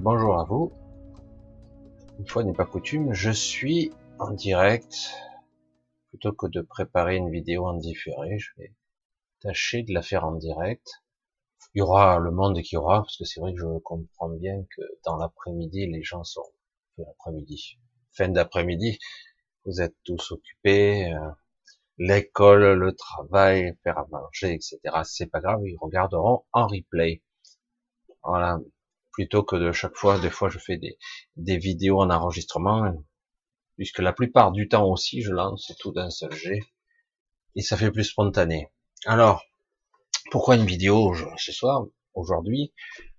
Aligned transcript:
Bonjour 0.00 0.40
à 0.40 0.42
vous. 0.42 0.72
Une 2.18 2.26
fois 2.26 2.42
n'est 2.42 2.52
pas 2.52 2.64
coutume, 2.64 3.12
je 3.12 3.30
suis 3.30 3.92
en 4.18 4.32
direct. 4.32 5.12
Plutôt 6.08 6.32
que 6.32 6.48
de 6.48 6.62
préparer 6.62 7.14
une 7.14 7.30
vidéo 7.30 7.64
en 7.64 7.74
différé, 7.74 8.40
je 8.40 8.50
vais 8.56 8.74
tâcher 9.40 9.84
de 9.84 9.94
la 9.94 10.02
faire 10.02 10.24
en 10.24 10.32
direct. 10.32 11.04
Il 11.74 11.78
y 11.78 11.82
aura 11.82 12.18
le 12.18 12.32
monde 12.32 12.60
qui 12.60 12.76
aura, 12.76 13.02
parce 13.02 13.16
que 13.16 13.24
c'est 13.24 13.38
vrai 13.38 13.52
que 13.52 13.60
je 13.60 13.78
comprends 13.78 14.30
bien 14.30 14.64
que 14.76 14.82
dans 15.04 15.16
l'après-midi, 15.16 15.86
les 15.86 16.02
gens 16.02 16.24
sont 16.24 16.50
l'après-midi, 16.96 17.78
fin 18.10 18.30
d'après-midi, 18.30 18.98
vous 19.64 19.80
êtes 19.80 19.94
tous 20.02 20.32
occupés, 20.32 21.12
euh, 21.12 21.30
l'école, 21.98 22.72
le 22.72 22.96
travail, 22.96 23.76
faire 23.84 23.98
à 23.98 24.08
manger, 24.10 24.54
etc. 24.54 24.80
C'est 25.04 25.26
pas 25.26 25.40
grave, 25.40 25.60
ils 25.64 25.78
regarderont 25.80 26.42
en 26.52 26.66
replay. 26.66 27.22
Voilà, 28.24 28.58
plutôt 29.18 29.42
que 29.42 29.56
de 29.56 29.72
chaque 29.72 29.96
fois, 29.96 30.16
des 30.20 30.30
fois 30.30 30.48
je 30.48 30.60
fais 30.60 30.76
des, 30.76 30.96
des 31.34 31.58
vidéos 31.58 32.00
en 32.00 32.08
enregistrement, 32.08 32.94
puisque 33.74 33.98
la 33.98 34.12
plupart 34.12 34.52
du 34.52 34.68
temps 34.68 34.88
aussi 34.88 35.22
je 35.22 35.32
lance 35.32 35.72
tout 35.80 35.90
d'un 35.90 36.08
seul 36.08 36.32
jet, 36.32 36.60
et 37.56 37.62
ça 37.62 37.76
fait 37.76 37.90
plus 37.90 38.04
spontané. 38.04 38.68
Alors, 39.06 39.42
pourquoi 40.30 40.54
une 40.54 40.66
vidéo 40.66 41.16
ce 41.36 41.50
soir, 41.50 41.86
aujourd'hui? 42.14 42.72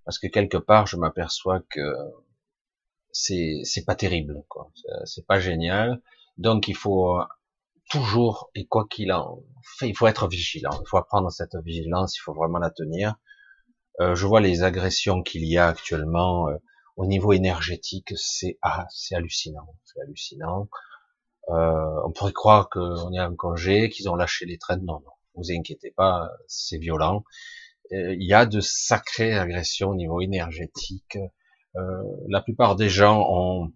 Parce 0.06 0.20
que 0.20 0.28
quelque 0.28 0.56
part 0.56 0.88
je 0.88 0.96
m'aperçois 0.96 1.60
que 1.70 1.88
c'est 3.12 3.60
c'est 3.66 3.84
pas 3.84 3.96
terrible, 3.96 4.46
quoi. 4.48 4.72
C'est 5.04 5.28
pas 5.28 5.42
génial. 5.42 6.02
Donc 6.38 6.70
il 6.70 6.78
faut 6.78 7.20
toujours 7.90 8.52
et 8.56 8.68
quoi 8.68 8.88
qu'il 8.90 9.12
en 9.12 9.44
fait, 9.78 9.90
il 9.90 9.98
faut 9.98 10.08
être 10.08 10.30
vigilant. 10.30 10.72
Il 10.80 10.88
faut 10.88 10.98
apprendre 10.98 11.30
cette 11.30 11.58
vigilance. 11.66 12.16
Il 12.16 12.22
faut 12.22 12.34
vraiment 12.34 12.60
la 12.60 12.72
tenir. 12.72 13.16
Euh, 14.02 14.16
je 14.16 14.26
vois 14.26 14.42
les 14.42 14.64
agressions 14.64 15.24
qu'il 15.24 15.46
y 15.46 15.58
a 15.58 15.68
actuellement 15.68 16.48
euh, 16.50 16.56
au 16.96 17.06
niveau 17.06 17.34
énergétique, 17.34 18.14
c'est 18.16 18.58
ah, 18.62 18.88
c'est 18.90 19.16
hallucinant, 19.16 19.76
c'est 19.84 20.02
hallucinant. 20.02 20.70
Euh, 21.50 22.02
on 22.06 22.12
pourrait 22.12 22.34
croire 22.34 22.70
qu'on 22.70 23.14
est 23.14 23.20
en 23.20 23.36
congé, 23.36 23.90
qu'ils 23.90 24.10
ont 24.10 24.16
lâché 24.16 24.46
les 24.46 24.58
traînes. 24.58 24.86
Non, 24.86 25.00
non, 25.00 25.12
vous 25.36 25.52
inquiétez 25.52 25.92
pas, 25.92 26.30
c'est 26.48 26.78
violent. 26.78 27.24
Il 27.92 28.24
y 28.24 28.34
a 28.34 28.46
de 28.46 28.60
sacrées 28.62 29.34
agressions 29.34 29.90
au 29.90 29.96
niveau 29.96 30.22
énergétique. 30.22 31.18
la 32.28 32.42
plupart 32.42 32.76
des 32.76 32.90
gens 32.90 33.26
ont 33.30 33.74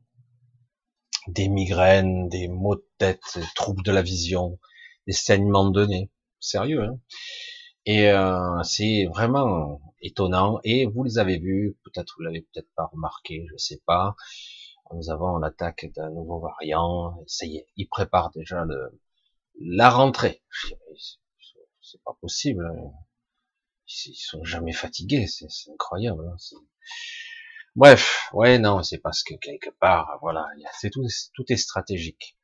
des 1.28 1.48
migraines, 1.50 2.30
des 2.30 2.48
maux 2.48 2.76
de 2.76 2.86
tête, 2.98 3.22
des 3.36 3.42
troubles 3.56 3.84
de 3.84 3.92
la 3.92 4.04
vision, 4.04 4.60
des 5.08 5.14
saignements 5.14 5.70
de 5.72 5.86
nez. 5.86 6.12
Sérieux, 6.40 6.84
hein? 6.84 7.00
Et 7.86 8.12
c'est 8.64 9.06
vraiment 9.06 9.82
étonnant. 10.02 10.60
Et 10.64 10.86
vous 10.86 11.04
les 11.04 11.18
avez 11.18 11.38
vus, 11.40 11.78
peut-être 11.84 12.14
vous 12.18 12.24
l'avez 12.24 12.42
peut-être 12.42 12.70
pas 12.76 12.86
remarqué, 12.92 13.46
je 13.52 13.58
sais 13.58 13.82
pas. 13.86 14.16
Nous 14.94 15.10
avons 15.10 15.38
l'attaque 15.38 15.92
d'un 15.96 16.10
nouveau 16.12 16.40
variant. 16.40 17.24
Ça 17.28 17.46
y 17.46 17.58
est, 17.58 17.68
ils 17.78 17.88
préparent 17.88 18.32
déjà 18.32 18.64
le, 18.64 19.00
la 19.60 19.90
rentrée. 19.90 20.44
C'est 21.82 22.04
pas 22.04 22.16
possible. 22.22 22.70
Ils 24.06 24.16
sont 24.16 24.44
jamais 24.44 24.74
fatigués, 24.74 25.28
c'est 25.28 25.48
incroyable. 25.72 26.24
Hein. 26.28 26.58
Bref, 27.76 28.30
ouais, 28.34 28.60
non, 28.60 28.84
c'est 28.84 29.00
parce 29.00 29.24
que 29.24 29.34
quelque 29.36 29.72
part, 29.72 30.20
voilà, 30.22 30.46
c'est 30.80 30.92
tout, 30.92 31.06
tout 31.34 31.44
est 31.50 31.58
stratégique. 31.58 32.38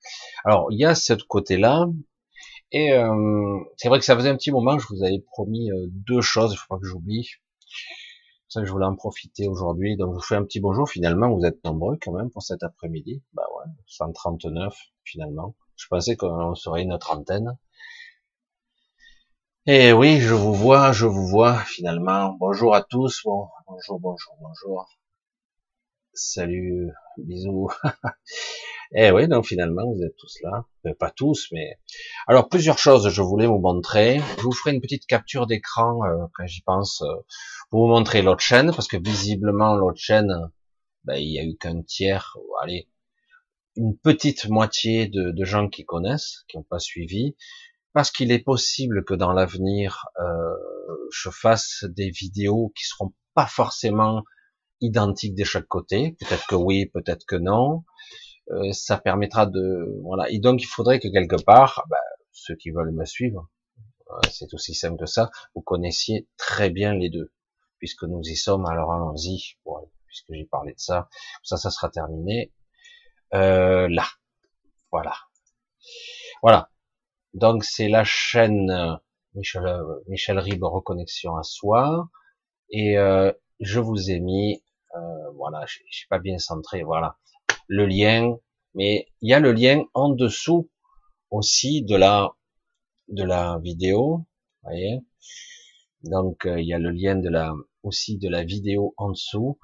Alors, 0.44 0.72
il 0.72 0.80
y 0.80 0.86
a 0.86 0.96
ce 0.96 1.14
côté-là, 1.14 1.86
et 2.72 2.94
euh, 2.94 3.60
c'est 3.78 3.88
vrai 3.90 4.00
que 4.00 4.06
ça 4.06 4.16
faisait 4.16 4.30
un 4.30 4.36
petit 4.36 4.52
moment 4.52 4.78
je 4.78 4.88
vous 4.90 5.04
avais 5.04 5.20
promis 5.20 5.72
euh, 5.72 5.88
deux 5.90 6.22
choses, 6.22 6.54
il 6.54 6.58
faut 6.58 6.68
pas 6.76 6.80
que 6.80 6.86
j'oublie. 6.86 7.30
C'est 8.48 8.56
ça 8.56 8.62
que 8.62 8.68
je 8.68 8.72
voulais 8.72 8.86
en 8.86 8.96
profiter 8.96 9.48
aujourd'hui. 9.48 9.96
Donc 9.96 10.14
je 10.14 10.16
vous 10.16 10.26
fais 10.26 10.36
un 10.36 10.44
petit 10.44 10.60
bonjour. 10.60 10.90
Finalement, 10.90 11.30
vous 11.30 11.46
êtes 11.46 11.64
nombreux 11.64 12.00
quand 12.02 12.14
même 12.14 12.32
pour 12.32 12.42
cet 12.42 12.64
après-midi. 12.64 13.22
Bah 13.34 13.44
ouais, 13.58 13.72
139 13.86 14.76
finalement. 15.04 15.56
Je 15.76 15.86
pensais 15.88 16.16
qu'on 16.16 16.56
serait 16.56 16.82
une 16.82 16.98
trentaine. 16.98 17.58
Et 19.68 19.94
oui, 19.94 20.20
je 20.20 20.34
vous 20.34 20.54
vois, 20.56 20.92
je 20.92 21.06
vous 21.06 21.28
vois 21.28 21.60
finalement. 21.60 22.34
Bonjour 22.40 22.74
à 22.74 22.82
tous. 22.82 23.22
Bon, 23.24 23.48
bonjour, 23.68 24.00
bonjour, 24.00 24.36
bonjour. 24.42 24.90
Salut, 26.14 26.92
bisous. 27.18 27.70
Et 28.96 29.12
oui, 29.12 29.28
donc 29.28 29.46
finalement, 29.46 29.84
vous 29.92 30.02
êtes 30.04 30.16
tous 30.18 30.40
là. 30.42 30.66
Euh, 30.88 30.94
pas 30.98 31.12
tous, 31.12 31.48
mais... 31.52 31.80
Alors, 32.28 32.50
plusieurs 32.50 32.80
choses 32.80 33.10
je 33.10 33.22
voulais 33.22 33.46
vous 33.46 33.60
montrer. 33.60 34.20
Je 34.38 34.44
vous 34.44 34.52
ferai 34.52 34.74
une 34.74 34.82
petite 34.82 35.06
capture 35.06 35.46
d'écran 35.46 36.04
euh, 36.06 36.26
quand 36.34 36.48
j'y 36.48 36.62
pense. 36.62 37.02
Euh, 37.04 37.16
pour 37.70 37.86
vous 37.86 37.94
montrer 37.94 38.24
l'autre 38.24 38.42
chaîne, 38.42 38.72
parce 38.74 38.88
que 38.88 38.98
visiblement 38.98 39.76
l'autre 39.76 40.00
chaîne, 40.00 40.34
ben, 41.04 41.16
il 41.16 41.32
y 41.32 41.40
a 41.40 41.44
eu 41.44 41.56
qu'un 41.56 41.84
tiers, 41.84 42.36
allez, 42.64 42.90
une 43.76 43.96
petite 43.96 44.50
moitié 44.50 45.08
de, 45.08 45.30
de 45.32 45.46
gens 45.46 45.70
qui 45.70 45.86
connaissent, 45.86 46.46
qui 46.48 46.58
n'ont 46.58 46.64
pas 46.64 46.80
suivi, 46.80 47.36
parce 47.94 48.10
qu'il 48.10 48.32
est 48.32 48.44
possible 48.44 49.06
que 49.06 49.14
dans 49.14 49.34
l'avenir, 49.34 50.08
je 51.12 51.30
fasse 51.30 51.86
des 51.90 52.10
vidéos 52.10 52.74
qui 52.76 52.86
seront 52.86 53.14
pas 53.36 53.46
forcément 53.46 54.24
identiques 54.82 55.36
de 55.36 55.44
chaque 55.44 55.68
côté. 55.68 56.16
Peut-être 56.20 56.48
que 56.48 56.56
oui, 56.56 56.88
peut-être 56.88 57.26
que 57.28 57.36
non. 57.36 57.84
Euh, 58.52 58.72
ça 58.72 58.98
permettra 58.98 59.46
de 59.46 60.00
voilà. 60.04 60.30
Et 60.30 60.40
donc 60.40 60.62
il 60.62 60.68
faudrait 60.68 61.00
que 61.00 61.08
quelque 61.08 61.42
part, 61.44 61.86
ben, 61.90 61.98
ceux 62.32 62.56
qui 62.56 62.72
veulent 62.72 62.92
me 62.92 63.06
suivre, 63.06 63.50
c'est 64.32 64.54
aussi 64.54 64.74
simple 64.74 64.98
que 64.98 65.06
ça, 65.06 65.30
vous 65.56 65.62
connaissiez 65.62 66.28
très 66.38 66.70
bien 66.70 66.94
les 66.94 67.10
deux. 67.10 67.32
Puisque 67.78 68.04
nous 68.04 68.22
y 68.24 68.36
sommes, 68.36 68.66
alors 68.66 68.92
allons-y, 68.92 69.58
puisque 70.08 70.34
j'ai 70.34 70.46
parlé 70.46 70.74
de 70.74 70.80
ça, 70.80 71.10
ça, 71.44 71.58
ça 71.58 71.70
sera 71.70 71.90
terminé, 71.90 72.52
euh, 73.34 73.88
là, 73.90 74.06
voilà, 74.92 75.14
voilà, 76.42 76.72
donc 77.34 77.64
c'est 77.64 77.88
la 77.88 78.04
chaîne 78.04 78.72
euh, 78.72 78.96
Michel, 79.36 79.66
euh, 79.66 80.04
Michel 80.08 80.40
Ribes 80.40 80.64
Reconnexion 80.64 81.38
à 81.38 81.44
soi, 81.44 82.10
et 82.72 82.98
euh, 82.98 83.32
je 83.60 83.80
vous 83.80 84.12
ai 84.12 84.20
mis, 84.20 84.64
euh, 84.96 85.32
voilà, 85.36 85.66
j'ai 85.68 86.08
pas 86.10 86.20
bien 86.20 86.38
centré, 86.38 86.84
voilà, 86.84 87.18
le 87.70 87.86
lien, 87.86 88.36
mais 88.76 89.08
il 89.22 89.30
y 89.30 89.34
a 89.34 89.40
le 89.40 89.54
lien 89.54 89.86
en 89.94 90.10
dessous 90.10 90.70
aussi 91.32 91.84
de 91.84 91.96
la 91.96 92.36
de 93.08 93.24
la 93.24 93.60
vidéo, 93.64 94.26
voyez, 94.64 95.00
donc 96.04 96.44
il 96.46 96.66
y 96.66 96.74
a 96.74 96.80
le 96.80 96.92
lien 96.92 97.16
de 97.16 97.30
la 97.30 97.54
aussi 97.84 98.18
de 98.18 98.30
la 98.30 98.44
vidéo 98.44 98.94
en 98.98 99.12
dessous, 99.12 99.58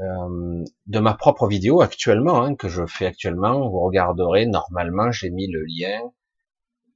euh, 0.00 0.64
de 0.86 0.98
ma 0.98 1.14
propre 1.14 1.46
vidéo 1.46 1.80
actuellement, 1.80 2.42
hein, 2.42 2.56
que 2.56 2.68
je 2.68 2.86
fais 2.86 3.06
actuellement. 3.06 3.68
Vous 3.68 3.80
regarderez, 3.80 4.46
normalement, 4.46 5.12
j'ai 5.12 5.30
mis 5.30 5.48
le 5.48 5.64
lien 5.64 6.00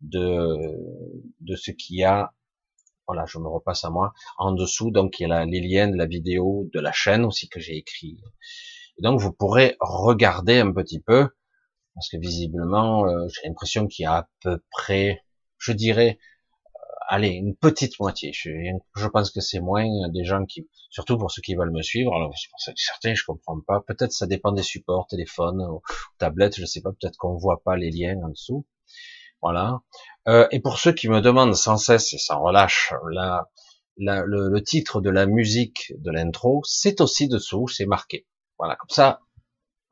de, 0.00 0.56
de 1.40 1.56
ce 1.56 1.70
qu'il 1.70 1.96
y 1.96 2.04
a, 2.04 2.32
voilà, 3.06 3.24
je 3.26 3.38
me 3.38 3.48
repasse 3.48 3.84
à 3.84 3.90
moi, 3.90 4.12
en 4.38 4.52
dessous, 4.52 4.90
donc 4.90 5.20
il 5.20 5.28
y 5.28 5.32
a 5.32 5.44
les 5.44 5.60
liens 5.60 5.88
de 5.88 5.96
la 5.96 6.06
vidéo 6.06 6.68
de 6.72 6.80
la 6.80 6.92
chaîne 6.92 7.24
aussi 7.24 7.48
que 7.48 7.60
j'ai 7.60 7.76
écrit. 7.76 8.18
Et 8.98 9.02
donc 9.02 9.20
vous 9.20 9.32
pourrez 9.32 9.76
regarder 9.80 10.58
un 10.58 10.72
petit 10.72 11.00
peu, 11.00 11.28
parce 11.94 12.08
que 12.08 12.18
visiblement, 12.18 13.06
euh, 13.06 13.26
j'ai 13.28 13.48
l'impression 13.48 13.86
qu'il 13.86 14.04
y 14.04 14.06
a 14.06 14.16
à 14.16 14.28
peu 14.42 14.62
près, 14.70 15.22
je 15.58 15.72
dirais, 15.72 16.18
allez, 17.08 17.28
une 17.28 17.54
petite 17.56 17.98
moitié. 18.00 18.32
Je, 18.32 19.08
pense 19.08 19.30
que 19.30 19.40
c'est 19.40 19.60
moins 19.60 19.86
des 20.10 20.24
gens 20.24 20.44
qui, 20.44 20.68
surtout 20.90 21.18
pour 21.18 21.30
ceux 21.30 21.42
qui 21.42 21.54
veulent 21.54 21.72
me 21.72 21.82
suivre. 21.82 22.14
Alors, 22.14 22.30
pour 22.30 22.74
certains, 22.76 23.14
je 23.14 23.24
comprends 23.24 23.60
pas. 23.60 23.80
Peut-être 23.86 24.12
ça 24.12 24.26
dépend 24.26 24.52
des 24.52 24.62
supports, 24.62 25.06
téléphone, 25.06 25.60
ou, 25.62 25.82
tablette, 26.18 26.56
je 26.56 26.64
sais 26.64 26.80
pas. 26.80 26.90
Peut-être 26.90 27.16
qu'on 27.16 27.36
voit 27.36 27.62
pas 27.62 27.76
les 27.76 27.90
liens 27.90 28.20
en 28.24 28.28
dessous. 28.28 28.66
Voilà. 29.42 29.80
Euh, 30.28 30.48
et 30.50 30.60
pour 30.60 30.78
ceux 30.78 30.92
qui 30.92 31.08
me 31.08 31.20
demandent 31.20 31.54
sans 31.54 31.76
cesse 31.76 32.12
et 32.12 32.18
sans 32.18 32.42
relâche, 32.42 32.92
le, 33.96 34.20
le, 34.26 34.62
titre 34.62 35.00
de 35.00 35.10
la 35.10 35.26
musique 35.26 35.92
de 35.98 36.10
l'intro, 36.10 36.62
c'est 36.64 37.00
aussi 37.00 37.28
dessous, 37.28 37.68
c'est 37.68 37.86
marqué. 37.86 38.26
Voilà, 38.58 38.76
comme 38.76 38.90
ça. 38.90 39.20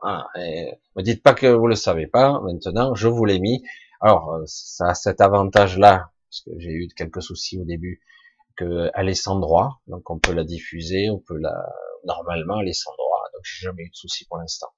Voilà. 0.01 0.27
Et 0.39 0.73
me 0.97 1.03
dites 1.03 1.23
pas 1.23 1.35
que 1.35 1.47
vous 1.47 1.67
le 1.67 1.75
savez 1.75 2.07
pas. 2.07 2.41
Maintenant, 2.41 2.95
je 2.95 3.09
vous 3.09 3.25
l'ai 3.25 3.39
mis. 3.39 3.63
Alors, 4.01 4.33
euh, 4.33 4.43
ça 4.47 4.91
a 4.91 4.95
cet 4.95 5.21
avantage-là 5.21 6.11
parce 6.35 6.43
que 6.43 6.59
j'ai 6.59 6.73
eu 6.73 6.89
quelques 6.89 7.23
soucis 7.23 7.61
au 7.61 7.65
début, 7.65 8.01
que 8.57 8.91
elle 8.95 9.09
est 9.09 9.15
sans 9.15 9.39
droit, 9.39 9.81
donc 9.87 10.11
on 10.11 10.19
peut 10.19 10.33
la 10.33 10.43
diffuser, 10.43 11.09
on 11.09 11.21
peut 11.21 11.39
la, 11.39 11.55
normalement 12.05 12.61
elle 12.61 12.69
est 12.69 12.73
sans 12.73 12.93
droit, 12.93 13.23
donc 13.33 13.43
j'ai 13.45 13.65
jamais 13.65 13.85
eu 13.85 13.91
de 13.91 13.95
soucis 13.95 14.27
pour 14.27 14.39
l'instant. 14.39 14.69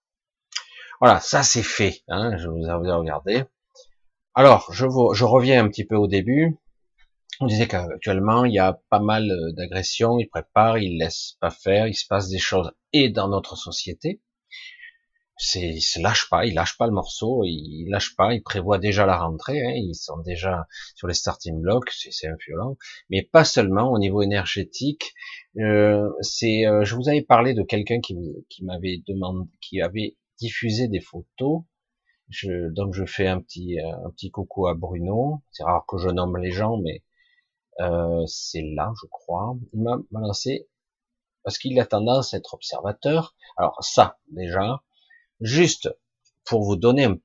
Voilà, 1.01 1.21
ça 1.21 1.43
c'est 1.43 1.63
fait, 1.63 2.03
hein, 2.09 2.37
je 2.37 2.49
vous 2.49 2.67
ai 2.67 2.73
regardé. 2.73 3.45
Alors, 4.35 4.71
je, 4.71 4.85
vous, 4.85 5.15
je 5.15 5.25
reviens 5.25 5.65
un 5.65 5.69
petit 5.69 5.87
peu 5.87 5.97
au 5.97 6.07
début. 6.07 6.59
On 7.41 7.47
disait 7.47 7.69
qu'actuellement, 7.69 8.47
il 8.47 8.55
y 8.55 8.59
a 8.59 8.81
pas 8.89 9.01
mal 9.01 9.31
d'agressions, 9.55 10.19
ils 10.19 10.29
préparent, 10.29 10.79
ils 10.79 10.97
laissent 10.99 11.37
pas 11.41 11.51
faire, 11.51 11.87
il 11.87 11.95
se 11.95 12.07
passe 12.07 12.29
des 12.29 12.39
choses 12.39 12.73
et 12.95 13.11
dans 13.11 13.29
notre 13.29 13.57
société. 13.57 14.23
c'est, 15.37 15.69
il 15.69 15.83
se 15.83 16.01
lâche 16.01 16.31
pas, 16.31 16.47
il 16.47 16.55
lâche 16.55 16.79
pas 16.79 16.87
le 16.87 16.93
morceau, 16.93 17.43
il, 17.45 17.89
lâche 17.91 18.17
pas, 18.17 18.33
il 18.33 18.43
prévoit 18.43 18.79
déjà 18.79 19.05
la 19.05 19.19
rentrée, 19.19 19.61
hein, 19.61 19.73
ils 19.75 19.95
sont 19.95 20.19
déjà 20.21 20.67
sur 20.95 21.09
les 21.09 21.15
starting 21.15 21.61
blocks, 21.61 21.91
c'est, 21.91 22.27
un 22.27 22.37
violent, 22.47 22.79
mais 23.11 23.23
pas 23.23 23.45
seulement 23.45 23.93
au 23.93 23.99
niveau 23.99 24.23
énergétique. 24.23 25.13
Euh, 25.59 26.09
c'est, 26.23 26.67
euh, 26.67 26.85
je 26.85 26.95
vous 26.95 27.09
avais 27.11 27.23
parlé 27.23 27.53
de 27.53 27.63
quelqu'un 27.63 28.01
qui, 28.01 28.17
qui 28.49 28.65
m'avait 28.65 29.03
demandé, 29.07 29.47
qui 29.61 29.83
avait 29.83 30.17
diffusé 30.39 30.89
des 30.89 31.01
photos. 31.01 31.63
Je, 32.29 32.71
donc 32.71 32.95
je 32.95 33.05
fais 33.05 33.27
un 33.29 33.41
petit, 33.41 33.79
un 33.81 34.11
petit 34.11 34.31
coucou 34.31 34.69
à 34.69 34.75
Bruno. 34.75 35.43
C'est 35.53 35.65
rare 35.65 35.85
que 35.87 35.99
je 35.99 36.09
nomme 36.09 36.39
les 36.39 36.51
gens, 36.51 36.79
mais 36.79 37.03
euh, 37.81 38.25
c'est 38.27 38.63
là, 38.63 38.93
je 39.03 39.07
crois. 39.09 39.57
Il 39.73 39.83
m'a 39.83 40.21
lancé 40.21 40.69
parce 41.43 41.59
qu'il 41.59 41.79
a 41.79 41.87
tendance 41.87 42.35
à 42.35 42.39
être 42.39 42.55
observateur. 42.55 43.35
Alors 43.57 43.77
ça, 43.83 44.19
déjà, 44.31 44.83
Juste 45.41 45.91
pour 46.45 46.65
vous 46.65 46.77
donner 46.77 47.05
un 47.05 47.19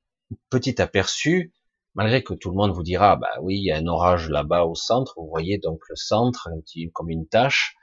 petit 0.50 0.82
aperçu, 0.82 1.54
malgré 1.96 2.24
que 2.24 2.34
tout 2.34 2.50
le 2.50 2.58
monde 2.58 2.72
vous 2.72 2.84
dira, 2.84 3.16
bah 3.16 3.32
oui, 3.42 3.58
il 3.58 3.64
y 3.64 3.72
a 3.72 3.78
un 3.78 3.88
orage 3.88 4.30
là-bas 4.30 4.66
au 4.66 4.76
centre, 4.76 5.14
vous 5.18 5.30
voyez 5.30 5.58
donc 5.58 5.80
le 5.90 5.96
centre 5.96 6.50
un 6.50 6.60
petit, 6.60 6.92
comme 6.94 7.10
une 7.10 7.28
tâche. 7.28 7.76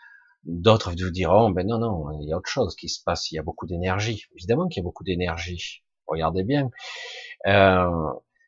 D'autres 0.45 0.91
vous 0.91 1.11
diront, 1.11 1.51
ben 1.51 1.67
non, 1.67 1.79
non, 1.79 2.21
il 2.21 2.29
y 2.29 2.33
a 2.33 2.37
autre 2.37 2.49
chose 2.49 2.77
qui 2.77 2.89
se 2.89 3.03
passe, 3.03 3.31
il 3.31 3.37
y 3.37 3.39
a 3.39 3.43
beaucoup 3.43 3.67
d'énergie. 3.67 4.25
Évidemment 4.37 4.69
qu'il 4.69 4.81
y 4.81 4.85
a 4.85 4.85
beaucoup 4.85 5.05
d'énergie. 5.05 5.83
Regardez 6.07 6.45
bien. 6.45 6.71
Euh, 7.47 7.91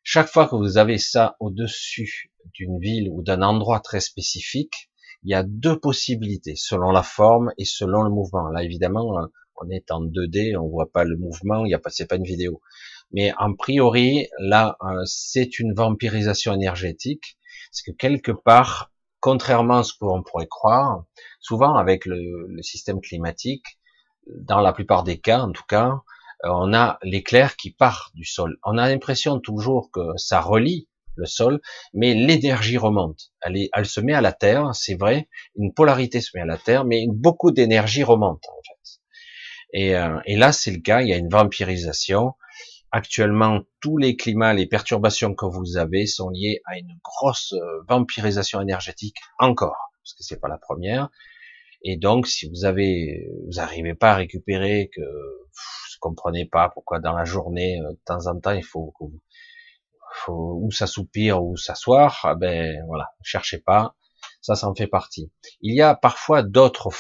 chaque 0.02 0.28
fois 0.28 0.48
que 0.48 0.54
vous 0.54 0.76
avez 0.76 0.98
ça 0.98 1.36
au-dessus 1.40 2.29
d'une 2.54 2.78
ville 2.78 3.08
ou 3.10 3.22
d'un 3.22 3.42
endroit 3.42 3.80
très 3.80 4.00
spécifique, 4.00 4.90
il 5.22 5.30
y 5.30 5.34
a 5.34 5.42
deux 5.42 5.78
possibilités 5.78 6.56
selon 6.56 6.90
la 6.90 7.02
forme 7.02 7.52
et 7.58 7.64
selon 7.64 8.02
le 8.02 8.10
mouvement. 8.10 8.48
Là, 8.48 8.62
évidemment, 8.62 9.28
on 9.56 9.70
est 9.70 9.90
en 9.90 10.02
2D, 10.02 10.56
on 10.56 10.68
voit 10.68 10.90
pas 10.90 11.04
le 11.04 11.16
mouvement, 11.16 11.64
il 11.64 11.70
y 11.70 11.74
a 11.74 11.78
pas, 11.78 11.90
c'est 11.90 12.06
pas 12.06 12.16
une 12.16 12.24
vidéo. 12.24 12.60
Mais 13.12 13.32
en 13.38 13.54
priori, 13.54 14.28
là, 14.38 14.76
euh, 14.82 15.02
c'est 15.04 15.58
une 15.58 15.74
vampirisation 15.74 16.54
énergétique, 16.54 17.36
c'est 17.72 17.90
que 17.90 17.96
quelque 17.96 18.32
part, 18.32 18.92
contrairement 19.20 19.78
à 19.78 19.82
ce 19.82 19.92
qu'on 19.94 20.22
pourrait 20.22 20.46
croire, 20.46 21.04
souvent 21.40 21.74
avec 21.74 22.06
le, 22.06 22.46
le, 22.48 22.62
système 22.62 23.00
climatique, 23.00 23.64
dans 24.26 24.60
la 24.60 24.72
plupart 24.72 25.02
des 25.02 25.18
cas, 25.18 25.40
en 25.40 25.52
tout 25.52 25.64
cas, 25.68 26.00
euh, 26.44 26.50
on 26.50 26.72
a 26.72 26.98
l'éclair 27.02 27.56
qui 27.56 27.70
part 27.72 28.10
du 28.14 28.24
sol. 28.24 28.58
On 28.64 28.78
a 28.78 28.88
l'impression 28.88 29.40
toujours 29.40 29.90
que 29.90 30.16
ça 30.16 30.40
relie 30.40 30.88
le 31.16 31.26
sol, 31.26 31.60
mais 31.92 32.14
l'énergie 32.14 32.78
remonte. 32.78 33.32
Elle, 33.42 33.56
est, 33.56 33.70
elle 33.74 33.86
se 33.86 34.00
met 34.00 34.14
à 34.14 34.20
la 34.20 34.32
terre, 34.32 34.74
c'est 34.74 34.94
vrai, 34.94 35.28
une 35.56 35.72
polarité 35.72 36.20
se 36.20 36.30
met 36.34 36.42
à 36.42 36.46
la 36.46 36.58
terre, 36.58 36.84
mais 36.84 37.06
beaucoup 37.08 37.50
d'énergie 37.50 38.02
remonte 38.02 38.44
en 38.48 38.62
fait. 38.62 39.00
Et, 39.72 39.96
euh, 39.96 40.18
et 40.26 40.36
là, 40.36 40.52
c'est 40.52 40.70
le 40.70 40.80
cas, 40.80 41.02
il 41.02 41.08
y 41.08 41.12
a 41.12 41.16
une 41.16 41.28
vampirisation. 41.28 42.34
Actuellement, 42.92 43.60
tous 43.80 43.98
les 43.98 44.16
climats, 44.16 44.52
les 44.52 44.66
perturbations 44.66 45.34
que 45.34 45.46
vous 45.46 45.76
avez 45.76 46.06
sont 46.06 46.30
liées 46.30 46.60
à 46.64 46.76
une 46.76 46.98
grosse 47.04 47.52
euh, 47.52 47.82
vampirisation 47.88 48.60
énergétique 48.60 49.16
encore, 49.38 49.92
parce 50.02 50.14
que 50.14 50.24
c'est 50.24 50.40
pas 50.40 50.48
la 50.48 50.58
première. 50.58 51.08
Et 51.82 51.96
donc, 51.96 52.26
si 52.26 52.48
vous 52.48 52.64
avez, 52.64 53.28
vous 53.46 53.54
n'arrivez 53.54 53.94
pas 53.94 54.12
à 54.12 54.16
récupérer, 54.16 54.90
que 54.92 55.00
vous 55.00 55.98
comprenez 56.00 56.46
pas 56.46 56.68
pourquoi 56.68 56.98
dans 56.98 57.12
la 57.12 57.24
journée, 57.24 57.80
euh, 57.80 57.90
de 57.92 57.98
temps 58.04 58.26
en 58.26 58.38
temps, 58.40 58.52
il 58.52 58.64
faut, 58.64 58.92
faut 60.12 60.58
ou 60.62 60.70
s'assoupir 60.70 61.42
ou 61.42 61.56
s'asseoir, 61.56 62.20
ah 62.24 62.34
ben 62.34 62.82
voilà, 62.86 63.10
cherchez 63.22 63.58
pas, 63.58 63.94
ça, 64.40 64.54
ça 64.54 64.68
en 64.68 64.74
fait 64.74 64.86
partie. 64.86 65.30
Il 65.60 65.74
y 65.74 65.82
a 65.82 65.94
parfois 65.94 66.42
d'autres 66.42 66.90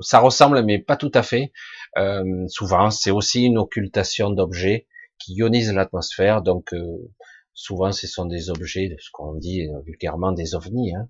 ça 0.00 0.20
ressemble, 0.20 0.64
mais 0.64 0.78
pas 0.78 0.96
tout 0.96 1.10
à 1.14 1.22
fait. 1.22 1.52
Euh, 1.96 2.46
souvent, 2.48 2.90
c'est 2.90 3.10
aussi 3.10 3.44
une 3.44 3.58
occultation 3.58 4.30
d'objets 4.30 4.86
qui 5.18 5.34
ionisent 5.34 5.72
l'atmosphère. 5.72 6.42
Donc, 6.42 6.72
euh, 6.72 7.12
souvent, 7.54 7.92
ce 7.92 8.06
sont 8.06 8.26
des 8.26 8.50
objets, 8.50 8.94
ce 9.00 9.10
qu'on 9.12 9.34
dit 9.34 9.66
euh, 9.66 9.80
vulgairement 9.84 10.32
des 10.32 10.54
ovnis, 10.54 10.94
hein, 10.94 11.08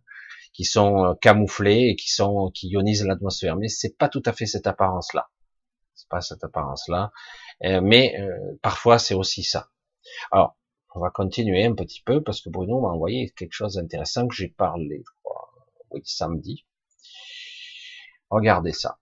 qui 0.52 0.64
sont 0.64 1.16
camouflés 1.20 1.90
et 1.90 1.96
qui 1.96 2.10
sont 2.10 2.50
qui 2.54 2.68
ionisent 2.68 3.04
l'atmosphère. 3.04 3.56
Mais 3.56 3.68
c'est 3.68 3.96
pas 3.96 4.08
tout 4.08 4.22
à 4.24 4.32
fait 4.32 4.46
cette 4.46 4.66
apparence-là. 4.66 5.28
C'est 5.94 6.08
pas 6.08 6.20
cette 6.20 6.44
apparence-là. 6.44 7.12
mais 7.82 8.16
parfois, 8.62 8.98
c'est 8.98 9.14
aussi 9.14 9.42
ça. 9.42 9.68
Alors, 10.30 10.56
on 10.98 11.00
va 11.00 11.10
continuer 11.10 11.64
un 11.64 11.74
petit 11.74 12.02
peu 12.02 12.22
parce 12.22 12.40
que 12.40 12.50
Bruno 12.50 12.80
m'a 12.80 12.88
envoyé 12.88 13.30
quelque 13.30 13.52
chose 13.52 13.74
d'intéressant 13.74 14.26
que 14.26 14.34
j'ai 14.34 14.48
parlé, 14.48 15.04
je 15.06 15.12
crois, 15.22 15.48
oui, 15.90 16.00
samedi. 16.04 16.66
Regardez 18.30 18.72
ça. 18.72 18.98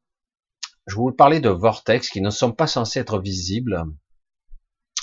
Je 0.86 0.94
vous 0.94 1.10
parler 1.10 1.40
de 1.40 1.48
vortex 1.48 2.10
qui 2.10 2.20
ne 2.20 2.28
sont 2.28 2.52
pas 2.52 2.66
censés 2.66 3.00
être 3.00 3.18
visibles. 3.18 3.82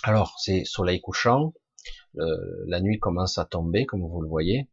Alors, 0.04 0.36
c'est 0.38 0.66
soleil 0.66 1.02
couchant, 1.02 1.54
la 2.14 2.80
nuit 2.80 3.00
commence 3.00 3.40
à 3.40 3.46
tomber, 3.46 3.86
comme 3.88 4.08
vous 4.08 4.22
le 4.22 4.30
voyez, 4.30 4.70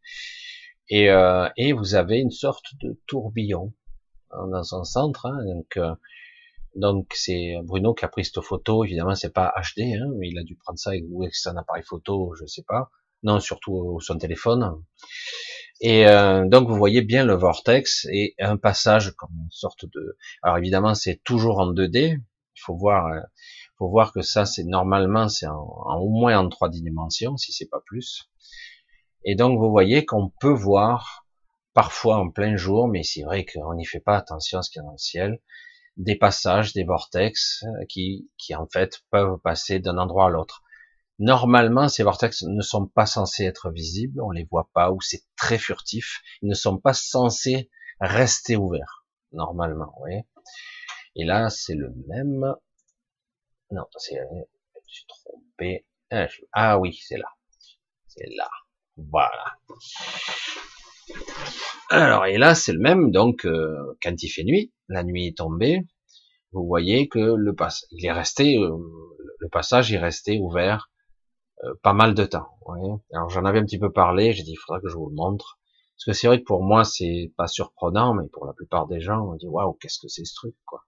et, 0.91 1.11
euh, 1.11 1.49
vous 1.75 1.95
avez 1.95 2.19
une 2.19 2.31
sorte 2.31 2.67
de 2.83 3.01
tourbillon 3.07 3.73
hein, 4.31 4.49
dans 4.49 4.63
son 4.63 4.85
centre. 4.85 5.25
Hein, 5.25 5.45
donc, 5.47 5.77
euh, 5.79 5.95
donc 6.75 7.13
c'est 7.15 7.55
Bruno 7.65 7.95
qui 7.95 8.05
a 8.05 8.09
pris 8.09 8.25
cette 8.25 8.41
photo. 8.41 8.85
Évidemment, 8.85 9.15
c'est 9.15 9.33
pas 9.33 9.53
HD, 9.57 9.81
hein, 9.81 10.07
mais 10.19 10.29
il 10.29 10.39
a 10.39 10.43
dû 10.43 10.57
prendre 10.57 10.79
ça 10.79 10.91
avec, 10.91 11.35
son 11.35 11.57
appareil 11.57 11.83
photo, 11.83 12.35
je 12.39 12.47
sais 12.47 12.65
pas. 12.67 12.91
Non, 13.23 13.41
surtout 13.41 14.01
son 14.01 14.17
téléphone. 14.19 14.83
Et 15.81 16.07
euh, 16.07 16.47
donc 16.47 16.69
vous 16.69 16.77
voyez 16.77 17.01
bien 17.03 17.25
le 17.25 17.35
vortex 17.35 18.07
et 18.13 18.35
un 18.39 18.59
passage 18.59 19.13
comme 19.13 19.31
une 19.33 19.51
sorte 19.51 19.87
de. 19.87 20.19
Alors 20.43 20.59
évidemment 20.59 20.95
c'est 20.95 21.23
toujours 21.25 21.59
en 21.59 21.73
2D. 21.73 22.19
Il 22.19 22.61
faut 22.61 22.77
voir, 22.77 23.07
euh, 23.07 23.21
faut 23.79 23.89
voir 23.89 24.13
que 24.13 24.21
ça 24.21 24.45
c'est 24.45 24.65
normalement 24.65 25.29
c'est 25.31 25.47
en, 25.47 25.65
au 26.01 26.11
moins 26.11 26.39
en 26.39 26.49
trois 26.51 26.69
dimensions 26.69 27.37
si 27.39 27.53
c'est 27.53 27.69
pas 27.69 27.81
plus. 27.87 28.31
Et 29.25 29.35
donc 29.35 29.59
vous 29.59 29.71
voyez 29.71 30.05
qu'on 30.05 30.31
peut 30.41 30.53
voir 30.53 31.27
parfois 31.73 32.19
en 32.19 32.31
plein 32.31 32.57
jour, 32.57 32.89
mais 32.89 33.03
c'est 33.03 33.23
vrai 33.23 33.47
qu'on 33.47 33.75
n'y 33.75 33.87
fait 33.87 34.01
pas 34.01 34.17
attention 34.17 34.59
à 34.59 34.63
ce 34.63 34.71
qu'il 34.71 34.81
y 34.81 34.85
a 34.85 34.87
dans 34.87 34.93
le 34.93 34.99
ciel, 34.99 35.41
des 36.01 36.17
passages, 36.17 36.73
des 36.73 36.85
vortex 36.85 37.63
euh, 37.65 37.85
qui, 37.89 38.31
qui 38.39 38.55
en 38.55 38.67
fait 38.67 39.03
peuvent 39.11 39.39
passer 39.45 39.81
d'un 39.81 39.99
endroit 39.99 40.27
à 40.27 40.31
l'autre. 40.31 40.63
Normalement, 41.19 41.89
ces 41.89 42.03
vortex 42.03 42.43
ne 42.43 42.63
sont 42.63 42.87
pas 42.87 43.05
censés 43.05 43.45
être 43.45 43.71
visibles, 43.71 44.23
on 44.23 44.31
les 44.31 44.45
voit 44.51 44.71
pas, 44.73 44.91
ou 44.91 45.01
c'est 45.03 45.23
très 45.37 45.59
furtif. 45.59 46.23
Ils 46.41 46.49
ne 46.49 46.55
sont 46.55 46.79
pas 46.79 46.95
censés 46.95 47.71
rester 48.01 48.57
ouverts, 48.57 49.05
normalement, 49.33 49.93
voyez. 49.99 50.25
Et 51.17 51.25
là, 51.25 51.51
c'est 51.51 51.75
le 51.75 51.93
même. 52.09 52.55
Non, 53.71 53.85
c'est, 53.99 54.19
je 54.87 54.95
suis 54.95 55.05
trompé. 55.07 55.87
Ah, 56.11 56.29
ah 56.53 56.79
oui, 56.79 56.99
c'est 57.03 57.19
là. 57.19 57.29
C'est 58.07 58.29
là. 58.37 58.49
Voilà. 58.97 59.59
Alors, 61.91 62.25
et 62.27 62.39
là, 62.39 62.55
c'est 62.55 62.73
le 62.73 62.79
même, 62.79 63.11
donc, 63.11 63.45
euh, 63.45 63.99
quand 64.03 64.15
il 64.23 64.29
fait 64.29 64.45
nuit, 64.45 64.73
la 64.89 65.03
nuit 65.03 65.27
est 65.27 65.37
tombée, 65.37 65.81
vous 66.53 66.65
voyez 66.65 67.09
que 67.09 67.19
le 67.19 67.55
il 67.91 68.07
est 68.07 68.13
resté, 68.13 68.59
euh, 68.59 68.77
le 69.41 69.49
passage 69.49 69.93
est 69.93 69.99
resté 69.99 70.39
ouvert 70.41 70.91
euh, 71.65 71.75
pas 71.83 71.93
mal 71.93 72.15
de 72.15 72.25
temps. 72.25 72.49
Alors 73.13 73.29
j'en 73.31 73.45
avais 73.45 73.59
un 73.59 73.65
petit 73.65 73.79
peu 73.79 73.93
parlé, 73.93 74.33
j'ai 74.33 74.45
dit 74.45 74.53
il 74.53 74.57
faudra 74.57 74.81
que 74.81 74.89
je 74.89 74.95
vous 74.97 75.09
le 75.09 75.15
montre. 75.17 75.59
Parce 75.97 76.05
que 76.07 76.13
c'est 76.13 76.29
vrai 76.29 76.39
que 76.39 76.45
pour 76.45 76.63
moi 76.63 76.85
c'est 76.85 77.33
pas 77.37 77.49
surprenant, 77.49 78.15
mais 78.15 78.29
pour 78.33 78.47
la 78.47 78.53
plupart 78.53 78.87
des 78.87 79.01
gens 79.01 79.21
on 79.27 79.35
dit 79.35 79.49
waouh 79.49 79.75
qu'est-ce 79.75 79.99
que 79.99 80.09
c'est 80.09 80.25
ce 80.25 80.35
truc 80.35 80.55
quoi? 80.65 80.85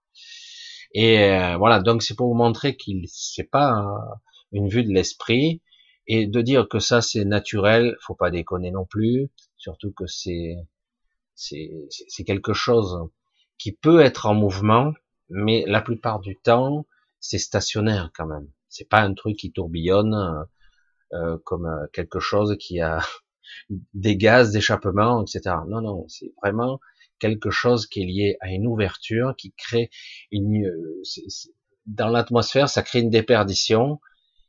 Et 0.94 1.16
voilà 1.58 1.80
donc 1.80 2.02
c'est 2.02 2.14
pour 2.14 2.28
vous 2.28 2.34
montrer 2.34 2.76
qu'il 2.76 3.04
c'est 3.08 3.50
pas 3.50 3.84
une 4.52 4.68
vue 4.68 4.84
de 4.84 4.92
l'esprit 4.92 5.62
et 6.06 6.26
de 6.26 6.40
dire 6.40 6.68
que 6.68 6.78
ça 6.78 7.02
c'est 7.02 7.24
naturel, 7.24 7.96
faut 8.00 8.14
pas 8.14 8.30
déconner 8.30 8.70
non 8.70 8.86
plus, 8.86 9.30
surtout 9.62 9.92
que 9.92 10.06
c'est 10.06 10.56
c'est 11.34 12.24
quelque 12.26 12.52
chose 12.52 13.08
qui 13.58 13.72
peut 13.72 14.00
être 14.00 14.26
en 14.26 14.34
mouvement, 14.34 14.92
mais 15.30 15.64
la 15.66 15.80
plupart 15.80 16.20
du 16.20 16.36
temps 16.36 16.86
c'est 17.20 17.38
stationnaire 17.38 18.10
quand 18.14 18.26
même. 18.26 18.48
C'est 18.68 18.88
pas 18.88 19.00
un 19.00 19.14
truc 19.14 19.36
qui 19.36 19.52
tourbillonne 19.52 20.46
euh, 21.14 21.38
comme 21.44 21.66
euh, 21.66 21.86
quelque 21.92 22.20
chose 22.20 22.56
qui 22.58 22.80
a 22.80 23.00
des 23.94 24.16
gaz 24.16 24.50
d'échappement, 24.50 25.22
etc. 25.22 25.56
Non, 25.68 25.80
non, 25.80 26.08
c'est 26.08 26.32
vraiment 26.42 26.80
quelque 27.18 27.50
chose 27.50 27.86
qui 27.86 28.02
est 28.02 28.06
lié 28.06 28.36
à 28.40 28.50
une 28.50 28.66
ouverture, 28.66 29.34
qui 29.38 29.52
crée 29.52 29.90
une, 30.32 30.66
euh, 30.66 31.02
dans 31.86 32.08
l'atmosphère, 32.08 32.68
ça 32.68 32.82
crée 32.82 33.00
une 33.00 33.10
déperdition 33.10 34.00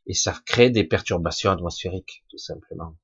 et 0.08 0.14
ça 0.14 0.36
crée 0.46 0.70
des 0.70 0.84
perturbations 0.84 1.52
atmosphériques, 1.52 2.24
tout 2.30 2.38
simplement. 2.38 2.96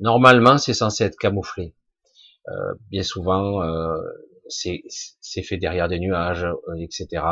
Normalement, 0.00 0.58
c'est 0.58 0.74
censé 0.74 1.04
être 1.04 1.16
camouflé. 1.16 1.74
Euh, 2.48 2.74
bien 2.90 3.02
souvent, 3.02 3.62
euh, 3.62 3.96
c'est 4.48 5.42
fait 5.42 5.56
derrière 5.56 5.88
des 5.88 5.98
nuages, 5.98 6.46
etc. 6.78 7.24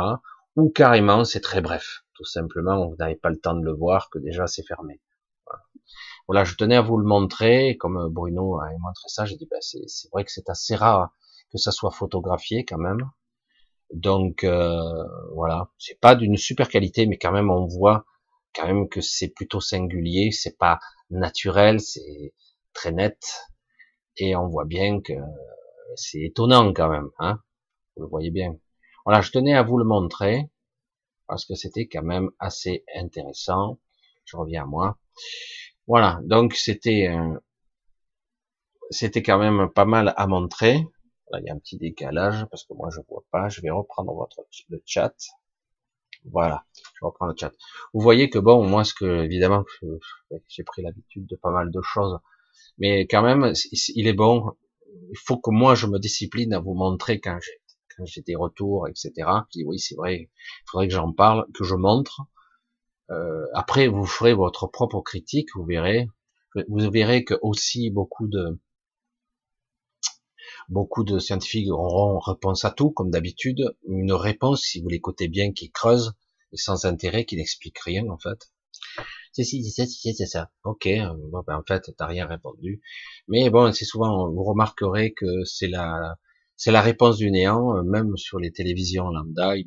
Ou 0.57 0.71
carrément, 0.71 1.25
c'est 1.25 1.41
très 1.41 1.61
bref. 1.61 2.05
Tout 2.15 2.25
simplement, 2.25 2.87
vous 2.87 2.97
n'avez 2.97 3.17
pas 3.17 3.31
le 3.31 3.39
temps 3.39 3.55
de 3.55 3.65
le 3.65 3.73
voir, 3.73 4.09
que 4.11 4.19
déjà 4.19 4.47
c'est 4.47 4.67
fermé. 4.67 5.01
Voilà, 6.27 6.45
je 6.45 6.55
tenais 6.55 6.77
à 6.77 6.81
vous 6.81 6.97
le 6.97 7.05
montrer, 7.05 7.77
comme 7.77 8.09
Bruno 8.11 8.59
a 8.59 8.71
montré 8.81 9.09
ça, 9.09 9.27
j'ai 9.27 9.37
dit, 9.37 9.47
ben, 9.51 9.61
c'est 9.61 10.09
vrai 10.13 10.25
que 10.25 10.31
c'est 10.33 10.49
assez 10.49 10.75
rare 10.75 11.11
que 11.55 11.59
ça 11.59 11.71
soit 11.71 11.93
photographié 11.93 12.65
quand 12.65 12.79
même. 12.79 13.11
Donc 13.93 14.45
euh, 14.45 15.05
voilà, 15.35 15.71
c'est 15.79 16.01
pas 16.01 16.17
d'une 16.17 16.37
super 16.37 16.69
qualité, 16.69 17.07
mais 17.07 17.17
quand 17.17 17.33
même 17.33 17.51
on 17.51 17.67
voit 17.67 18.05
quand 18.55 18.67
même 18.67 18.89
que 18.89 19.01
c'est 19.01 19.29
plutôt 19.29 19.61
singulier, 19.61 20.33
c'est 20.33 20.59
pas 20.59 20.81
naturel, 21.11 21.81
c'est 21.81 22.35
très 22.75 22.93
net, 22.93 23.19
et 24.17 24.37
on 24.37 24.49
voit 24.49 24.67
bien 24.67 25.01
que 25.01 25.15
c'est 25.97 26.21
étonnant 26.21 26.73
quand 26.73 26.89
même, 26.89 27.11
hein. 27.19 27.41
Vous 27.97 28.03
le 28.03 28.09
voyez 28.09 28.31
bien. 28.31 28.59
Voilà, 29.05 29.21
je 29.21 29.31
tenais 29.31 29.55
à 29.55 29.63
vous 29.63 29.79
le 29.79 29.85
montrer 29.85 30.51
parce 31.27 31.47
que 31.47 31.55
c'était 31.55 31.87
quand 31.87 32.03
même 32.03 32.31
assez 32.39 32.85
intéressant. 32.97 33.79
Je 34.25 34.37
reviens 34.37 34.65
à 34.65 34.67
moi. 34.67 34.99
Voilà, 35.87 36.21
donc 36.25 36.55
c'était 36.55 37.15
c'était 38.91 39.23
quand 39.23 39.39
même 39.39 39.71
pas 39.71 39.85
mal 39.85 40.13
à 40.17 40.27
montrer. 40.27 40.87
Là, 41.31 41.41
il 41.41 41.47
y 41.47 41.51
a 41.51 41.55
un 41.55 41.59
petit 41.59 41.79
décalage 41.79 42.45
parce 42.51 42.65
que 42.65 42.75
moi 42.75 42.89
je 42.91 43.01
vois 43.09 43.25
pas. 43.31 43.49
Je 43.49 43.61
vais 43.61 43.71
reprendre 43.71 44.13
votre 44.15 44.45
le 44.69 44.83
chat. 44.85 45.15
Voilà, 46.25 46.65
je 46.99 47.05
reprends 47.05 47.27
le 47.27 47.35
chat. 47.39 47.53
Vous 47.93 48.01
voyez 48.01 48.31
que 48.31 48.39
bon, 48.39 48.67
moi 48.67 48.85
ce 48.85 48.95
que 48.95 49.23
évidemment 49.23 49.65
j'ai 50.49 50.65
pris 50.65 50.83
l'habitude 50.83 51.27
de 51.27 51.37
pas 51.37 51.51
mal 51.51 51.71
de 51.71 51.83
choses, 51.83 52.19
mais 52.79 53.07
quand 53.07 53.23
même 53.23 53.53
il 53.95 54.07
est 54.07 54.15
bon. 54.15 54.53
Il 55.11 55.19
faut 55.19 55.39
que 55.39 55.51
moi 55.51 55.75
je 55.75 55.87
me 55.87 55.99
discipline 55.99 56.53
à 56.55 56.61
vous 56.61 56.75
montrer 56.75 57.21
quand 57.21 57.39
j'ai 57.41 57.61
quand 57.97 58.05
j'ai 58.07 58.23
des 58.23 58.35
retours, 58.37 58.89
etc. 58.89 59.13
Oui, 59.65 59.79
c'est 59.79 59.95
vrai, 59.95 60.17
il 60.17 60.71
faudrait 60.71 60.89
que 60.89 60.95
j'en 60.95 61.13
parle, 61.13 61.47
que 61.55 61.65
je 61.65 61.75
montre. 61.75 62.23
Euh, 63.11 63.47
après, 63.55 63.89
vous 63.89 64.07
ferez 64.07 64.35
votre 64.35 64.67
propre 64.67 65.01
critique, 65.01 65.49
vous 65.55 65.65
verrez. 65.65 66.09
Vous 66.69 66.91
verrez 66.91 67.25
que 67.25 67.35
aussi 67.43 67.91
beaucoup 67.91 68.29
de 68.29 68.61
beaucoup 70.69 71.05
de 71.05 71.19
scientifiques 71.19 71.71
auront 71.71 72.19
réponse 72.21 72.65
à 72.65 72.71
tout, 72.71 72.91
comme 72.91 73.11
d'habitude. 73.11 73.77
Une 73.87 74.13
réponse, 74.13 74.63
si 74.63 74.81
vous 74.81 74.89
l'écoutez 74.89 75.29
bien, 75.29 75.53
qui 75.53 75.71
creuse 75.71 76.15
et 76.53 76.57
sans 76.57 76.85
intérêt, 76.85 77.25
qui 77.25 77.37
n'explique 77.37 77.79
rien 77.81 78.09
en 78.09 78.19
fait. 78.19 78.53
C'est 79.35 79.43
si, 79.43 79.65
c'est 79.69 79.87
c'est 79.87 80.13
c'est 80.13 80.27
ça. 80.27 80.51
Ok, 80.63 80.89
bon, 81.33 81.43
ben, 81.45 81.57
en 81.59 81.65
fait, 81.67 81.93
t'as 81.99 82.07
rien 82.07 82.25
répondu. 82.27 82.81
Mais 83.27 83.51
bon, 83.51 83.73
c'est 83.73 83.85
souvent, 83.85 84.31
vous 84.31 84.45
remarquerez 84.45 85.13
que 85.13 85.45
c'est 85.45 85.67
la 85.67 86.81
réponse 86.81 87.17
du 87.17 87.33
néant, 87.33 87.77
euh, 87.77 87.83
même 87.83 88.17
sur 88.17 88.39
les 88.39 88.53
télévisions 88.53 89.09
lambda. 89.11 89.57
Ils, 89.57 89.67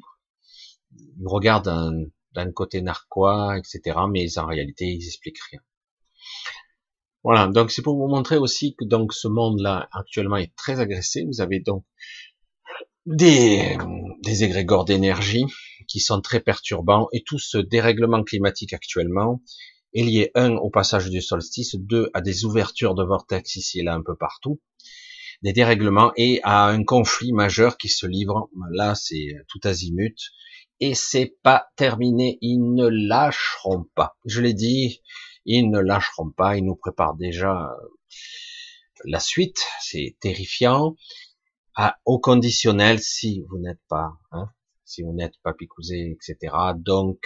regardent 1.25 2.07
d'un 2.33 2.51
côté 2.53 2.81
narquois, 2.81 3.57
etc. 3.57 3.99
Mais 4.09 4.37
en 4.37 4.45
réalité, 4.45 4.85
ils 4.85 5.05
expliquent 5.05 5.41
rien. 5.51 5.59
Voilà, 7.23 7.47
donc 7.47 7.71
c'est 7.71 7.81
pour 7.81 7.97
vous 7.97 8.07
montrer 8.07 8.37
aussi 8.37 8.73
que 8.75 8.85
donc 8.85 9.13
ce 9.13 9.27
monde-là 9.27 9.89
actuellement 9.91 10.37
est 10.37 10.55
très 10.55 10.79
agressé. 10.79 11.25
Vous 11.25 11.41
avez 11.41 11.59
donc 11.59 11.83
des, 13.07 13.77
des 14.23 14.43
égrégores 14.43 14.85
d'énergie 14.85 15.45
qui 15.87 15.99
sont 15.99 16.21
très 16.21 16.41
perturbants 16.41 17.07
et 17.13 17.23
tout 17.23 17.39
ce 17.39 17.57
dérèglement 17.57 18.23
climatique 18.23 18.73
actuellement 18.73 19.41
est 19.93 20.03
lié 20.03 20.31
un 20.35 20.55
au 20.55 20.69
passage 20.69 21.09
du 21.09 21.21
solstice, 21.21 21.75
deux 21.75 22.09
à 22.13 22.21
des 22.21 22.45
ouvertures 22.45 22.93
de 22.93 23.03
vortex 23.03 23.55
ici 23.55 23.79
et 23.79 23.83
là 23.83 23.95
un 23.95 24.03
peu 24.03 24.15
partout, 24.15 24.59
des 25.41 25.53
dérèglements 25.53 26.11
et 26.17 26.41
à 26.43 26.65
un 26.65 26.83
conflit 26.83 27.31
majeur 27.31 27.77
qui 27.77 27.89
se 27.89 28.05
livre. 28.05 28.49
Là, 28.71 28.95
c'est 28.95 29.27
tout 29.47 29.59
azimut. 29.63 30.17
Et 30.79 30.93
c'est 30.93 31.35
pas 31.41 31.67
terminé. 31.75 32.37
Ils 32.41 32.59
ne 32.59 32.87
lâcheront 32.87 33.85
pas. 33.95 34.17
Je 34.25 34.41
l'ai 34.41 34.53
dit, 34.53 35.01
ils 35.45 35.69
ne 35.69 35.79
lâcheront 35.79 36.31
pas. 36.31 36.57
Ils 36.57 36.65
nous 36.65 36.75
préparent 36.75 37.15
déjà 37.15 37.51
euh, 37.51 37.87
la 39.05 39.19
suite. 39.19 39.65
C'est 39.81 40.15
terrifiant. 40.19 40.95
Au 42.05 42.19
conditionnel, 42.19 42.99
si 42.99 43.43
vous 43.49 43.59
n'êtes 43.59 43.81
pas, 43.87 44.17
hein, 44.31 44.49
si 44.83 45.03
vous 45.03 45.13
n'êtes 45.13 45.37
pas 45.43 45.53
picousé, 45.53 46.11
etc. 46.11 46.55
Donc, 46.75 47.19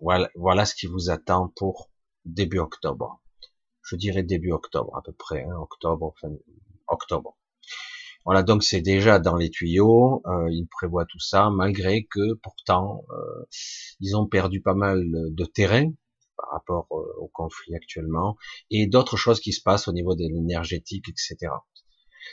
voilà, 0.00 0.30
voilà 0.34 0.64
ce 0.64 0.74
qui 0.74 0.86
vous 0.86 1.10
attend 1.10 1.48
pour 1.56 1.90
début 2.24 2.58
octobre. 2.58 3.20
Je 3.82 3.96
dirais 3.96 4.22
début 4.22 4.52
octobre, 4.52 4.96
à 4.96 5.02
peu 5.02 5.12
près, 5.12 5.44
hein, 5.44 5.56
octobre, 5.58 6.14
fin 6.20 6.30
octobre. 6.88 7.36
Voilà, 8.24 8.42
donc 8.42 8.62
c'est 8.62 8.80
déjà 8.80 9.18
dans 9.18 9.36
les 9.36 9.50
tuyaux. 9.50 10.22
Euh, 10.26 10.48
ils 10.50 10.66
prévoient 10.68 11.06
tout 11.06 11.18
ça, 11.18 11.50
malgré 11.50 12.04
que 12.04 12.34
pourtant 12.42 13.04
euh, 13.10 13.44
ils 14.00 14.16
ont 14.16 14.26
perdu 14.26 14.60
pas 14.60 14.74
mal 14.74 15.02
de 15.10 15.44
terrain 15.44 15.90
par 16.36 16.50
rapport 16.52 16.86
euh, 16.92 17.18
au 17.18 17.28
conflit 17.28 17.74
actuellement, 17.74 18.36
et 18.70 18.86
d'autres 18.86 19.16
choses 19.16 19.40
qui 19.40 19.52
se 19.52 19.62
passent 19.62 19.88
au 19.88 19.92
niveau 19.92 20.14
de 20.14 20.24
l'énergétique, 20.24 21.08
etc. 21.08 21.52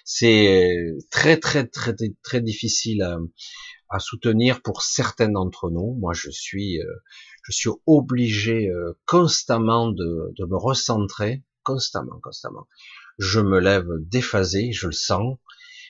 C'est 0.06 0.75
très 1.12 1.38
très 1.39 1.67
très 1.67 1.96
très 2.24 2.41
difficile 2.41 3.01
à, 3.03 3.17
à 3.89 4.00
soutenir 4.00 4.62
pour 4.62 4.82
certains 4.82 5.29
d'entre 5.29 5.70
nous. 5.70 5.96
Moi, 6.00 6.13
je 6.13 6.29
suis 6.29 6.79
je 7.44 7.51
suis 7.51 7.70
obligé 7.86 8.70
constamment 9.06 9.89
de, 9.91 10.34
de 10.38 10.46
me 10.46 10.58
recentrer, 10.58 11.44
constamment, 11.63 12.20
constamment. 12.22 12.67
Je 13.20 13.39
me 13.39 13.60
lève 13.60 13.88
déphasé, 14.00 14.72
je 14.74 14.88
le 14.88 14.94
sens, 14.94 15.38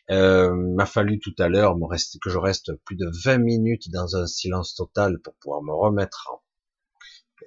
euh, 0.10 0.54
m'a 0.54 0.86
fallu 0.86 1.20
tout 1.20 1.36
à 1.38 1.50
l'heure 1.50 1.76
que 2.22 2.30
je 2.30 2.38
reste 2.38 2.74
plus 2.86 2.96
de 2.96 3.10
20 3.26 3.40
minutes 3.40 3.90
dans 3.92 4.16
un 4.16 4.26
silence 4.26 4.74
total 4.74 5.20
pour 5.20 5.36
pouvoir 5.36 5.62
me 5.64 5.74
remettre 5.74 6.30
en, 6.32 6.42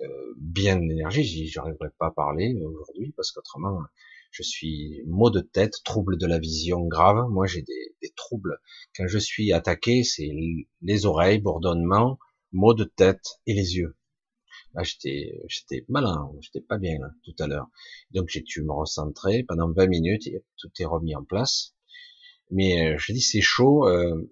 euh, 0.02 0.34
bien 0.36 0.76
d'énergie. 0.76 1.48
J'arriverai 1.48 1.88
pas 1.98 2.08
à 2.08 2.10
parler 2.10 2.54
aujourd'hui 2.62 3.12
parce 3.16 3.32
qu'autrement 3.32 3.80
je 4.30 4.42
suis 4.42 5.02
maux 5.06 5.30
de 5.30 5.40
tête, 5.40 5.74
trouble 5.84 6.16
de 6.18 6.26
la 6.26 6.38
vision 6.38 6.86
grave. 6.86 7.28
Moi 7.30 7.46
j'ai 7.46 7.62
des, 7.62 8.12
troubles 8.16 8.58
quand 8.96 9.06
je 9.06 9.18
suis 9.18 9.52
attaqué, 9.52 10.04
c'est 10.04 10.30
les 10.82 11.06
oreilles, 11.06 11.40
bourdonnement, 11.40 12.18
maux 12.52 12.74
de 12.74 12.84
tête 12.84 13.40
et 13.46 13.54
les 13.54 13.76
yeux. 13.76 13.96
Là 14.74 14.82
j'étais 14.82 15.40
j'étais 15.48 15.84
malin, 15.88 16.30
j'étais 16.40 16.60
pas 16.60 16.78
bien 16.78 16.98
là, 17.00 17.10
tout 17.24 17.34
à 17.38 17.46
l'heure. 17.46 17.68
Donc 18.12 18.28
j'ai 18.28 18.42
dû 18.42 18.62
me 18.62 18.72
recentrer 18.72 19.44
pendant 19.44 19.70
20 19.72 19.86
minutes 19.86 20.26
et 20.26 20.44
tout 20.58 20.70
est 20.78 20.84
remis 20.84 21.14
en 21.14 21.24
place. 21.24 21.74
Mais 22.50 22.94
euh, 22.94 22.98
je 22.98 23.12
dis 23.12 23.20
c'est 23.20 23.40
chaud. 23.40 23.88
Euh, 23.88 24.30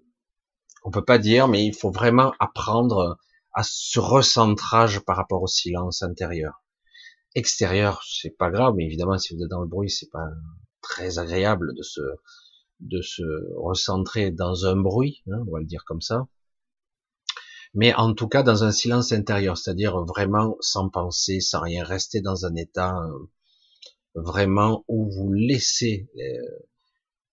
on 0.83 0.91
peut 0.91 1.05
pas 1.05 1.17
dire, 1.17 1.47
mais 1.47 1.65
il 1.65 1.73
faut 1.73 1.91
vraiment 1.91 2.33
apprendre 2.39 3.17
à 3.53 3.63
ce 3.63 3.99
recentrage 3.99 5.01
par 5.01 5.17
rapport 5.17 5.41
au 5.41 5.47
silence 5.47 6.03
intérieur. 6.03 6.63
Extérieur, 7.35 8.03
c'est 8.03 8.35
pas 8.37 8.49
grave, 8.49 8.73
mais 8.75 8.85
évidemment, 8.85 9.17
si 9.17 9.35
vous 9.35 9.43
êtes 9.43 9.49
dans 9.49 9.61
le 9.61 9.67
bruit, 9.67 9.89
c'est 9.89 10.09
pas 10.09 10.27
très 10.81 11.19
agréable 11.19 11.73
de 11.75 11.83
se 11.83 12.01
de 12.79 13.01
se 13.01 13.23
recentrer 13.57 14.31
dans 14.31 14.65
un 14.65 14.77
bruit, 14.77 15.21
hein, 15.29 15.43
on 15.47 15.51
va 15.51 15.59
le 15.59 15.65
dire 15.65 15.83
comme 15.85 16.01
ça. 16.01 16.27
Mais 17.73 17.93
en 17.93 18.13
tout 18.13 18.27
cas, 18.27 18.41
dans 18.41 18.63
un 18.63 18.71
silence 18.71 19.11
intérieur, 19.11 19.57
c'est-à-dire 19.57 19.99
vraiment 20.05 20.55
sans 20.61 20.89
penser, 20.89 21.39
sans 21.39 21.61
rien, 21.61 21.83
rester 21.83 22.21
dans 22.21 22.45
un 22.45 22.55
état 22.55 22.95
euh, 22.97 23.29
vraiment 24.15 24.85
où 24.87 25.09
vous 25.11 25.31
laissez 25.33 26.09
euh, 26.17 26.65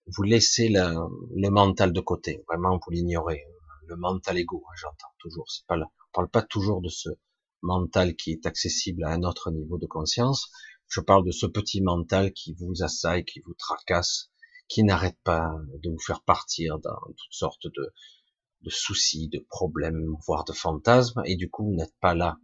vous 0.06 0.22
laissez 0.22 0.68
le 0.68 1.48
mental 1.48 1.92
de 1.92 2.00
côté, 2.00 2.44
vraiment 2.48 2.78
vous 2.84 2.90
l'ignorez. 2.92 3.44
Le 3.86 3.96
mental 3.96 4.38
égo, 4.38 4.64
hein, 4.66 4.74
j'entends 4.76 5.12
toujours. 5.18 5.50
C'est 5.50 5.66
pas 5.66 5.76
là. 5.76 5.86
On 6.08 6.12
parle 6.12 6.28
pas 6.28 6.42
toujours 6.42 6.80
de 6.80 6.88
ce 6.88 7.08
mental 7.66 8.16
qui 8.16 8.32
est 8.32 8.46
accessible 8.46 9.04
à 9.04 9.11
un 9.11 9.23
autre 9.23 9.50
niveau 9.50 9.76
de 9.78 9.87
conscience. 9.87 10.50
Je 10.88 11.00
parle 11.00 11.25
de 11.25 11.32
ce 11.32 11.46
petit 11.46 11.82
mental 11.82 12.32
qui 12.32 12.54
vous 12.54 12.82
assaille, 12.82 13.25
qui 13.25 13.40
vous 13.40 13.54
tracasse, 13.54 14.30
qui 14.68 14.85
n'arrête 14.85 15.18
pas 15.25 15.50
de 15.82 15.90
vous 15.90 15.99
faire 15.99 16.23
partir 16.23 16.78
dans 16.78 16.99
toutes 17.06 17.32
sortes 17.32 17.66
de, 17.66 18.70
soucis, 18.70 19.28
de 19.28 19.44
problèmes, 19.50 20.16
voire 20.26 20.44
de 20.44 20.52
fantasmes, 20.52 21.23
et 21.25 21.37
du 21.37 21.50
coup 21.50 21.64
vous 21.66 21.76
n'êtes 21.76 21.94
pas 22.00 22.14
là. 22.14 22.38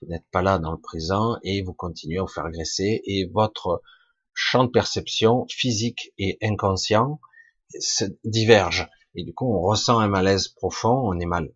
Vous 0.00 0.08
n'êtes 0.08 0.26
pas 0.30 0.42
là 0.42 0.58
dans 0.58 0.72
le 0.72 0.80
présent 0.80 1.36
et 1.42 1.62
vous 1.62 1.74
continuez 1.74 2.18
à 2.18 2.22
vous 2.22 2.28
faire 2.28 2.46
agresser 2.46 3.02
et 3.04 3.28
votre 3.32 3.82
champ 4.32 4.64
de 4.64 4.70
perception 4.70 5.46
physique 5.48 6.12
et 6.18 6.38
inconscient 6.42 7.20
se 7.80 8.04
divergent. 8.24 8.88
Et 9.14 9.24
du 9.24 9.34
coup, 9.34 9.52
on 9.52 9.60
ressent 9.60 9.98
un 9.98 10.08
malaise 10.08 10.48
profond, 10.48 11.00
on 11.04 11.18
est 11.18 11.26
mal. 11.26 11.52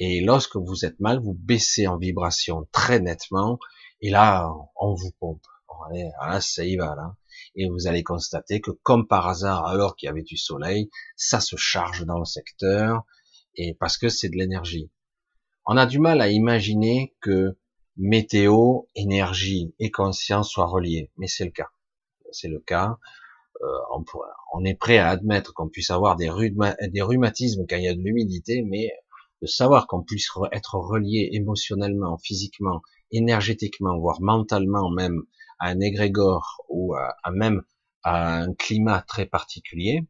Et 0.00 0.20
lorsque 0.20 0.56
vous 0.56 0.84
êtes 0.84 0.98
mal, 0.98 1.20
vous 1.20 1.34
baissez 1.34 1.86
en 1.86 1.96
vibration 1.96 2.66
très 2.72 2.98
nettement, 2.98 3.60
et 4.00 4.10
là, 4.10 4.50
on 4.74 4.94
vous 4.94 5.12
pompe. 5.20 5.46
Là, 5.92 6.40
ça 6.40 6.64
y 6.64 6.76
va, 6.76 6.96
là. 6.96 7.16
Et 7.54 7.68
vous 7.68 7.86
allez 7.86 8.02
constater 8.02 8.60
que, 8.60 8.72
comme 8.82 9.06
par 9.06 9.28
hasard, 9.28 9.66
alors 9.66 9.94
qu'il 9.94 10.08
y 10.08 10.10
avait 10.10 10.22
du 10.22 10.36
soleil, 10.36 10.90
ça 11.16 11.40
se 11.40 11.56
charge 11.56 12.04
dans 12.04 12.18
le 12.18 12.24
secteur, 12.24 13.04
et 13.54 13.74
parce 13.78 13.96
que 13.96 14.08
c'est 14.08 14.28
de 14.28 14.36
l'énergie. 14.36 14.90
On 15.64 15.76
a 15.76 15.86
du 15.86 16.00
mal 16.00 16.20
à 16.20 16.28
imaginer 16.28 17.14
que 17.20 17.56
météo, 17.96 18.82
énergie 18.96 19.72
et 19.78 19.92
conscience 19.92 20.50
soient 20.50 20.66
reliés, 20.66 21.12
mais 21.16 21.28
c'est 21.28 21.44
le 21.44 21.52
cas 21.52 21.70
c'est 22.32 22.48
le 22.48 22.60
cas. 22.60 22.98
Euh, 23.62 23.66
on, 23.94 24.04
on, 24.54 24.64
est 24.64 24.74
prêt 24.74 24.98
à 24.98 25.08
admettre 25.08 25.52
qu'on 25.52 25.68
puisse 25.68 25.90
avoir 25.90 26.16
des 26.16 26.30
rhumatismes 26.30 27.66
quand 27.68 27.76
il 27.76 27.84
y 27.84 27.88
a 27.88 27.94
de 27.94 28.00
l'humidité, 28.00 28.62
mais 28.62 28.90
de 29.42 29.46
savoir 29.46 29.86
qu'on 29.86 30.02
puisse 30.02 30.28
être 30.52 30.74
relié 30.74 31.30
émotionnellement, 31.32 32.18
physiquement, 32.18 32.82
énergétiquement, 33.10 33.98
voire 33.98 34.20
mentalement 34.20 34.90
même 34.90 35.22
à 35.58 35.68
un 35.68 35.80
égrégore 35.80 36.64
ou 36.68 36.94
à, 36.94 37.30
même 37.30 37.62
à 38.02 38.40
un 38.42 38.54
climat 38.54 39.02
très 39.02 39.26
particulier, 39.26 40.06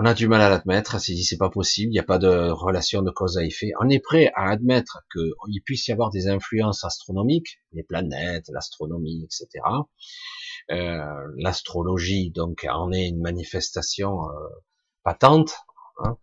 on 0.00 0.04
a 0.04 0.14
du 0.14 0.28
mal 0.28 0.40
à 0.40 0.48
l'admettre, 0.48 1.00
c'est 1.00 1.16
c'est 1.16 1.36
pas 1.36 1.50
possible, 1.50 1.90
il 1.90 1.94
n'y 1.94 1.98
a 1.98 2.04
pas 2.04 2.18
de 2.18 2.50
relation 2.50 3.02
de 3.02 3.10
cause 3.10 3.36
à 3.36 3.44
effet. 3.44 3.72
On 3.80 3.88
est 3.88 3.98
prêt 3.98 4.30
à 4.36 4.48
admettre 4.48 5.04
qu'il 5.12 5.60
puisse 5.64 5.88
y 5.88 5.92
avoir 5.92 6.10
des 6.10 6.28
influences 6.28 6.84
astronomiques, 6.84 7.58
les 7.72 7.82
planètes, 7.82 8.48
l'astronomie, 8.52 9.24
etc. 9.24 9.48
Euh, 10.70 11.02
L'astrologie, 11.36 12.30
donc, 12.30 12.64
en 12.70 12.92
est 12.92 13.08
une 13.08 13.20
manifestation 13.20 14.28
euh, 14.28 14.48
patente. 15.02 15.56
Hein. 15.98 16.16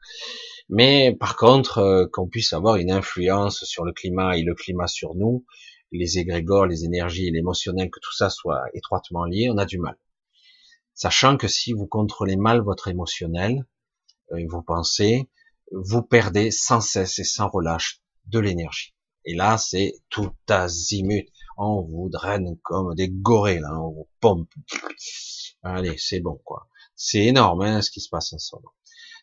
Mais 0.69 1.15
par 1.15 1.35
contre, 1.35 1.79
euh, 1.79 2.07
qu'on 2.11 2.27
puisse 2.27 2.53
avoir 2.53 2.75
une 2.77 2.91
influence 2.91 3.63
sur 3.65 3.85
le 3.85 3.93
climat 3.93 4.37
et 4.37 4.43
le 4.43 4.55
climat 4.55 4.87
sur 4.87 5.15
nous, 5.15 5.45
les 5.91 6.17
égrégores, 6.17 6.65
les 6.65 6.85
énergies, 6.85 7.29
l'émotionnel, 7.31 7.89
que 7.89 7.99
tout 7.99 8.13
ça 8.13 8.29
soit 8.29 8.63
étroitement 8.73 9.25
lié, 9.25 9.49
on 9.51 9.57
a 9.57 9.65
du 9.65 9.79
mal. 9.79 9.97
Sachant 10.93 11.37
que 11.37 11.47
si 11.47 11.73
vous 11.73 11.87
contrôlez 11.87 12.37
mal 12.37 12.61
votre 12.61 12.87
émotionnel, 12.87 13.65
euh, 14.31 14.45
vos 14.49 14.61
pensées, 14.61 15.29
vous 15.71 16.01
perdez 16.01 16.51
sans 16.51 16.81
cesse 16.81 17.19
et 17.19 17.23
sans 17.23 17.49
relâche 17.49 18.01
de 18.27 18.39
l'énergie. 18.39 18.95
Et 19.25 19.35
là, 19.35 19.57
c'est 19.57 19.93
tout 20.09 20.31
azimut. 20.47 21.27
On 21.57 21.81
vous 21.81 22.09
draine 22.09 22.57
comme 22.63 22.93
des 22.95 23.09
gorées, 23.09 23.59
là, 23.59 23.69
on 23.79 23.91
vous 23.91 24.09
pompe. 24.19 24.49
Allez, 25.63 25.97
c'est 25.97 26.19
bon, 26.19 26.39
quoi. 26.43 26.67
C'est 26.95 27.25
énorme, 27.25 27.61
hein, 27.61 27.81
ce 27.81 27.91
qui 27.91 28.01
se 28.01 28.09
passe 28.09 28.33
en 28.33 28.37
ce 28.37 28.55
moment. 28.55 28.71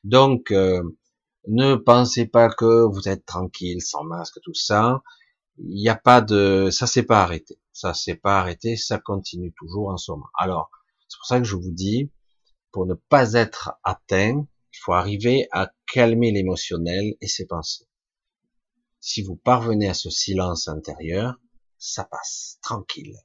Donc, 0.05 0.51
euh, 0.51 0.83
ne 1.49 1.75
pensez 1.75 2.27
pas 2.27 2.49
que 2.49 2.85
vous 2.85 3.09
êtes 3.09 3.27
tranquille, 3.27 3.81
sans 3.81 4.05
masque, 4.05 4.38
tout 4.43 4.55
ça. 4.55 5.03
Il 5.59 5.75
n'y 5.75 5.88
a 5.88 5.97
pas 5.97 6.21
de, 6.21 6.71
ça 6.71 6.87
s'est 6.87 7.03
pas 7.03 7.23
arrêté. 7.23 7.59
Ça 7.73 7.95
s'est 7.95 8.17
pas 8.17 8.38
arrêté, 8.38 8.77
ça 8.77 8.99
continue 8.99 9.53
toujours 9.57 9.88
en 9.88 9.97
moment. 10.09 10.29
Alors, 10.38 10.71
c'est 11.09 11.19
pour 11.19 11.27
ça 11.27 11.38
que 11.38 11.45
je 11.45 11.57
vous 11.57 11.73
dis, 11.73 12.11
pour 12.71 12.87
ne 12.87 12.95
pas 12.95 13.35
être 13.35 13.73
atteint, 13.83 14.47
il 14.73 14.79
faut 14.79 14.93
arriver 14.93 15.49
à 15.53 15.71
calmer 15.93 16.33
l'émotionnel 16.33 17.15
et 17.21 17.29
ses 17.29 17.47
pensées. 17.47 17.87
Si 19.01 19.23
vous 19.23 19.37
parvenez 19.37 19.88
à 19.88 19.95
ce 19.95 20.11
silence 20.11 20.69
intérieur, 20.69 21.35
ça 21.79 22.05
passe, 22.05 22.59
tranquille. 22.62 23.17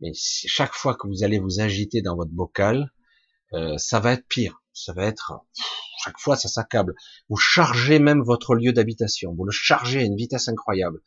Mais 0.00 0.12
chaque 0.14 0.74
fois 0.74 0.94
que 0.94 1.08
vous 1.08 1.24
allez 1.24 1.38
vous 1.38 1.60
agiter 1.60 2.02
dans 2.02 2.14
votre 2.14 2.30
bocal, 2.30 2.92
euh, 3.52 3.76
ça 3.78 4.00
va 4.00 4.12
être 4.12 4.26
pire. 4.28 4.62
Ça 4.72 4.92
va 4.92 5.04
être 5.04 5.32
chaque 6.04 6.18
fois 6.18 6.36
ça 6.36 6.48
s'accable. 6.48 6.94
Vous 7.28 7.36
chargez 7.36 7.98
même 7.98 8.22
votre 8.22 8.54
lieu 8.54 8.72
d'habitation. 8.72 9.34
Vous 9.34 9.44
le 9.44 9.50
chargez 9.50 10.00
à 10.00 10.04
une 10.04 10.16
vitesse 10.16 10.48
incroyable. 10.48 11.00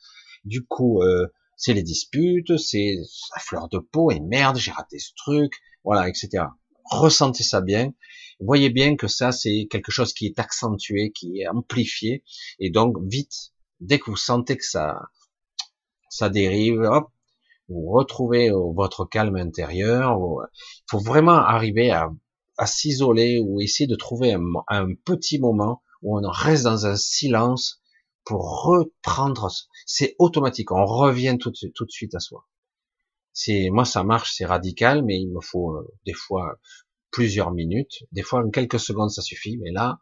Du 0.43 0.65
coup, 0.65 1.01
euh, 1.01 1.27
c'est 1.55 1.73
les 1.73 1.83
disputes, 1.83 2.57
c'est 2.57 2.95
la 3.35 3.41
fleur 3.41 3.69
de 3.69 3.77
peau 3.79 4.11
et 4.11 4.19
merde, 4.19 4.57
j'ai 4.57 4.71
raté 4.71 4.99
ce 4.99 5.11
truc 5.15 5.53
voilà, 5.83 6.09
etc. 6.09 6.45
Ressentez 6.85 7.43
ça 7.43 7.61
bien. 7.61 7.93
Voyez 8.39 8.69
bien 8.69 8.95
que 8.95 9.07
ça, 9.07 9.31
c'est 9.31 9.67
quelque 9.69 9.91
chose 9.91 10.13
qui 10.13 10.25
est 10.25 10.39
accentué, 10.39 11.11
qui 11.11 11.41
est 11.41 11.47
amplifié, 11.47 12.23
et 12.59 12.71
donc 12.71 12.97
vite, 13.05 13.53
dès 13.79 13.99
que 13.99 14.09
vous 14.09 14.17
sentez 14.17 14.57
que 14.57 14.65
ça, 14.65 14.99
ça 16.09 16.29
dérive, 16.29 16.81
hop, 16.81 17.09
vous 17.69 17.89
retrouvez 17.91 18.49
votre 18.49 19.05
calme 19.05 19.35
intérieur. 19.35 20.17
Il 20.17 20.83
faut 20.89 20.99
vraiment 20.99 21.37
arriver 21.37 21.91
à, 21.91 22.09
à 22.61 22.67
s'isoler 22.67 23.39
ou 23.39 23.59
essayer 23.59 23.87
de 23.87 23.95
trouver 23.95 24.33
un, 24.33 24.93
petit 25.03 25.39
moment 25.39 25.81
où 26.03 26.19
on 26.19 26.29
reste 26.29 26.63
dans 26.63 26.85
un 26.85 26.95
silence 26.95 27.81
pour 28.23 28.65
reprendre. 28.65 29.49
C'est 29.87 30.15
automatique, 30.19 30.71
on 30.71 30.85
revient 30.85 31.39
tout, 31.39 31.49
de 31.49 31.89
suite 31.89 32.13
à 32.13 32.19
soi. 32.19 32.47
C'est 33.33 33.71
moi 33.71 33.83
ça 33.83 34.03
marche, 34.03 34.35
c'est 34.35 34.45
radical, 34.45 35.03
mais 35.03 35.19
il 35.19 35.31
me 35.31 35.41
faut 35.41 35.73
euh, 35.75 35.91
des 36.05 36.13
fois 36.13 36.59
plusieurs 37.09 37.51
minutes, 37.51 38.03
des 38.11 38.21
fois 38.21 38.45
en 38.45 38.51
quelques 38.51 38.79
secondes 38.79 39.09
ça 39.09 39.23
suffit. 39.23 39.57
Mais 39.57 39.71
là, 39.71 39.99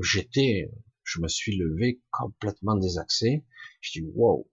j'étais, 0.00 0.70
je 1.02 1.20
me 1.20 1.26
suis 1.26 1.56
levé 1.56 2.00
complètement 2.12 2.76
désaxé. 2.76 3.44
Je 3.80 3.98
dis 3.98 4.06
wow. 4.14 4.48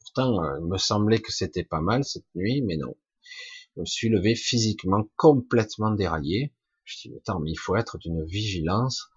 Pourtant, 0.00 0.44
euh, 0.44 0.58
il 0.60 0.66
me 0.66 0.76
semblait 0.76 1.22
que 1.22 1.32
c'était 1.32 1.64
pas 1.64 1.80
mal 1.80 2.04
cette 2.04 2.28
nuit, 2.34 2.60
mais 2.60 2.76
non. 2.76 2.94
Je 3.74 3.80
me 3.80 3.86
suis 3.86 4.10
levé 4.10 4.34
physiquement 4.34 5.08
complètement 5.16 5.92
déraillé. 5.92 6.52
Je 6.88 7.08
dis 7.08 7.16
attends, 7.16 7.38
mais 7.40 7.50
il 7.50 7.58
faut 7.58 7.76
être 7.76 7.98
d'une 7.98 8.24
vigilance. 8.24 9.08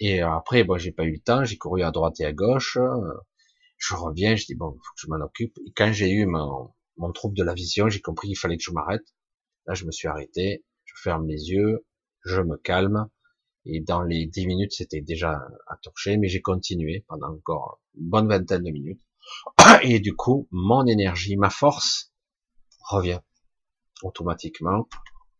Et 0.00 0.22
euh, 0.22 0.30
après, 0.30 0.64
bon, 0.64 0.76
j'ai 0.76 0.90
pas 0.90 1.04
eu 1.04 1.12
le 1.12 1.20
temps, 1.20 1.44
j'ai 1.44 1.56
couru 1.56 1.82
à 1.82 1.92
droite 1.92 2.18
et 2.20 2.24
à 2.24 2.32
gauche. 2.32 2.78
Je 3.78 3.94
reviens, 3.94 4.34
je 4.34 4.46
dis 4.46 4.56
bon, 4.56 4.72
faut 4.72 4.94
que 4.94 5.00
je 5.00 5.06
m'en 5.08 5.24
occupe. 5.24 5.56
Et 5.66 5.72
quand 5.76 5.92
j'ai 5.92 6.10
eu 6.10 6.26
mon, 6.26 6.74
mon 6.96 7.12
trouble 7.12 7.36
de 7.36 7.44
la 7.44 7.54
vision, 7.54 7.88
j'ai 7.88 8.00
compris 8.00 8.28
qu'il 8.28 8.38
fallait 8.38 8.56
que 8.56 8.64
je 8.64 8.72
m'arrête. 8.72 9.04
Là, 9.66 9.74
je 9.74 9.84
me 9.84 9.92
suis 9.92 10.08
arrêté, 10.08 10.64
je 10.84 10.94
ferme 11.00 11.28
les 11.28 11.50
yeux, 11.50 11.86
je 12.24 12.40
me 12.40 12.56
calme, 12.56 13.08
et 13.64 13.80
dans 13.80 14.02
les 14.02 14.26
dix 14.26 14.46
minutes, 14.46 14.72
c'était 14.72 15.00
déjà 15.00 15.32
à 15.66 15.76
torcher, 15.82 16.16
mais 16.16 16.28
j'ai 16.28 16.40
continué 16.40 17.04
pendant 17.08 17.32
encore 17.32 17.80
une 17.94 18.08
bonne 18.08 18.28
vingtaine 18.28 18.62
de 18.62 18.70
minutes. 18.70 19.00
Et 19.82 19.98
du 19.98 20.14
coup, 20.14 20.46
mon 20.52 20.86
énergie, 20.86 21.36
ma 21.36 21.50
force 21.50 22.12
revient 22.88 23.18
automatiquement 24.02 24.88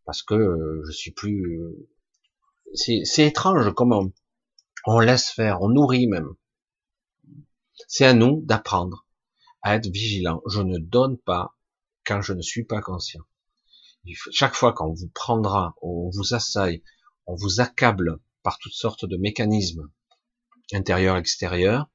parce 0.07 0.23
que 0.23 0.35
euh, 0.35 0.83
je 0.87 0.93
suis 0.93 1.11
plus. 1.11 1.61
Euh, 1.61 1.89
c'est 2.75 3.27
étrange 3.27 3.73
comment 3.75 4.05
on 4.87 4.99
laisse 5.01 5.31
faire, 5.31 5.63
on 5.63 5.69
nourrit 5.69 6.07
même. 6.07 6.35
C'est 7.89 8.07
à 8.07 8.15
nous 8.15 8.41
d'apprendre 8.43 9.07
être 9.75 9.89
vigilant. 9.89 10.43
Je 10.47 10.61
ne 10.61 10.79
donne 10.79 11.19
pas 11.19 11.57
quand 12.05 12.23
je 12.23 12.33
ne 12.33 12.43
suis 12.43 12.65
pas 12.65 12.81
conscient. 12.81 13.23
chaque 14.31 14.55
fois 14.55 14.73
qu'on 14.73 14.93
vous 14.93 15.09
prendra, 15.09 15.75
on 15.83 16.11
vous 16.11 16.35
assaille, 16.35 16.83
on 17.27 17.35
vous 17.35 17.61
accable 17.61 18.21
par 18.43 18.59
toutes 18.59 18.73
sortes 18.73 19.05
de 19.05 19.17
mécanismes 19.17 19.91
intérieurs, 20.73 21.17
extérieurs, 21.17 21.91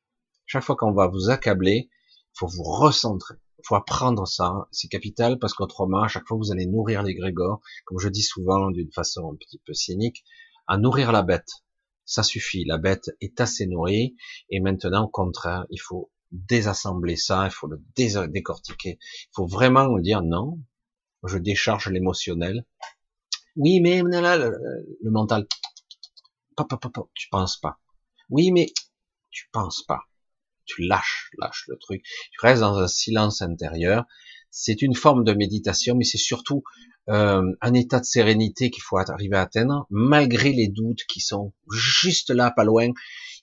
chaque 0.45 0.63
fois 0.63 0.75
qu'on 0.75 0.93
va 0.93 1.07
vous 1.07 1.29
accabler, 1.29 1.89
il 1.89 2.37
faut 2.37 2.47
vous 2.47 2.63
recentrer. 2.63 3.35
Faut 3.65 3.75
apprendre 3.75 4.27
ça, 4.27 4.67
c'est 4.71 4.87
capital 4.87 5.39
parce 5.39 5.53
qu'autrement, 5.53 6.03
à 6.03 6.07
chaque 6.07 6.27
fois 6.27 6.37
vous 6.37 6.51
allez 6.51 6.65
nourrir 6.65 7.03
les 7.03 7.15
grégores, 7.15 7.61
comme 7.85 7.99
je 7.99 8.09
dis 8.09 8.23
souvent 8.23 8.69
d'une 8.71 8.91
façon 8.91 9.31
un 9.31 9.35
petit 9.35 9.61
peu 9.65 9.73
cynique, 9.73 10.23
à 10.67 10.77
nourrir 10.77 11.11
la 11.11 11.23
bête. 11.23 11.49
Ça 12.05 12.23
suffit, 12.23 12.65
la 12.65 12.77
bête 12.77 13.09
est 13.21 13.39
assez 13.39 13.67
nourrie 13.67 14.15
et 14.49 14.59
maintenant, 14.59 15.05
au 15.05 15.09
contraire, 15.09 15.65
il 15.69 15.79
faut 15.79 16.11
désassembler 16.31 17.15
ça, 17.15 17.45
il 17.45 17.51
faut 17.51 17.67
le 17.67 17.81
décortiquer. 18.27 18.97
Il 19.01 19.29
faut 19.35 19.47
vraiment 19.47 19.97
dire 19.99 20.21
non, 20.21 20.59
je 21.23 21.37
décharge 21.37 21.87
l'émotionnel. 21.89 22.65
Oui, 23.55 23.81
mais 23.81 24.01
là, 24.01 24.37
le, 24.37 24.57
le 25.01 25.11
mental, 25.11 25.45
tu 27.13 27.27
penses 27.29 27.57
pas. 27.57 27.79
Oui, 28.29 28.51
mais 28.51 28.67
tu 29.29 29.49
penses 29.51 29.83
pas. 29.83 30.01
Tu 30.73 30.83
lâches, 30.83 31.31
lâches 31.39 31.65
le 31.67 31.77
truc. 31.77 32.03
Tu 32.03 32.39
restes 32.41 32.61
dans 32.61 32.77
un 32.77 32.87
silence 32.87 33.41
intérieur. 33.41 34.05
C'est 34.49 34.81
une 34.81 34.95
forme 34.95 35.23
de 35.23 35.33
méditation, 35.33 35.95
mais 35.95 36.03
c'est 36.03 36.17
surtout 36.17 36.63
euh, 37.09 37.43
un 37.61 37.73
état 37.73 37.99
de 37.99 38.05
sérénité 38.05 38.69
qu'il 38.69 38.83
faut 38.83 38.97
arriver 38.97 39.35
à 39.35 39.41
atteindre, 39.41 39.87
malgré 39.89 40.53
les 40.53 40.67
doutes 40.67 41.03
qui 41.07 41.19
sont 41.19 41.51
juste 41.71 42.29
là, 42.29 42.51
pas 42.51 42.63
loin, 42.63 42.89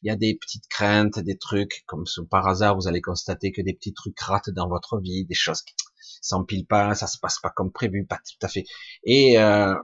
il 0.03 0.09
y 0.09 0.11
a 0.11 0.17
des 0.17 0.37
petites 0.37 0.69
craintes, 0.69 1.19
des 1.19 1.37
trucs, 1.37 1.83
comme 1.87 2.05
par 2.31 2.47
hasard, 2.47 2.77
vous 2.77 2.87
allez 2.87 3.01
constater 3.01 3.51
que 3.51 3.61
des 3.63 3.75
petits 3.75 3.93
trucs 3.93 4.19
ratent 4.21 4.51
dans 4.51 4.69
votre 4.69 5.01
vie, 5.01 5.25
des 5.25 5.35
choses 5.35 5.63
qui 5.63 5.75
s'empilent 6.23 6.67
pas, 6.67 6.95
ça 6.95 7.07
se 7.07 7.19
passe 7.19 7.41
pas 7.41 7.51
comme 7.51 7.73
prévu, 7.73 8.07
pas 8.07 8.19
tout 8.19 8.47
à 8.47 8.49
fait. 8.49 8.65
Et 9.05 9.39
euh, 9.39 9.75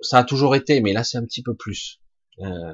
ça 0.00 0.18
a 0.18 0.24
toujours 0.24 0.54
été, 0.54 0.80
mais 0.80 0.92
là 0.92 1.02
c'est 1.02 1.18
un 1.18 1.24
petit 1.24 1.42
peu 1.42 1.54
plus. 1.54 2.00
Euh, 2.40 2.72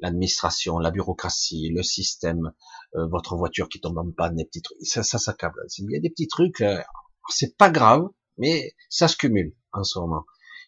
L'administration, 0.00 0.78
la 0.78 0.90
bureaucratie, 0.90 1.70
le 1.74 1.82
système, 1.82 2.52
euh, 2.94 3.06
votre 3.08 3.36
voiture 3.36 3.68
qui 3.68 3.80
tombe 3.80 3.98
en 3.98 4.10
panne, 4.10 4.36
des 4.36 4.44
petits 4.44 4.62
trucs, 4.62 4.78
ça, 4.82 5.02
ça 5.02 5.18
s'accable. 5.18 5.60
Il 5.78 5.90
y 5.90 5.96
a 5.96 6.00
des 6.00 6.10
petits 6.10 6.28
trucs, 6.28 6.60
euh, 6.60 6.80
c'est 7.28 7.56
pas 7.56 7.70
grave, 7.70 8.08
mais 8.36 8.74
ça 8.88 9.08
se 9.08 9.16
cumule 9.16 9.54
en 9.72 9.84
ce 9.84 9.98
moment. 9.98 10.24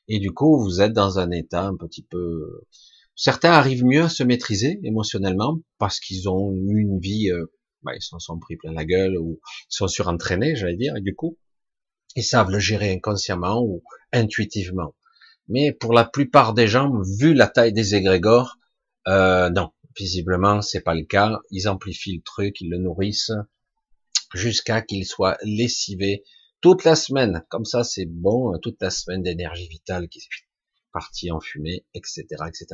Et 0.09 0.19
du 0.19 0.33
coup, 0.33 0.61
vous 0.61 0.81
êtes 0.81 0.93
dans 0.93 1.19
un 1.19 1.31
état 1.31 1.67
un 1.67 1.77
petit 1.77 2.03
peu 2.03 2.65
Certains 3.23 3.53
arrivent 3.53 3.85
mieux 3.85 4.05
à 4.05 4.09
se 4.09 4.23
maîtriser 4.23 4.81
émotionnellement 4.83 5.61
parce 5.77 6.01
qu'ils 6.01 6.31
ont 6.31 6.55
eu 6.55 6.81
une 6.81 6.99
vie, 7.01 7.31
euh, 7.31 7.53
bah, 7.83 7.93
ils 7.95 8.01
s'en 8.01 8.19
sont 8.19 8.39
pris 8.39 8.57
plein 8.57 8.73
la 8.73 8.87
gueule 8.87 9.19
ou 9.19 9.39
ils 9.71 9.77
sont 9.77 9.89
surentraînés, 9.89 10.57
j'allais 10.57 10.79
dire, 10.79 10.97
et 10.97 11.03
du 11.03 11.15
coup, 11.15 11.37
ils 12.17 12.25
savent 12.25 12.51
le 12.51 12.59
gérer 12.59 12.91
inconsciemment 12.91 13.61
ou 13.61 13.83
intuitivement. 14.11 14.95
Mais 15.49 15.71
pour 15.71 15.93
la 15.93 16.07
plupart 16.07 16.55
des 16.55 16.67
gens, 16.67 16.91
vu 17.19 17.35
la 17.35 17.47
taille 17.47 17.75
des 17.75 17.95
égrégores, 17.95 18.57
euh, 19.09 19.51
non, 19.51 19.73
visiblement 19.97 20.63
c'est 20.63 20.81
pas 20.81 20.95
le 20.95 21.05
cas. 21.05 21.41
Ils 21.51 21.69
amplifient 21.69 22.17
le 22.17 22.23
truc, 22.23 22.61
ils 22.61 22.71
le 22.71 22.79
nourrissent 22.79 23.33
jusqu'à 24.35 24.83
qu'il 24.83 25.05
soit 25.07 25.39
lessivé 25.43 26.25
toute 26.61 26.85
la 26.85 26.95
semaine. 26.95 27.45
Comme 27.49 27.65
ça, 27.65 27.85
c'est 27.85 28.07
bon, 28.07 28.59
toute 28.63 28.81
la 28.81 28.91
semaine 28.91 29.23
d'énergie 29.23 29.69
vitale 29.69 30.09
qui 30.09 30.21
parti 30.93 31.31
en 31.31 31.41
fumée, 31.41 31.85
etc., 31.95 32.25
etc. 32.49 32.67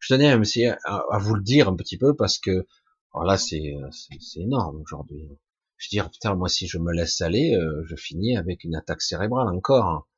Je 0.00 0.14
tenais 0.14 0.28
à, 0.30 1.18
vous 1.18 1.34
le 1.34 1.42
dire 1.42 1.68
un 1.68 1.76
petit 1.76 1.96
peu 1.96 2.14
parce 2.16 2.38
que 2.38 2.66
alors 3.14 3.24
là 3.24 3.36
c'est 3.38 3.76
c'est 4.20 4.40
énorme 4.40 4.80
aujourd'hui. 4.80 5.28
Je 5.76 5.88
dis 5.90 6.00
putain 6.00 6.34
moi 6.34 6.48
si 6.48 6.66
je 6.66 6.78
me 6.78 6.92
laisse 6.92 7.20
aller, 7.20 7.54
euh, 7.54 7.84
je 7.86 7.96
finis 7.96 8.36
avec 8.36 8.64
une 8.64 8.74
attaque 8.74 9.02
cérébrale 9.02 9.48
encore. 9.48 10.08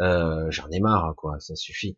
Euh, 0.00 0.50
J'en 0.50 0.68
ai 0.70 0.80
marre, 0.80 1.14
quoi, 1.16 1.38
ça 1.40 1.54
suffit. 1.54 1.96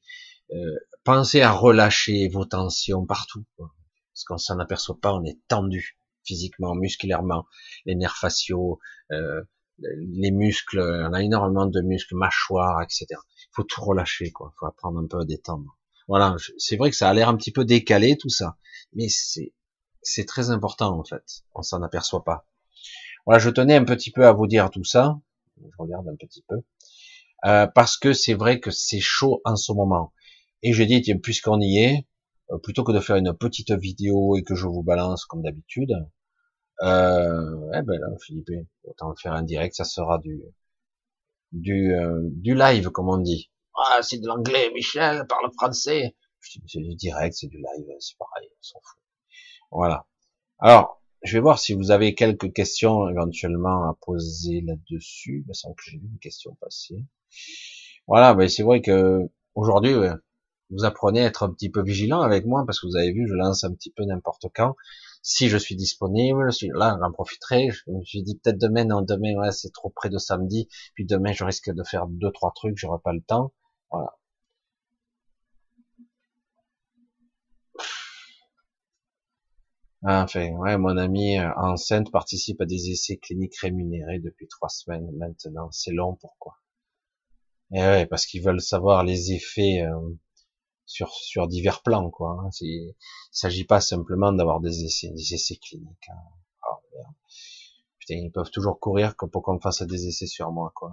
Euh, 0.52 0.76
pensez 1.04 1.40
à 1.40 1.52
relâcher 1.52 2.28
vos 2.28 2.44
tensions 2.44 3.06
partout, 3.06 3.44
parce 3.56 4.24
qu'on 4.26 4.38
s'en 4.38 4.58
aperçoit 4.58 4.98
pas, 5.00 5.12
on 5.12 5.24
est 5.24 5.38
tendu 5.48 5.98
physiquement, 6.24 6.74
musculairement, 6.74 7.46
les 7.86 7.94
nerfs 7.94 8.16
faciaux, 8.16 8.78
euh, 9.12 9.42
les 9.78 10.30
muscles, 10.30 10.80
on 10.80 11.12
a 11.12 11.22
énormément 11.22 11.66
de 11.66 11.80
muscles, 11.80 12.14
mâchoires, 12.16 12.80
etc. 12.82 13.06
Il 13.10 13.50
faut 13.52 13.64
tout 13.64 13.82
relâcher, 13.82 14.30
quoi. 14.30 14.54
Faut 14.58 14.66
apprendre 14.66 15.00
un 15.00 15.06
peu 15.06 15.18
à 15.18 15.24
détendre. 15.24 15.76
Voilà, 16.06 16.36
c'est 16.58 16.76
vrai 16.76 16.90
que 16.90 16.96
ça 16.96 17.08
a 17.08 17.14
l'air 17.14 17.28
un 17.28 17.36
petit 17.36 17.52
peu 17.52 17.64
décalé 17.64 18.16
tout 18.16 18.28
ça, 18.28 18.56
mais 18.92 19.08
c'est 19.08 19.52
c'est 20.04 20.26
très 20.26 20.50
important 20.50 20.98
en 20.98 21.04
fait. 21.04 21.24
On 21.54 21.62
s'en 21.62 21.82
aperçoit 21.82 22.24
pas. 22.24 22.46
Voilà, 23.26 23.38
je 23.38 23.50
tenais 23.50 23.74
un 23.74 23.84
petit 23.84 24.10
peu 24.10 24.26
à 24.26 24.32
vous 24.32 24.46
dire 24.46 24.70
tout 24.70 24.84
ça. 24.84 25.18
Je 25.56 25.76
regarde 25.78 26.06
un 26.08 26.16
petit 26.16 26.44
peu 26.46 26.56
euh, 27.46 27.66
parce 27.66 27.96
que 27.96 28.12
c'est 28.12 28.34
vrai 28.34 28.60
que 28.60 28.70
c'est 28.70 29.00
chaud 29.00 29.40
en 29.44 29.56
ce 29.56 29.72
moment. 29.72 30.12
Et 30.64 30.72
je 30.72 30.82
dis 30.82 31.02
tiens, 31.02 31.18
puisqu'on 31.18 31.60
y 31.60 31.78
est, 31.78 32.06
euh, 32.50 32.58
plutôt 32.58 32.84
que 32.84 32.92
de 32.92 32.98
faire 32.98 33.16
une 33.16 33.34
petite 33.34 33.70
vidéo 33.70 34.34
et 34.36 34.42
que 34.42 34.54
je 34.54 34.66
vous 34.66 34.82
balance 34.82 35.26
comme 35.26 35.42
d'habitude, 35.42 35.92
euh, 36.82 37.70
eh 37.74 37.82
ben 37.82 38.00
là, 38.00 38.06
Philippe, 38.24 38.48
autant 38.84 39.14
faire 39.14 39.34
un 39.34 39.42
direct, 39.42 39.74
ça 39.74 39.84
sera 39.84 40.18
du 40.18 40.42
du 41.52 41.94
euh, 41.94 42.18
du 42.30 42.54
live 42.54 42.88
comme 42.90 43.10
on 43.10 43.18
dit. 43.18 43.50
Ah, 43.76 44.00
c'est 44.02 44.18
de 44.18 44.26
l'anglais, 44.26 44.70
Michel 44.72 45.26
parle 45.28 45.52
français. 45.52 46.16
Je 46.40 46.58
dis, 46.58 46.64
c'est 46.66 46.80
du 46.80 46.94
direct, 46.94 47.34
c'est 47.34 47.48
du 47.48 47.58
live, 47.58 47.86
c'est 48.00 48.16
pareil, 48.16 48.48
on 48.50 48.62
s'en 48.62 48.80
fout. 48.82 49.00
Voilà. 49.70 50.06
Alors, 50.60 51.02
je 51.22 51.36
vais 51.36 51.40
voir 51.40 51.58
si 51.58 51.74
vous 51.74 51.90
avez 51.90 52.14
quelques 52.14 52.54
questions 52.54 53.06
éventuellement 53.10 53.90
à 53.90 53.98
poser 54.00 54.62
là-dessus. 54.62 55.42
Il 55.44 55.48
me 55.48 55.52
semble 55.52 55.74
que 55.76 55.82
j'ai 55.90 55.98
vu 55.98 56.06
une 56.06 56.18
question 56.18 56.54
passer. 56.54 57.04
Voilà, 58.06 58.34
ben 58.34 58.48
c'est 58.48 58.62
vrai 58.62 58.80
que 58.80 59.20
aujourd'hui, 59.54 59.94
vous 60.74 60.84
apprenez 60.84 61.22
à 61.22 61.26
être 61.26 61.42
un 61.44 61.52
petit 61.52 61.70
peu 61.70 61.82
vigilant 61.82 62.20
avec 62.20 62.46
moi 62.46 62.64
parce 62.66 62.80
que 62.80 62.86
vous 62.86 62.96
avez 62.96 63.12
vu, 63.12 63.26
je 63.28 63.34
lance 63.34 63.64
un 63.64 63.72
petit 63.72 63.90
peu 63.90 64.04
n'importe 64.04 64.46
quand. 64.54 64.76
Si 65.22 65.48
je 65.48 65.56
suis 65.56 65.76
disponible, 65.76 66.50
là, 66.74 66.98
j'en 67.00 67.12
profiterai. 67.12 67.70
Je 67.70 67.90
me 67.90 68.04
suis 68.04 68.22
dit 68.22 68.36
peut-être 68.38 68.58
demain, 68.58 68.84
non, 68.84 69.00
demain, 69.02 69.34
ouais, 69.36 69.52
c'est 69.52 69.72
trop 69.72 69.90
près 69.90 70.10
de 70.10 70.18
samedi. 70.18 70.68
Puis 70.94 71.06
demain, 71.06 71.32
je 71.32 71.44
risque 71.44 71.70
de 71.72 71.82
faire 71.82 72.06
deux, 72.08 72.30
trois 72.32 72.52
trucs, 72.54 72.76
j'aurai 72.76 72.98
pas 73.02 73.12
le 73.12 73.22
temps. 73.22 73.52
Voilà. 73.90 74.16
Enfin, 80.06 80.50
ouais, 80.58 80.76
mon 80.78 80.96
ami 80.98 81.38
euh, 81.38 81.50
enceinte 81.56 82.12
participe 82.12 82.60
à 82.60 82.66
des 82.66 82.90
essais 82.90 83.16
cliniques 83.16 83.56
rémunérés 83.58 84.18
depuis 84.18 84.46
trois 84.48 84.68
semaines 84.68 85.10
maintenant. 85.16 85.70
C'est 85.72 85.92
long, 85.92 86.14
pourquoi? 86.20 86.58
Eh 87.72 87.78
ouais, 87.80 88.06
parce 88.06 88.24
qu'ils 88.26 88.42
veulent 88.42 88.60
savoir 88.60 89.04
les 89.04 89.32
effets 89.32 89.82
euh, 89.82 89.98
sur 90.86 91.48
divers 91.48 91.82
plans, 91.82 92.10
quoi. 92.10 92.38
Hein. 92.44 92.50
Il 92.60 92.94
s'agit 93.32 93.64
pas 93.64 93.80
simplement 93.80 94.32
d'avoir 94.32 94.60
des 94.60 94.84
essais, 94.84 95.10
des 95.10 95.34
essais 95.34 95.56
cliniques. 95.56 96.08
Hein. 96.08 96.18
Oh, 96.70 96.98
Putain, 97.98 98.16
ils 98.16 98.30
peuvent 98.30 98.50
toujours 98.50 98.78
courir 98.80 99.14
pour 99.16 99.42
qu'on 99.42 99.60
fasse 99.60 99.82
des 99.82 100.06
essais 100.06 100.26
sur 100.26 100.52
moi, 100.52 100.72
quoi. 100.74 100.92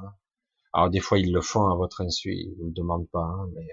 Alors 0.74 0.90
des 0.90 1.02
fois 1.02 1.20
ils 1.20 1.34
le 1.34 1.42
font 1.42 1.68
à 1.68 1.76
votre 1.76 2.02
insu, 2.02 2.34
ils 2.34 2.56
vous 2.58 2.68
le 2.68 2.72
demandent 2.72 3.10
pas, 3.10 3.20
hein, 3.20 3.50
mais 3.54 3.68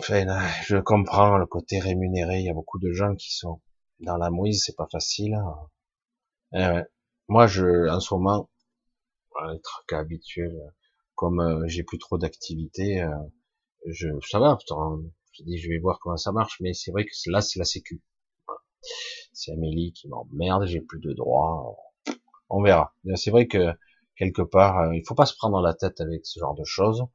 je 0.00 0.80
comprends 0.80 1.36
le 1.38 1.46
côté 1.46 1.78
rémunéré. 1.78 2.40
Il 2.40 2.46
y 2.46 2.50
a 2.50 2.54
beaucoup 2.54 2.78
de 2.78 2.92
gens 2.92 3.14
qui 3.14 3.32
sont 3.34 3.60
dans 4.00 4.16
la 4.16 4.30
mouise, 4.30 4.62
c'est 4.64 4.76
pas 4.76 4.88
facile. 4.90 5.38
Eh 6.54 6.82
Moi, 7.28 7.46
je, 7.46 7.88
en 7.88 8.00
ce 8.00 8.14
moment, 8.14 8.50
un 9.40 9.56
truc 9.58 9.92
habituel, 9.92 10.56
comme 11.14 11.40
euh, 11.40 11.64
j'ai 11.66 11.84
plus 11.84 11.98
trop 11.98 12.18
d'activité, 12.18 13.02
euh, 13.02 13.10
je, 13.86 14.08
ça 14.28 14.38
va. 14.38 14.58
Je 15.32 15.44
dis, 15.44 15.58
je 15.58 15.68
vais 15.68 15.78
voir 15.78 15.98
comment 16.00 16.16
ça 16.16 16.32
marche, 16.32 16.58
mais 16.60 16.72
c'est 16.74 16.90
vrai 16.90 17.04
que 17.04 17.10
là, 17.26 17.40
c'est 17.40 17.58
la 17.58 17.64
sécu. 17.64 18.02
C'est 19.32 19.52
Amélie 19.52 19.92
qui 19.92 20.08
m'emmerde, 20.08 20.66
j'ai 20.66 20.80
plus 20.80 21.00
de 21.00 21.12
droits. 21.12 21.76
On 22.50 22.62
verra. 22.62 22.94
C'est 23.14 23.30
vrai 23.30 23.46
que 23.46 23.72
quelque 24.16 24.42
part, 24.42 24.78
euh, 24.80 24.94
il 24.94 25.02
faut 25.06 25.14
pas 25.14 25.26
se 25.26 25.34
prendre 25.36 25.60
la 25.60 25.74
tête 25.74 26.00
avec 26.00 26.26
ce 26.26 26.38
genre 26.38 26.54
de 26.54 26.64
choses 26.64 27.06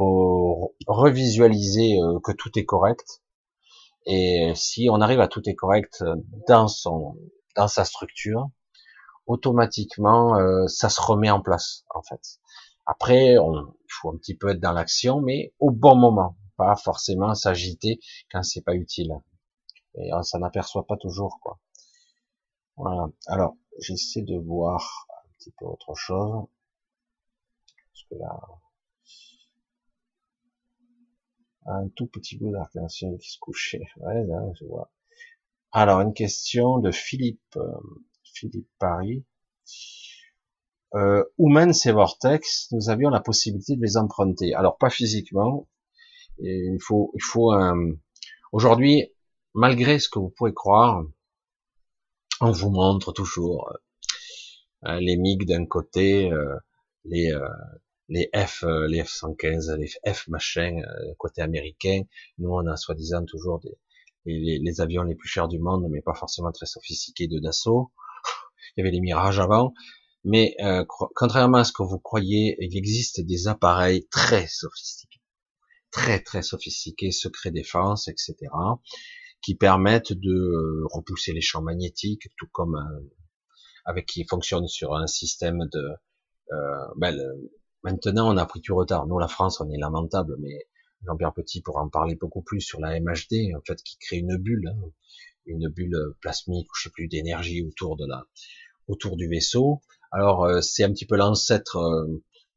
faut 0.00 0.74
revisualiser 0.86 1.98
euh, 2.00 2.18
que 2.24 2.32
tout 2.32 2.58
est 2.58 2.64
correct. 2.64 3.22
Et 4.06 4.52
si 4.54 4.88
on 4.90 5.00
arrive 5.00 5.20
à 5.20 5.28
tout 5.28 5.42
est 5.48 5.54
correct 5.54 6.02
euh, 6.02 6.16
dans 6.48 6.68
son, 6.68 7.16
dans 7.56 7.68
sa 7.68 7.84
structure, 7.84 8.48
automatiquement, 9.26 10.36
euh, 10.38 10.66
ça 10.68 10.88
se 10.88 11.00
remet 11.00 11.30
en 11.30 11.42
place, 11.42 11.84
en 11.94 12.02
fait. 12.02 12.40
Après, 12.86 13.38
on, 13.38 13.74
faut 13.88 14.10
un 14.10 14.16
petit 14.16 14.36
peu 14.36 14.50
être 14.50 14.60
dans 14.60 14.72
l'action, 14.72 15.20
mais 15.20 15.54
au 15.58 15.70
bon 15.70 15.96
moment, 15.96 16.36
pas 16.56 16.76
forcément 16.76 17.34
s'agiter 17.34 18.00
quand 18.30 18.42
c'est 18.42 18.62
pas 18.62 18.74
utile. 18.74 19.14
Et 19.94 20.12
on 20.14 20.22
s'en 20.22 20.42
aperçoit 20.42 20.86
pas 20.86 20.96
toujours, 20.96 21.38
quoi. 21.40 21.58
Voilà. 22.76 23.08
Alors, 23.26 23.56
j'essaie 23.78 24.22
de 24.22 24.38
voir 24.38 25.06
un 25.10 25.28
petit 25.38 25.52
peu 25.58 25.66
autre 25.66 25.94
chose. 25.94 26.46
Parce 27.92 28.04
que 28.08 28.14
là, 28.16 28.40
un 31.66 31.88
tout 31.90 32.06
petit 32.06 32.36
bout 32.38 32.52
d'arc-en-ciel 32.52 33.18
qui 33.18 33.30
se 33.30 33.38
couchait. 33.38 33.86
Ouais, 33.96 34.24
là, 34.24 34.40
je 34.54 34.64
vois. 34.64 34.90
Alors, 35.72 36.00
une 36.00 36.14
question 36.14 36.78
de 36.78 36.90
Philippe, 36.90 37.56
euh, 37.56 37.80
Philippe 38.24 38.68
Paris. 38.78 39.24
Euh, 40.94 41.24
Oumen 41.38 41.72
ces 41.72 41.92
vortex, 41.92 42.68
nous 42.72 42.90
avions 42.90 43.10
la 43.10 43.20
possibilité 43.20 43.76
de 43.76 43.82
les 43.82 43.96
emprunter. 43.96 44.54
Alors, 44.54 44.76
pas 44.78 44.90
physiquement. 44.90 45.68
Et 46.42 46.70
il 46.72 46.80
faut, 46.80 47.12
il 47.14 47.22
faut 47.22 47.52
un... 47.52 47.76
Aujourd'hui, 48.52 49.12
malgré 49.54 49.98
ce 49.98 50.08
que 50.08 50.18
vous 50.18 50.30
pouvez 50.30 50.54
croire, 50.54 51.04
on 52.40 52.50
vous 52.50 52.70
montre 52.70 53.12
toujours 53.12 53.72
euh, 54.86 54.98
les 55.00 55.16
MIG 55.16 55.46
d'un 55.46 55.66
côté, 55.66 56.32
euh, 56.32 56.56
les, 57.04 57.30
euh, 57.30 57.48
les 58.08 58.28
F, 58.34 58.64
euh, 58.64 58.88
les 58.88 59.02
F-115, 59.02 59.76
les 59.76 60.12
F 60.12 60.28
machin, 60.28 60.78
euh, 60.78 61.14
côté 61.18 61.42
américain. 61.42 62.02
Nous, 62.38 62.50
on 62.50 62.66
a 62.66 62.76
soi-disant 62.76 63.24
toujours 63.24 63.60
des, 63.60 63.78
les, 64.26 64.80
avions 64.80 65.02
les 65.04 65.14
plus 65.14 65.28
chers 65.28 65.48
du 65.48 65.58
monde, 65.58 65.86
mais 65.90 66.02
pas 66.02 66.14
forcément 66.14 66.52
très 66.52 66.66
sophistiqués 66.66 67.28
de 67.28 67.38
Dassault. 67.38 67.92
Il 68.76 68.80
y 68.80 68.82
avait 68.82 68.90
les 68.90 69.00
Mirages 69.00 69.38
avant. 69.38 69.74
Mais 70.24 70.54
euh, 70.60 70.84
contrairement 71.14 71.58
à 71.58 71.64
ce 71.64 71.72
que 71.72 71.82
vous 71.82 71.98
croyez, 71.98 72.56
il 72.60 72.76
existe 72.76 73.20
des 73.20 73.48
appareils 73.48 74.06
très 74.10 74.46
sophistiqués, 74.46 75.20
très 75.90 76.20
très 76.20 76.42
sophistiqués, 76.42 77.10
secret 77.10 77.50
défense, 77.50 78.08
etc., 78.08 78.34
qui 79.42 79.54
permettent 79.54 80.12
de 80.12 80.82
repousser 80.92 81.32
les 81.32 81.40
champs 81.40 81.62
magnétiques, 81.62 82.28
tout 82.36 82.48
comme 82.52 82.76
avec 83.86 84.06
qui 84.06 84.26
fonctionnent 84.28 84.68
sur 84.68 84.94
un 84.94 85.06
système 85.06 85.66
de 85.72 85.88
euh, 86.52 86.86
ben, 86.96 87.16
Maintenant, 87.82 88.32
on 88.32 88.36
a 88.36 88.44
pris 88.44 88.60
du 88.60 88.72
retard. 88.72 89.06
Nous, 89.06 89.18
la 89.18 89.28
France, 89.28 89.60
on 89.60 89.70
est 89.70 89.78
lamentable, 89.78 90.36
mais 90.38 90.66
Jean-Pierre 91.06 91.32
Petit 91.32 91.62
pourra 91.62 91.82
en 91.82 91.88
parler 91.88 92.14
beaucoup 92.14 92.42
plus 92.42 92.60
sur 92.60 92.78
la 92.78 93.00
MHD, 93.00 93.54
en 93.56 93.62
fait, 93.66 93.82
qui 93.82 93.96
crée 93.96 94.18
une 94.18 94.36
bulle, 94.36 94.68
hein, 94.68 94.90
une 95.46 95.68
bulle 95.68 95.96
plasmique, 96.20 96.70
ou 96.70 96.74
je 96.76 96.82
sais 96.82 96.90
plus, 96.90 97.08
d'énergie 97.08 97.62
autour 97.62 97.96
de 97.96 98.04
la, 98.06 98.26
autour 98.86 99.16
du 99.16 99.28
vaisseau. 99.28 99.80
Alors, 100.12 100.44
euh, 100.44 100.60
c'est 100.60 100.82
un 100.84 100.92
petit 100.92 101.06
peu 101.06 101.16
l'ancêtre 101.16 101.76
euh, 101.76 102.06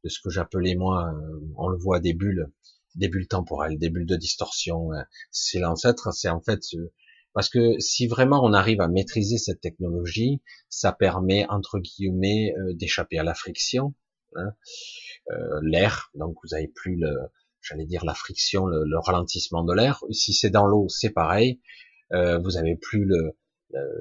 de 0.03 0.09
ce 0.09 0.19
que 0.19 0.29
j'appelais 0.29 0.75
moi, 0.75 1.13
euh, 1.13 1.39
on 1.55 1.67
le 1.67 1.77
voit, 1.77 1.99
des 1.99 2.13
bulles, 2.13 2.51
des 2.95 3.07
bulles 3.07 3.27
temporelles, 3.27 3.77
des 3.77 3.89
bulles 3.89 4.07
de 4.07 4.15
distorsion. 4.15 4.89
C'est 5.31 5.59
l'ancêtre, 5.59 6.13
c'est 6.13 6.29
en 6.29 6.41
fait 6.41 6.61
parce 7.33 7.49
que 7.49 7.79
si 7.79 8.07
vraiment 8.07 8.43
on 8.43 8.53
arrive 8.53 8.81
à 8.81 8.87
maîtriser 8.87 9.37
cette 9.37 9.61
technologie, 9.61 10.41
ça 10.69 10.91
permet 10.91 11.47
entre 11.49 11.79
guillemets 11.79 12.53
d'échapper 12.73 13.17
à 13.17 13.23
la 13.23 13.33
friction. 13.33 13.95
Hein. 14.35 14.53
L'air, 15.63 16.11
donc 16.13 16.35
vous 16.43 16.53
avez 16.53 16.67
plus 16.67 16.95
le, 16.95 17.11
j'allais 17.61 17.85
dire 17.85 18.05
la 18.05 18.13
friction, 18.13 18.67
le, 18.67 18.99
ralentissement 18.99 19.63
de 19.63 19.73
l'air. 19.73 20.03
Si 20.11 20.33
c'est 20.33 20.51
dans 20.51 20.67
l'eau, 20.67 20.87
c'est 20.89 21.09
pareil. 21.09 21.61
Vous 22.11 22.57
avez 22.57 22.75
plus 22.75 23.05
le, 23.05 23.35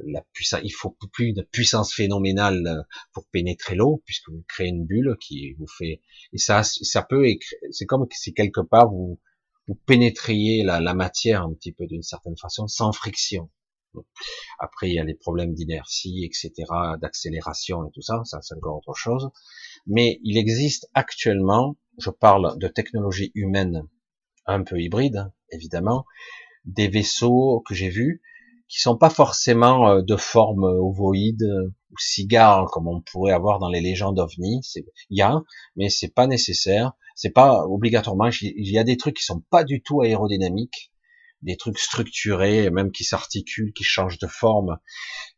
la 0.04 0.22
puissance, 0.32 0.61
il 0.64 0.70
faut 0.70 0.96
plus 1.12 1.32
de 1.32 1.42
puissance 1.42 1.94
phénoménale 1.94 2.66
euh, 2.66 2.82
pour 3.12 3.26
pénétrer 3.26 3.74
l'eau, 3.74 4.02
puisque 4.04 4.28
vous 4.28 4.44
créez 4.48 4.68
une 4.68 4.85
bulle 4.87 5.16
qui 5.20 5.52
vous 5.54 5.66
fait, 5.66 6.00
et 6.32 6.38
ça, 6.38 6.62
ça 6.62 7.02
peut, 7.02 7.26
c'est 7.70 7.87
comme 7.87 8.06
si 8.12 8.35
quelque 8.35 8.61
part 8.61 8.90
vous, 8.90 9.20
vous 9.68 9.74
pénétriez 9.87 10.62
la, 10.62 10.80
la 10.80 10.94
matière 10.94 11.42
un 11.42 11.52
petit 11.54 11.72
peu 11.72 11.87
d'une 11.87 12.02
certaine 12.02 12.37
façon 12.37 12.66
sans 12.68 12.92
friction. 12.92 13.50
Après, 14.58 14.88
il 14.88 14.94
y 14.94 14.98
a 14.98 15.04
les 15.04 15.14
problèmes 15.14 15.52
d'inertie, 15.52 16.24
etc., 16.24 16.52
d'accélération 16.98 17.87
et 17.87 17.90
tout 17.92 18.00
ça, 18.00 18.22
ça 18.24 18.40
c'est 18.40 18.54
encore 18.54 18.78
autre 18.78 18.94
chose. 18.94 19.30
Mais 19.87 20.18
il 20.22 20.38
existe 20.38 20.88
actuellement, 20.94 21.76
je 21.98 22.11
parle 22.11 22.58
de 22.58 22.68
technologie 22.68 23.32
humaine 23.35 23.87
un 24.46 24.64
peu 24.64 24.80
hybride, 24.80 25.30
évidemment, 25.50 26.06
des 26.64 26.88
vaisseaux 26.88 27.62
que 27.66 27.74
j'ai 27.74 27.90
vus 27.90 28.22
qui 28.72 28.80
sont 28.80 28.96
pas 28.96 29.11
forcément 29.11 29.90
euh, 29.90 30.02
de 30.02 30.16
forme 30.16 30.64
ovoïde 30.64 31.46
ou 31.90 31.94
cigare 31.98 32.66
comme 32.72 32.88
on 32.88 33.02
pourrait 33.02 33.35
avoir 33.35 33.58
dans 33.58 33.68
les 33.68 33.82
légendes 33.82 34.18
ovni. 34.18 34.62
Il 35.11 35.18
y 35.18 35.20
a, 35.20 35.42
mais 35.76 35.90
c'est 35.90 36.08
pas 36.08 36.26
nécessaire. 36.26 36.92
C'est 37.14 37.30
pas 37.30 37.66
obligatoirement. 37.66 38.30
Il 38.40 38.70
y 38.70 38.78
a 38.78 38.85
des 38.85 38.96
trucs 38.96 39.16
qui 39.16 39.24
sont 39.24 39.42
pas 39.50 39.62
du 39.62 39.82
tout 39.82 40.00
aérodynamiques, 40.00 40.90
des 41.42 41.58
trucs 41.58 41.78
structurés, 41.78 42.70
même 42.70 42.90
qui 42.92 43.04
s'articulent, 43.04 43.74
qui 43.74 43.85
changent 43.85 44.18
de 44.18 44.26
forme. 44.26 44.78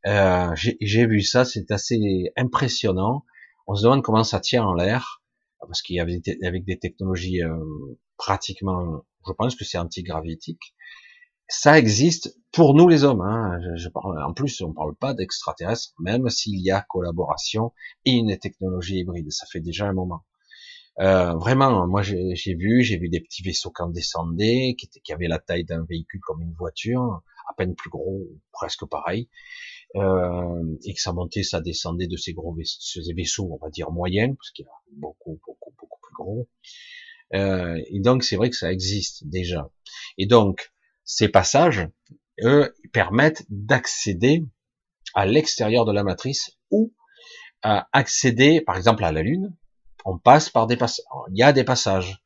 Euh, 0.06 0.54
J'ai 0.54 1.06
vu 1.06 1.22
ça, 1.22 1.44
c'est 1.44 1.72
assez 1.72 1.98
impressionnant. 2.36 3.24
On 3.66 3.74
se 3.74 3.82
demande 3.82 4.02
comment 4.02 4.22
ça 4.22 4.38
tient 4.38 4.64
en 4.64 4.74
l'air, 4.74 5.24
parce 5.58 5.82
qu'il 5.82 5.96
y 5.96 6.00
avait 6.00 6.22
avec 6.44 6.64
des 6.64 6.78
technologies 6.78 7.42
euh, 7.42 7.58
pratiquement, 8.16 9.04
je 9.26 9.32
pense 9.32 9.56
que 9.56 9.64
c'est 9.64 9.78
antigravitique. 9.78 10.74
Ça 11.48 11.78
existe 11.78 12.36
pour 12.52 12.74
nous 12.74 12.88
les 12.88 13.04
hommes. 13.04 13.20
Hein. 13.20 13.58
Je, 13.76 13.88
parle, 13.88 14.22
en 14.22 14.32
plus, 14.32 14.60
on 14.62 14.68
ne 14.68 14.74
parle 14.74 14.94
pas 14.94 15.14
d'extraterrestres, 15.14 15.92
même 15.98 16.28
s'il 16.30 16.60
y 16.60 16.70
a 16.70 16.80
collaboration 16.88 17.72
et 18.04 18.12
une 18.12 18.36
technologie 18.38 18.98
hybride. 18.98 19.30
Ça 19.30 19.46
fait 19.50 19.60
déjà 19.60 19.86
un 19.86 19.92
moment. 19.92 20.24
Euh, 21.00 21.34
vraiment, 21.34 21.88
moi 21.88 22.02
j'ai 22.02 22.54
vu, 22.54 22.84
j'ai 22.84 22.98
vu 22.98 23.08
des 23.08 23.20
petits 23.20 23.42
vaisseaux 23.42 23.72
qui 23.72 23.82
en 23.82 23.88
descendaient, 23.88 24.76
qui, 24.78 24.88
qui 24.88 25.12
avaient 25.12 25.26
la 25.26 25.40
taille 25.40 25.64
d'un 25.64 25.84
véhicule 25.84 26.20
comme 26.20 26.40
une 26.40 26.52
voiture, 26.52 27.22
à 27.50 27.54
peine 27.54 27.74
plus 27.74 27.90
gros, 27.90 28.22
presque 28.52 28.86
pareil, 28.86 29.28
euh, 29.96 30.76
et 30.84 30.94
que 30.94 31.00
ça 31.00 31.12
montait, 31.12 31.42
ça 31.42 31.60
descendait 31.60 32.06
de 32.06 32.16
ces 32.16 32.32
gros 32.32 32.54
vaisseaux, 32.54 33.00
vaisseaux, 33.16 33.48
on 33.50 33.64
va 33.64 33.70
dire 33.70 33.90
moyens, 33.90 34.36
parce 34.36 34.52
qu'il 34.52 34.64
y 34.64 34.68
a 34.68 34.72
beaucoup, 34.92 35.40
beaucoup, 35.44 35.74
beaucoup 35.78 35.98
plus 36.00 36.14
gros. 36.14 36.48
Euh, 37.34 37.82
et 37.88 37.98
donc 37.98 38.22
c'est 38.22 38.36
vrai 38.36 38.50
que 38.50 38.56
ça 38.56 38.72
existe 38.72 39.26
déjà. 39.26 39.70
Et 40.16 40.26
donc 40.26 40.73
ces 41.04 41.28
passages, 41.28 41.88
eux, 42.42 42.74
permettent 42.92 43.44
d'accéder 43.48 44.44
à 45.14 45.26
l'extérieur 45.26 45.84
de 45.84 45.92
la 45.92 46.02
matrice 46.02 46.52
ou 46.70 46.92
à 47.62 47.88
accéder, 47.92 48.60
par 48.60 48.76
exemple, 48.76 49.04
à 49.04 49.12
la 49.12 49.22
Lune. 49.22 49.54
On 50.04 50.18
passe 50.18 50.50
par 50.50 50.66
des 50.66 50.76
passages. 50.76 51.04
Il 51.30 51.38
y 51.38 51.42
a 51.42 51.52
des 51.52 51.64
passages. 51.64 52.22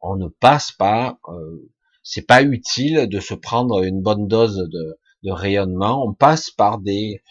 On 0.00 0.16
ne 0.16 0.28
passe 0.28 0.72
pas. 0.72 1.18
Euh, 1.28 1.72
c'est 2.02 2.26
pas 2.26 2.42
utile 2.42 3.08
de 3.08 3.18
se 3.18 3.34
prendre 3.34 3.82
une 3.82 4.00
bonne 4.00 4.28
dose 4.28 4.56
de, 4.56 4.98
de 5.24 5.30
rayonnement. 5.32 6.04
On 6.06 6.14
passe 6.14 6.50
par 6.50 6.78
des 6.78 7.22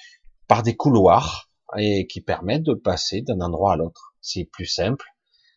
par 0.47 0.63
des 0.63 0.75
couloirs 0.75 1.49
et 1.77 2.07
qui 2.07 2.21
permettent 2.21 2.63
de 2.63 2.73
passer 2.73 3.21
d'un 3.21 3.39
endroit 3.39 3.73
à 3.73 3.77
l'autre. 3.77 4.13
C'est 4.21 4.45
plus 4.45 4.65
simple, 4.65 5.05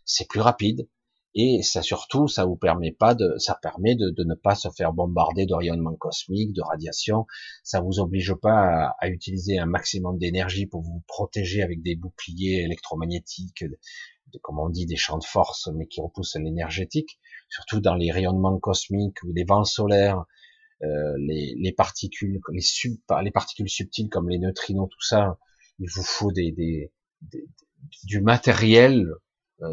c'est 0.04 0.28
plus 0.28 0.40
rapide, 0.40 0.88
et 1.40 1.62
ça 1.62 1.82
surtout, 1.82 2.26
ça 2.26 2.44
vous 2.44 2.56
permet 2.56 2.90
pas 2.90 3.14
de, 3.14 3.38
ça 3.38 3.56
permet 3.62 3.94
de, 3.94 4.10
de 4.10 4.24
ne 4.24 4.34
pas 4.34 4.56
se 4.56 4.68
faire 4.76 4.92
bombarder 4.92 5.46
de 5.46 5.54
rayonnement 5.54 5.94
cosmique, 5.94 6.52
de 6.52 6.62
radiation. 6.62 7.26
Ça 7.62 7.80
vous 7.80 8.00
oblige 8.00 8.34
pas 8.34 8.92
à, 8.98 9.08
utiliser 9.08 9.56
un 9.56 9.66
maximum 9.66 10.18
d'énergie 10.18 10.66
pour 10.66 10.82
vous 10.82 11.00
protéger 11.06 11.62
avec 11.62 11.80
des 11.80 11.94
boucliers 11.94 12.64
électromagnétiques, 12.64 13.62
de, 13.62 14.38
comme 14.42 14.58
on 14.58 14.68
dit, 14.68 14.84
des 14.84 14.96
champs 14.96 15.18
de 15.18 15.24
force, 15.24 15.68
mais 15.76 15.86
qui 15.86 16.00
repoussent 16.00 16.34
l'énergétique. 16.34 17.20
Surtout 17.48 17.80
dans 17.80 17.94
les 17.94 18.10
rayonnements 18.10 18.58
cosmiques 18.58 19.22
ou 19.22 19.32
les 19.32 19.44
vents 19.44 19.62
solaires, 19.62 20.24
euh, 20.82 21.14
les, 21.18 21.54
les, 21.56 21.72
particules, 21.72 22.40
les, 22.52 22.60
sub, 22.60 22.96
les 23.22 23.30
particules 23.30 23.68
subtiles 23.68 24.08
comme 24.08 24.28
les 24.28 24.40
neutrinos, 24.40 24.88
tout 24.90 25.02
ça, 25.02 25.38
il 25.78 25.88
vous 25.88 26.02
faut 26.02 26.32
des, 26.32 26.50
des, 26.50 26.90
du 28.02 28.20
matériel 28.20 29.06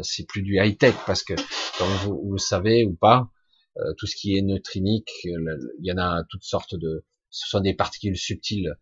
c'est 0.02 0.26
plus 0.26 0.42
du 0.42 0.58
high 0.58 0.76
tech 0.76 0.94
parce 1.06 1.22
que 1.22 1.34
comme 1.78 1.88
vous, 2.04 2.32
le 2.32 2.38
savez 2.38 2.84
ou 2.84 2.94
pas, 2.94 3.30
euh, 3.78 3.92
tout 3.98 4.06
ce 4.06 4.16
qui 4.16 4.36
est 4.36 4.42
neutrinique, 4.42 5.10
il 5.24 5.66
y 5.80 5.92
en 5.92 5.98
a 5.98 6.24
toutes 6.30 6.44
sortes 6.44 6.74
de, 6.74 7.04
ce 7.30 7.48
sont 7.48 7.60
des 7.60 7.74
particules 7.74 8.16
subtiles 8.16 8.76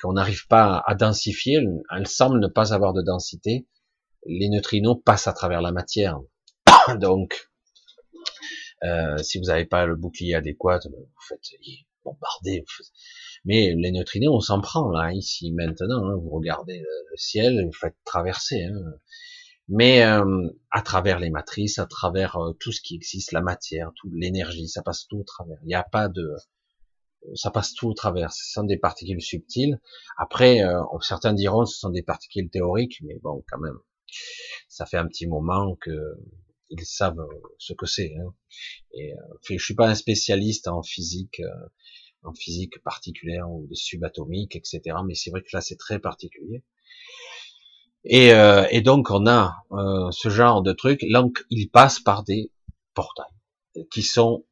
qu'on 0.00 0.12
n'arrive 0.12 0.46
pas 0.46 0.82
à 0.86 0.94
densifier. 0.94 1.58
Elles 1.94 2.06
semblent 2.06 2.40
ne 2.40 2.46
pas 2.46 2.72
avoir 2.72 2.92
de 2.92 3.02
densité. 3.02 3.66
Les 4.26 4.48
neutrinos 4.48 5.02
passent 5.04 5.26
à 5.26 5.32
travers 5.32 5.60
la 5.60 5.72
matière. 5.72 6.20
Donc, 7.00 7.50
euh, 8.84 9.18
si 9.18 9.38
vous 9.38 9.46
n'avez 9.46 9.64
pas 9.64 9.86
le 9.86 9.96
bouclier 9.96 10.34
adéquat, 10.34 10.78
vous 10.84 11.08
faites 11.28 11.40
bombarder. 12.04 12.64
Mais 13.44 13.74
les 13.76 13.90
neutrinos, 13.90 14.34
on 14.34 14.40
s'en 14.40 14.60
prend 14.60 14.88
là, 14.90 15.12
ici, 15.12 15.52
maintenant. 15.52 16.08
Hein. 16.08 16.16
vous 16.16 16.30
regardez 16.30 16.78
le, 16.78 17.16
ciel, 17.16 17.64
vous 17.66 17.72
faites 17.72 17.96
traverser. 18.04 18.62
Hein 18.62 18.80
mais 19.68 20.02
euh, 20.02 20.48
à 20.70 20.82
travers 20.82 21.18
les 21.18 21.30
matrices, 21.30 21.78
à 21.78 21.86
travers 21.86 22.36
euh, 22.36 22.52
tout 22.54 22.72
ce 22.72 22.80
qui 22.80 22.94
existe, 22.94 23.32
la 23.32 23.42
matière, 23.42 23.92
toute 23.96 24.12
l'énergie, 24.14 24.68
ça 24.68 24.82
passe 24.82 25.06
tout 25.06 25.18
au 25.18 25.24
travers. 25.24 25.58
Il 25.62 25.68
n'y 25.68 25.74
a 25.74 25.82
pas 25.82 26.08
de, 26.08 26.34
ça 27.34 27.50
passe 27.50 27.74
tout 27.74 27.88
au 27.88 27.94
travers. 27.94 28.32
Ce 28.32 28.50
sont 28.50 28.64
des 28.64 28.78
particules 28.78 29.20
subtiles. 29.20 29.80
Après, 30.16 30.62
euh, 30.62 30.80
certains 31.02 31.34
diront 31.34 31.66
ce 31.66 31.78
sont 31.78 31.90
des 31.90 32.02
particules 32.02 32.48
théoriques, 32.48 33.00
mais 33.02 33.18
bon, 33.22 33.44
quand 33.50 33.58
même, 33.58 33.78
ça 34.68 34.86
fait 34.86 34.96
un 34.96 35.06
petit 35.06 35.26
moment 35.26 35.76
que 35.76 36.16
ils 36.70 36.84
savent 36.84 37.26
ce 37.58 37.72
que 37.72 37.86
c'est. 37.86 38.14
Hein. 38.16 38.34
Et 38.92 39.14
je 39.48 39.62
suis 39.62 39.74
pas 39.74 39.88
un 39.88 39.94
spécialiste 39.94 40.68
en 40.68 40.82
physique, 40.82 41.40
en 42.22 42.34
physique 42.34 42.82
particulière 42.82 43.50
ou 43.50 43.66
des 43.68 43.74
subatomiques, 43.74 44.54
etc. 44.56 44.96
Mais 45.06 45.14
c'est 45.14 45.30
vrai 45.30 45.42
que 45.42 45.48
là, 45.52 45.62
c'est 45.62 45.76
très 45.76 45.98
particulier. 45.98 46.62
Et, 48.04 48.32
euh, 48.32 48.66
et 48.70 48.80
donc 48.80 49.10
on 49.10 49.26
a 49.26 49.56
euh, 49.72 50.10
ce 50.10 50.28
genre 50.28 50.62
de 50.62 50.72
truc. 50.72 51.00
Là, 51.08 51.24
il 51.50 51.68
passe 51.68 52.00
par 52.00 52.24
des 52.24 52.52
portails 52.94 53.26
qui 53.90 54.02
sont 54.02 54.44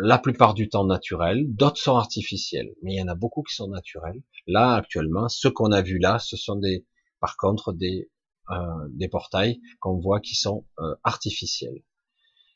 la 0.00 0.18
plupart 0.18 0.54
du 0.54 0.68
temps 0.68 0.84
naturels, 0.84 1.44
d'autres 1.48 1.80
sont 1.80 1.96
artificiels, 1.96 2.72
mais 2.82 2.94
il 2.94 2.98
y 2.98 3.02
en 3.02 3.08
a 3.08 3.16
beaucoup 3.16 3.42
qui 3.42 3.54
sont 3.54 3.68
naturels. 3.68 4.22
Là, 4.46 4.74
actuellement, 4.74 5.28
ce 5.28 5.48
qu'on 5.48 5.72
a 5.72 5.82
vu 5.82 5.98
là, 5.98 6.20
ce 6.20 6.36
sont 6.36 6.56
des, 6.56 6.86
par 7.20 7.36
contre, 7.36 7.72
des 7.72 8.08
euh, 8.50 8.88
des 8.92 9.08
portails 9.08 9.60
qu'on 9.78 9.98
voit 9.98 10.20
qui 10.20 10.34
sont 10.34 10.64
euh, 10.78 10.94
artificiels. 11.04 11.82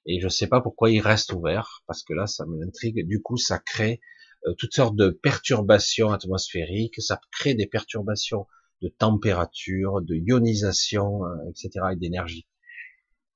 Et 0.07 0.21
je 0.21 0.25
ne 0.25 0.31
sais 0.31 0.47
pas 0.47 0.63
pourquoi 0.63 0.91
ils 0.91 1.03
restent 1.03 1.35
ouverts, 1.35 1.83
parce 1.87 2.03
que 2.03 2.15
là, 2.15 2.27
ça 2.27 2.47
m'intrigue. 2.47 3.07
Du 3.07 3.21
coup, 3.21 3.37
ça 3.37 3.59
crée 3.59 4.01
euh, 4.47 4.55
toutes 4.57 4.73
sortes 4.73 4.97
de 4.97 5.11
perturbations 5.11 6.11
atmosphériques, 6.11 6.99
ça 7.03 7.21
crée 7.31 7.53
des 7.55 7.67
perturbations 7.67 8.47
de 8.83 8.89
température, 8.89 10.03
de 10.03 10.17
ionisation, 10.17 11.25
euh, 11.25 11.51
etc., 11.51 11.87
et 11.93 11.97
d'énergie. 11.97 12.47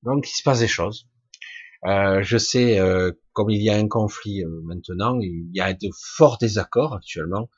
Donc, 0.03 0.29
il 0.29 0.37
se 0.37 0.43
passe 0.43 0.61
des 0.61 0.69
choses. 0.69 1.09
Euh, 1.85 2.23
je 2.23 2.37
sais, 2.37 2.79
euh, 2.79 3.13
comme 3.33 3.51
il 3.51 3.63
y 3.63 3.71
a 3.71 3.77
un 3.77 3.89
conflit 3.89 4.43
maintenant, 4.65 5.19
il 5.21 5.51
y 5.55 5.61
a 5.61 5.73
de 5.73 5.89
forts 6.17 6.39
désaccords 6.39 6.95
actuellement. 6.95 7.49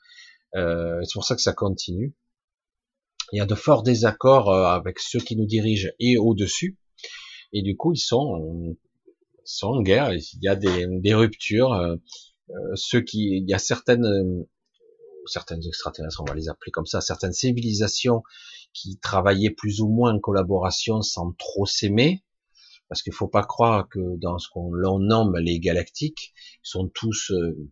c'est 0.53 1.13
pour 1.13 1.25
ça 1.25 1.35
que 1.35 1.41
ça 1.41 1.53
continue. 1.53 2.15
Il 3.31 3.37
y 3.37 3.41
a 3.41 3.45
de 3.45 3.55
forts 3.55 3.83
désaccords 3.83 4.53
avec 4.53 4.99
ceux 4.99 5.19
qui 5.19 5.35
nous 5.35 5.45
dirigent 5.45 5.89
et 5.99 6.17
au-dessus. 6.17 6.77
Et 7.53 7.61
du 7.61 7.75
coup, 7.77 7.93
ils 7.93 7.99
sont, 7.99 8.75
sont 9.43 9.67
en 9.67 9.81
guerre. 9.81 10.13
Il 10.13 10.23
y 10.41 10.47
a 10.47 10.55
des, 10.55 10.85
des 10.87 11.13
ruptures. 11.13 11.97
ceux 12.75 13.01
qui, 13.01 13.37
il 13.37 13.49
y 13.49 13.53
a 13.53 13.59
certaines 13.59 14.45
certaines 15.29 15.65
extraterrestres, 15.65 16.21
on 16.21 16.25
va 16.25 16.35
les 16.35 16.49
appeler 16.49 16.71
comme 16.71 16.85
ça, 16.85 17.01
certaines 17.01 17.33
civilisations 17.33 18.23
qui 18.73 18.97
travaillaient 18.99 19.49
plus 19.51 19.81
ou 19.81 19.87
moins 19.89 20.13
en 20.13 20.19
collaboration 20.19 21.01
sans 21.01 21.33
trop 21.33 21.65
s'aimer, 21.65 22.23
parce 22.87 23.01
qu'il 23.01 23.13
faut 23.13 23.27
pas 23.27 23.43
croire 23.43 23.87
que 23.87 24.17
dans 24.17 24.39
ce 24.39 24.47
qu'on 24.49 24.71
nomme 24.99 25.37
les 25.37 25.59
galactiques, 25.59 26.33
ils 26.63 26.69
sont 26.69 26.89
tous 26.89 27.31
euh, 27.31 27.69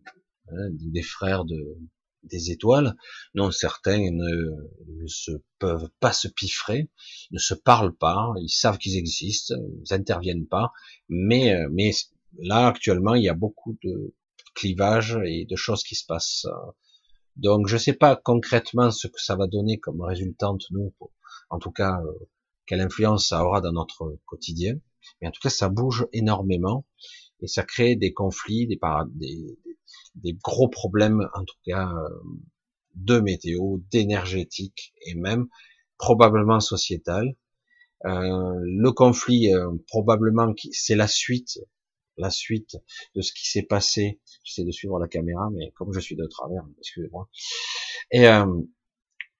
hein, 0.50 0.68
des 0.72 1.02
frères 1.02 1.44
de 1.44 1.78
des 2.24 2.50
étoiles. 2.50 2.94
Non, 3.34 3.50
certains 3.50 4.10
ne, 4.10 5.06
se 5.06 5.32
peuvent 5.58 5.88
pas 6.00 6.12
se 6.12 6.28
piffrer, 6.28 6.88
ne 7.30 7.38
se 7.38 7.54
parlent 7.54 7.96
pas, 7.96 8.32
ils 8.40 8.50
savent 8.50 8.78
qu'ils 8.78 8.96
existent, 8.96 9.54
ils 9.84 9.94
interviennent 9.94 10.46
pas, 10.46 10.72
mais 11.08 11.54
euh, 11.54 11.68
mais 11.72 11.92
là 12.38 12.66
actuellement 12.66 13.14
il 13.14 13.24
y 13.24 13.28
a 13.28 13.34
beaucoup 13.34 13.78
de 13.82 14.14
clivages 14.54 15.18
et 15.24 15.46
de 15.46 15.56
choses 15.56 15.82
qui 15.82 15.94
se 15.94 16.04
passent 16.04 16.46
euh, 16.46 16.72
donc 17.38 17.68
je 17.68 17.74
ne 17.74 17.78
sais 17.78 17.92
pas 17.92 18.16
concrètement 18.16 18.90
ce 18.90 19.06
que 19.06 19.20
ça 19.20 19.36
va 19.36 19.46
donner 19.46 19.78
comme 19.78 20.00
résultante 20.02 20.64
nous, 20.70 20.92
en 21.50 21.58
tout 21.58 21.70
cas 21.70 22.00
euh, 22.04 22.28
quelle 22.66 22.80
influence 22.80 23.28
ça 23.28 23.44
aura 23.44 23.60
dans 23.60 23.72
notre 23.72 24.18
quotidien. 24.26 24.74
Mais 25.20 25.28
en 25.28 25.30
tout 25.30 25.40
cas 25.40 25.50
ça 25.50 25.68
bouge 25.68 26.06
énormément 26.12 26.84
et 27.40 27.46
ça 27.46 27.62
crée 27.62 27.94
des 27.94 28.12
conflits, 28.12 28.66
des, 28.66 28.78
des, 29.14 29.58
des 30.16 30.32
gros 30.34 30.68
problèmes 30.68 31.28
en 31.34 31.44
tout 31.44 31.56
cas 31.64 31.88
euh, 31.88 32.08
de 32.96 33.20
météo, 33.20 33.78
d'énergétique 33.92 34.92
et 35.06 35.14
même 35.14 35.46
probablement 35.96 36.58
sociétal. 36.58 37.36
Euh, 38.04 38.60
le 38.64 38.90
conflit 38.90 39.50
probablement 39.86 40.52
c'est 40.72 40.96
la 40.96 41.08
suite 41.08 41.60
la 42.18 42.30
suite 42.30 42.76
de 43.14 43.20
ce 43.20 43.32
qui 43.32 43.48
s'est 43.48 43.62
passé. 43.62 44.20
J'essaie 44.44 44.64
de 44.64 44.70
suivre 44.70 44.98
la 44.98 45.08
caméra, 45.08 45.50
mais 45.52 45.72
comme 45.74 45.92
je 45.92 46.00
suis 46.00 46.16
de 46.16 46.26
travers, 46.26 46.62
excusez-moi. 46.78 47.28
Et 48.10 48.26
euh, 48.26 48.46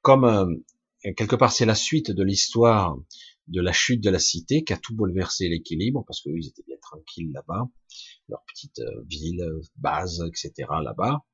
comme 0.03 0.25
euh, 0.25 1.13
quelque 1.17 1.37
part 1.37 1.53
c'est 1.53 1.67
la 1.67 1.75
suite 1.75 2.11
de 2.11 2.23
l'histoire 2.23 2.97
de 3.49 3.63
la 3.63 3.73
chute 3.73 4.03
de 4.03 4.11
la 4.11 4.19
cité 4.19 4.63
qui 4.63 4.73
a 4.73 4.77
tout 4.77 4.95
bouleversé 4.95 5.49
l'équilibre, 5.49 6.05
parce 6.07 6.21
qu'ils 6.21 6.47
étaient 6.47 6.65
bien 6.67 6.77
tranquilles 6.83 7.33
là-bas, 7.33 7.69
leur 8.29 8.43
petite 8.45 8.79
euh, 8.81 9.05
ville, 9.07 9.45
base, 9.77 10.23
etc. 10.29 10.69
là-bas, 10.83 11.25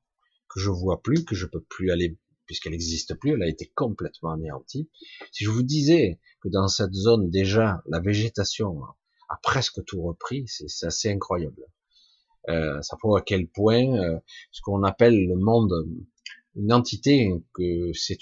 que 0.49 0.59
je 0.59 0.69
vois 0.69 1.01
plus, 1.01 1.25
que 1.25 1.35
je 1.35 1.45
peux 1.45 1.61
plus 1.61 1.91
aller 1.91 2.17
puisqu'elle 2.45 2.73
n'existe 2.73 3.15
plus, 3.15 3.31
elle 3.31 3.43
a 3.43 3.49
été 3.49 3.71
complètement 3.75 4.31
anéantie. 4.31 4.89
Si 5.31 5.43
je 5.43 5.49
vous 5.49 5.63
disais 5.63 6.19
que 6.41 6.49
dans 6.49 6.67
cette 6.67 6.93
zone 6.93 7.29
déjà 7.29 7.81
la 7.87 7.99
végétation 7.99 8.81
a 9.29 9.37
presque 9.41 9.83
tout 9.85 10.01
repris, 10.01 10.45
c'est 10.47 10.85
assez 10.85 11.11
incroyable. 11.11 11.65
Euh, 12.49 12.81
ça 12.81 12.95
prouve 12.97 13.17
à 13.17 13.21
quel 13.21 13.47
point 13.47 13.97
euh, 13.97 14.19
ce 14.51 14.61
qu'on 14.61 14.83
appelle 14.83 15.27
le 15.27 15.35
monde, 15.35 15.73
une 16.55 16.71
entité, 16.71 17.31
que 17.53 17.91
c'est 17.93 18.17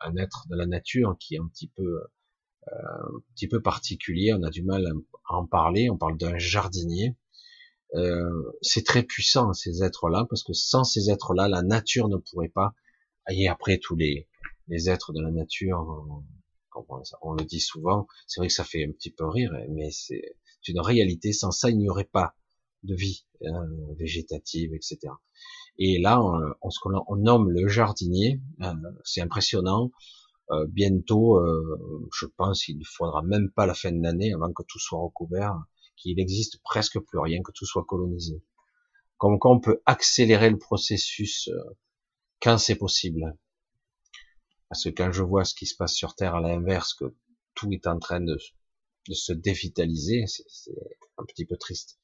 un 0.00 0.16
être 0.16 0.46
de 0.48 0.56
la 0.56 0.66
nature 0.66 1.16
qui 1.18 1.34
est 1.34 1.38
un 1.38 1.48
petit 1.48 1.68
peu, 1.68 1.82
euh, 1.82 2.02
un 2.72 3.20
petit 3.34 3.48
peu 3.48 3.60
particulier. 3.60 4.32
On 4.32 4.42
a 4.42 4.50
du 4.50 4.62
mal 4.62 4.86
à 5.28 5.34
en 5.34 5.46
parler. 5.46 5.90
On 5.90 5.98
parle 5.98 6.16
d'un 6.16 6.38
jardinier. 6.38 7.16
Euh, 7.94 8.52
c'est 8.62 8.84
très 8.84 9.02
puissant 9.02 9.52
ces 9.52 9.82
êtres-là 9.82 10.26
parce 10.28 10.42
que 10.42 10.52
sans 10.52 10.84
ces 10.84 11.10
êtres-là, 11.10 11.48
la 11.48 11.62
nature 11.62 12.08
ne 12.08 12.16
pourrait 12.16 12.48
pas. 12.48 12.74
Et 13.30 13.48
après 13.48 13.78
tous 13.78 13.96
les, 13.96 14.28
les 14.68 14.88
êtres 14.88 15.12
de 15.12 15.20
la 15.20 15.30
nature, 15.30 16.22
on, 17.22 17.32
le 17.32 17.44
dit 17.44 17.60
souvent. 17.60 18.06
C'est 18.26 18.40
vrai 18.40 18.48
que 18.48 18.54
ça 18.54 18.64
fait 18.64 18.84
un 18.84 18.92
petit 18.92 19.10
peu 19.10 19.26
rire, 19.26 19.52
mais 19.70 19.90
c'est 19.90 20.22
une 20.68 20.80
réalité. 20.80 21.32
Sans 21.32 21.50
ça, 21.50 21.70
il 21.70 21.78
n'y 21.78 21.88
aurait 21.88 22.04
pas 22.04 22.34
de 22.82 22.94
vie 22.94 23.26
euh, 23.42 23.94
végétative, 23.98 24.74
etc. 24.74 24.98
Et 25.78 25.98
là, 25.98 26.22
on, 26.22 27.16
nomme 27.16 27.50
le 27.50 27.68
jardinier, 27.68 28.40
euh, 28.62 28.72
c'est 29.04 29.20
impressionnant. 29.20 29.90
Euh, 30.50 30.66
bientôt, 30.68 31.40
je 32.14 32.26
pense 32.26 32.64
qu'il 32.64 32.78
ne 32.78 32.84
faudra 32.84 33.22
même 33.22 33.50
pas 33.50 33.66
la 33.66 33.74
fin 33.74 33.92
de 33.92 34.02
l'année 34.02 34.32
avant 34.32 34.52
que 34.52 34.62
tout 34.62 34.78
soit 34.78 35.00
recouvert, 35.00 35.54
qu'il 35.96 36.18
existe 36.20 36.62
presque 36.62 36.98
plus 37.00 37.18
rien, 37.18 37.42
que 37.42 37.52
tout 37.52 37.66
soit 37.66 37.84
colonisé. 37.84 38.42
Comme 39.18 39.38
quoi 39.38 39.52
on 39.52 39.60
peut 39.60 39.82
accélérer 39.86 40.50
le 40.50 40.58
processus 40.58 41.50
quand 42.40 42.58
c'est 42.58 42.76
possible. 42.76 43.36
Parce 44.68 44.84
que 44.84 44.90
quand 44.90 45.12
je 45.12 45.22
vois 45.22 45.44
ce 45.44 45.54
qui 45.54 45.66
se 45.66 45.76
passe 45.76 45.94
sur 45.94 46.14
Terre 46.14 46.34
à 46.34 46.40
l'inverse, 46.40 46.94
que 46.94 47.14
tout 47.54 47.70
est 47.72 47.86
en 47.86 47.98
train 47.98 48.20
de, 48.20 48.36
se 49.10 49.32
dévitaliser, 49.32 50.24
c'est 50.26 50.72
un 51.18 51.24
petit 51.24 51.46
peu 51.46 51.56
triste 51.56 51.98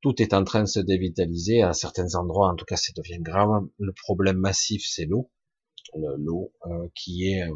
tout 0.00 0.22
est 0.22 0.32
en 0.32 0.44
train 0.44 0.62
de 0.62 0.68
se 0.68 0.80
dévitaliser 0.80 1.62
à 1.62 1.72
certains 1.72 2.14
endroits. 2.14 2.50
En 2.50 2.56
tout 2.56 2.64
cas, 2.64 2.76
ça 2.76 2.92
devient 2.94 3.20
grave. 3.20 3.66
Le 3.78 3.92
problème 3.92 4.38
massif, 4.38 4.84
c'est 4.86 5.06
l'eau, 5.06 5.30
l'eau 5.94 6.52
euh, 6.66 6.88
qui 6.94 7.28
est. 7.28 7.42
Euh, 7.42 7.54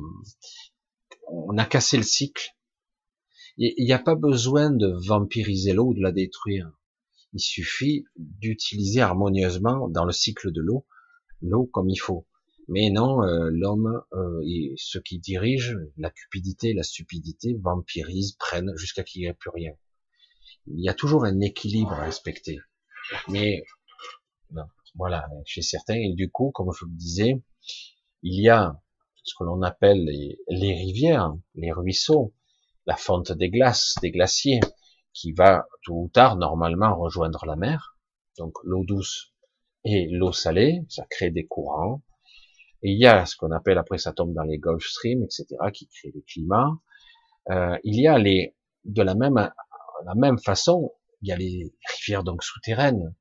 on 1.28 1.56
a 1.56 1.64
cassé 1.64 1.96
le 1.96 2.02
cycle. 2.02 2.56
Il 3.58 3.84
n'y 3.84 3.92
a 3.92 3.98
pas 3.98 4.14
besoin 4.14 4.70
de 4.70 4.92
vampiriser 5.06 5.72
l'eau 5.72 5.94
de 5.94 6.00
la 6.00 6.10
détruire. 6.10 6.72
Il 7.34 7.40
suffit 7.40 8.04
d'utiliser 8.16 9.00
harmonieusement 9.00 9.88
dans 9.88 10.04
le 10.04 10.12
cycle 10.12 10.52
de 10.52 10.60
l'eau 10.60 10.86
l'eau 11.42 11.66
comme 11.66 11.90
il 11.90 11.96
faut. 11.96 12.26
Mais 12.68 12.90
non, 12.90 13.22
euh, 13.22 13.50
l'homme 13.50 14.02
et 14.46 14.72
ceux 14.76 15.00
qui 15.00 15.18
dirigent, 15.18 15.76
la 15.96 16.10
cupidité, 16.10 16.74
la 16.74 16.82
stupidité, 16.82 17.56
vampirisent, 17.60 18.36
prennent 18.38 18.72
jusqu'à 18.76 19.02
qu'il 19.02 19.22
n'y 19.22 19.28
ait 19.28 19.34
plus 19.34 19.50
rien 19.50 19.72
il 20.66 20.80
y 20.80 20.88
a 20.88 20.94
toujours 20.94 21.24
un 21.24 21.40
équilibre 21.40 21.92
à 21.92 22.04
respecter. 22.04 22.58
Mais 23.28 23.64
voilà, 24.94 25.26
chez 25.44 25.62
certains, 25.62 25.96
et 25.96 26.12
du 26.14 26.30
coup, 26.30 26.50
comme 26.52 26.70
je 26.72 26.84
vous 26.84 26.90
le 26.90 26.96
disais, 26.96 27.42
il 28.22 28.40
y 28.40 28.48
a 28.48 28.80
ce 29.24 29.34
que 29.38 29.44
l'on 29.44 29.62
appelle 29.62 30.04
les, 30.04 30.74
rivières, 30.74 31.34
les 31.54 31.72
ruisseaux, 31.72 32.34
la 32.86 32.96
fonte 32.96 33.32
des 33.32 33.48
glaces, 33.48 33.94
des 34.02 34.10
glaciers, 34.10 34.60
qui 35.14 35.32
va 35.32 35.66
tôt 35.84 36.04
ou 36.04 36.08
tard 36.08 36.36
normalement 36.36 36.96
rejoindre 36.96 37.44
la 37.46 37.56
mer. 37.56 37.96
Donc 38.38 38.54
l'eau 38.64 38.84
douce 38.84 39.32
et 39.84 40.08
l'eau 40.10 40.32
salée, 40.32 40.84
ça 40.88 41.04
crée 41.10 41.30
des 41.30 41.46
courants. 41.46 42.02
Et 42.82 42.90
il 42.90 42.98
y 42.98 43.06
a 43.06 43.26
ce 43.26 43.36
qu'on 43.36 43.52
appelle, 43.52 43.78
après 43.78 43.98
ça 43.98 44.12
tombe 44.12 44.34
dans 44.34 44.42
les 44.42 44.58
Gulf 44.58 44.84
Stream, 44.84 45.22
etc., 45.22 45.46
qui 45.72 45.88
crée 45.88 46.10
des 46.10 46.22
climats. 46.22 46.72
Euh, 47.50 47.76
il 47.84 48.00
y 48.00 48.08
a 48.08 48.18
les, 48.18 48.54
de 48.84 49.02
la 49.02 49.14
même 49.14 49.50
la 50.04 50.14
même 50.14 50.38
façon, 50.38 50.92
il 51.20 51.28
y 51.28 51.32
a 51.32 51.36
les 51.36 51.72
rivières 51.96 52.24
donc 52.24 52.42
souterraines. 52.42 53.14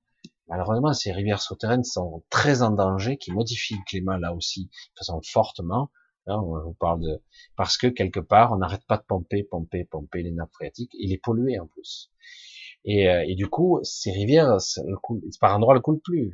Malheureusement, 0.48 0.94
ces 0.94 1.12
rivières 1.12 1.42
souterraines 1.42 1.84
sont 1.84 2.24
très 2.30 2.62
en 2.62 2.72
danger, 2.72 3.18
qui 3.18 3.32
modifient 3.32 3.76
le 3.76 3.86
climat 3.86 4.18
là 4.18 4.34
aussi, 4.34 4.66
de 4.66 4.98
façon 4.98 5.22
fortement. 5.24 5.92
Là, 6.28 6.40
on 6.40 6.60
vous 6.62 6.74
parle 6.74 7.02
de 7.02 7.22
parce 7.56 7.78
que 7.78 7.88
quelque 7.88 8.20
part, 8.20 8.52
on 8.52 8.58
n'arrête 8.58 8.86
pas 8.88 8.98
de 8.98 9.04
pomper, 9.04 9.44
pomper, 9.44 9.86
pomper 9.86 10.24
les 10.24 10.32
nappes 10.32 10.52
phréatiques. 10.54 10.92
Il 10.94 11.14
est 11.14 11.18
pollué 11.18 11.60
en 11.60 11.68
plus. 11.68 12.12
Et, 12.84 13.10
euh, 13.10 13.24
et 13.28 13.36
du 13.36 13.48
coup, 13.48 13.80
ces 13.84 14.12
rivières, 14.12 14.58
par 15.40 15.56
endroit, 15.56 15.76
ne 15.76 15.80
coulent 15.80 16.02
plus. 16.02 16.34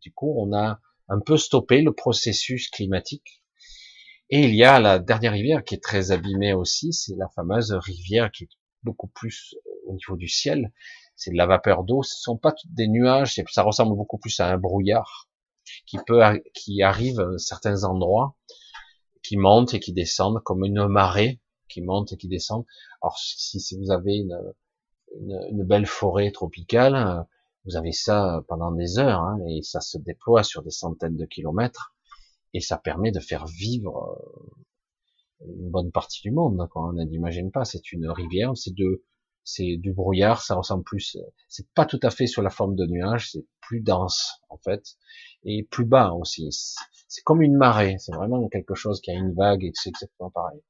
Du 0.00 0.12
coup, 0.12 0.34
on 0.38 0.56
a 0.56 0.80
un 1.10 1.20
peu 1.20 1.36
stoppé 1.36 1.82
le 1.82 1.92
processus 1.92 2.70
climatique. 2.70 3.42
Et 4.30 4.44
il 4.44 4.54
y 4.54 4.64
a 4.64 4.78
la 4.78 4.98
dernière 4.98 5.32
rivière 5.32 5.64
qui 5.64 5.74
est 5.74 5.82
très 5.82 6.12
abîmée 6.12 6.52
aussi, 6.52 6.92
c'est 6.92 7.16
la 7.16 7.28
fameuse 7.28 7.72
rivière 7.72 8.30
qui 8.30 8.44
est 8.44 8.48
beaucoup 8.84 9.08
plus 9.08 9.56
au 9.86 9.92
niveau 9.92 10.16
du 10.16 10.28
ciel, 10.28 10.72
c'est 11.16 11.32
de 11.32 11.36
la 11.36 11.46
vapeur 11.46 11.82
d'eau, 11.84 12.02
ce 12.02 12.16
sont 12.18 12.38
pas 12.38 12.54
des 12.64 12.86
nuages, 12.86 13.34
ça 13.50 13.62
ressemble 13.62 13.96
beaucoup 13.96 14.18
plus 14.18 14.38
à 14.40 14.48
un 14.48 14.56
brouillard 14.56 15.28
qui 15.86 15.98
peut, 16.06 16.22
qui 16.54 16.82
arrive 16.82 17.20
à 17.20 17.38
certains 17.38 17.84
endroits, 17.84 18.36
qui 19.22 19.36
monte 19.36 19.74
et 19.74 19.80
qui 19.80 19.92
descendent 19.92 20.42
comme 20.44 20.64
une 20.64 20.86
marée 20.86 21.40
qui 21.68 21.82
monte 21.82 22.12
et 22.12 22.16
qui 22.16 22.28
descend. 22.28 22.64
Alors 23.02 23.18
si, 23.18 23.60
si 23.60 23.78
vous 23.78 23.90
avez 23.90 24.16
une, 24.16 25.64
belle 25.64 25.86
forêt 25.86 26.30
tropicale, 26.30 27.26
vous 27.70 27.76
avez 27.76 27.92
ça 27.92 28.42
pendant 28.48 28.72
des 28.72 28.98
heures 28.98 29.20
hein, 29.20 29.38
et 29.48 29.62
ça 29.62 29.80
se 29.80 29.96
déploie 29.98 30.42
sur 30.42 30.62
des 30.62 30.70
centaines 30.70 31.16
de 31.16 31.24
kilomètres 31.24 31.94
et 32.52 32.60
ça 32.60 32.78
permet 32.78 33.12
de 33.12 33.20
faire 33.20 33.46
vivre 33.46 34.18
euh, 35.42 35.46
une 35.46 35.70
bonne 35.70 35.92
partie 35.92 36.20
du 36.22 36.32
monde. 36.32 36.68
On 36.74 36.92
n'imagine 36.92 37.52
pas, 37.52 37.64
c'est 37.64 37.92
une 37.92 38.08
rivière, 38.08 38.56
c'est 38.56 38.74
de 38.74 39.04
c'est 39.42 39.78
du 39.78 39.92
brouillard, 39.92 40.42
ça 40.42 40.54
ressemble 40.54 40.84
plus, 40.84 41.16
c'est 41.48 41.66
pas 41.72 41.86
tout 41.86 41.98
à 42.02 42.10
fait 42.10 42.26
sur 42.26 42.42
la 42.42 42.50
forme 42.50 42.76
de 42.76 42.86
nuage, 42.86 43.32
c'est 43.32 43.46
plus 43.62 43.80
dense 43.80 44.42
en 44.50 44.58
fait, 44.58 44.82
et 45.44 45.62
plus 45.62 45.86
bas 45.86 46.12
aussi. 46.12 46.48
C'est 47.08 47.22
comme 47.22 47.40
une 47.40 47.56
marée, 47.56 47.96
c'est 47.98 48.14
vraiment 48.14 48.48
quelque 48.48 48.74
chose 48.74 49.00
qui 49.00 49.10
a 49.10 49.14
une 49.14 49.32
vague 49.32 49.64
et 49.64 49.72
c'est 49.74 49.88
exactement 49.88 50.30
pareil. 50.30 50.60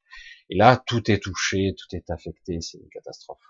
Et 0.51 0.57
là, 0.57 0.81
tout 0.87 1.11
est 1.11 1.19
touché, 1.19 1.75
tout 1.77 1.97
est 1.97 2.11
affecté, 2.11 2.61
c'est 2.61 2.79
une 2.79 2.89
catastrophe. 2.91 3.43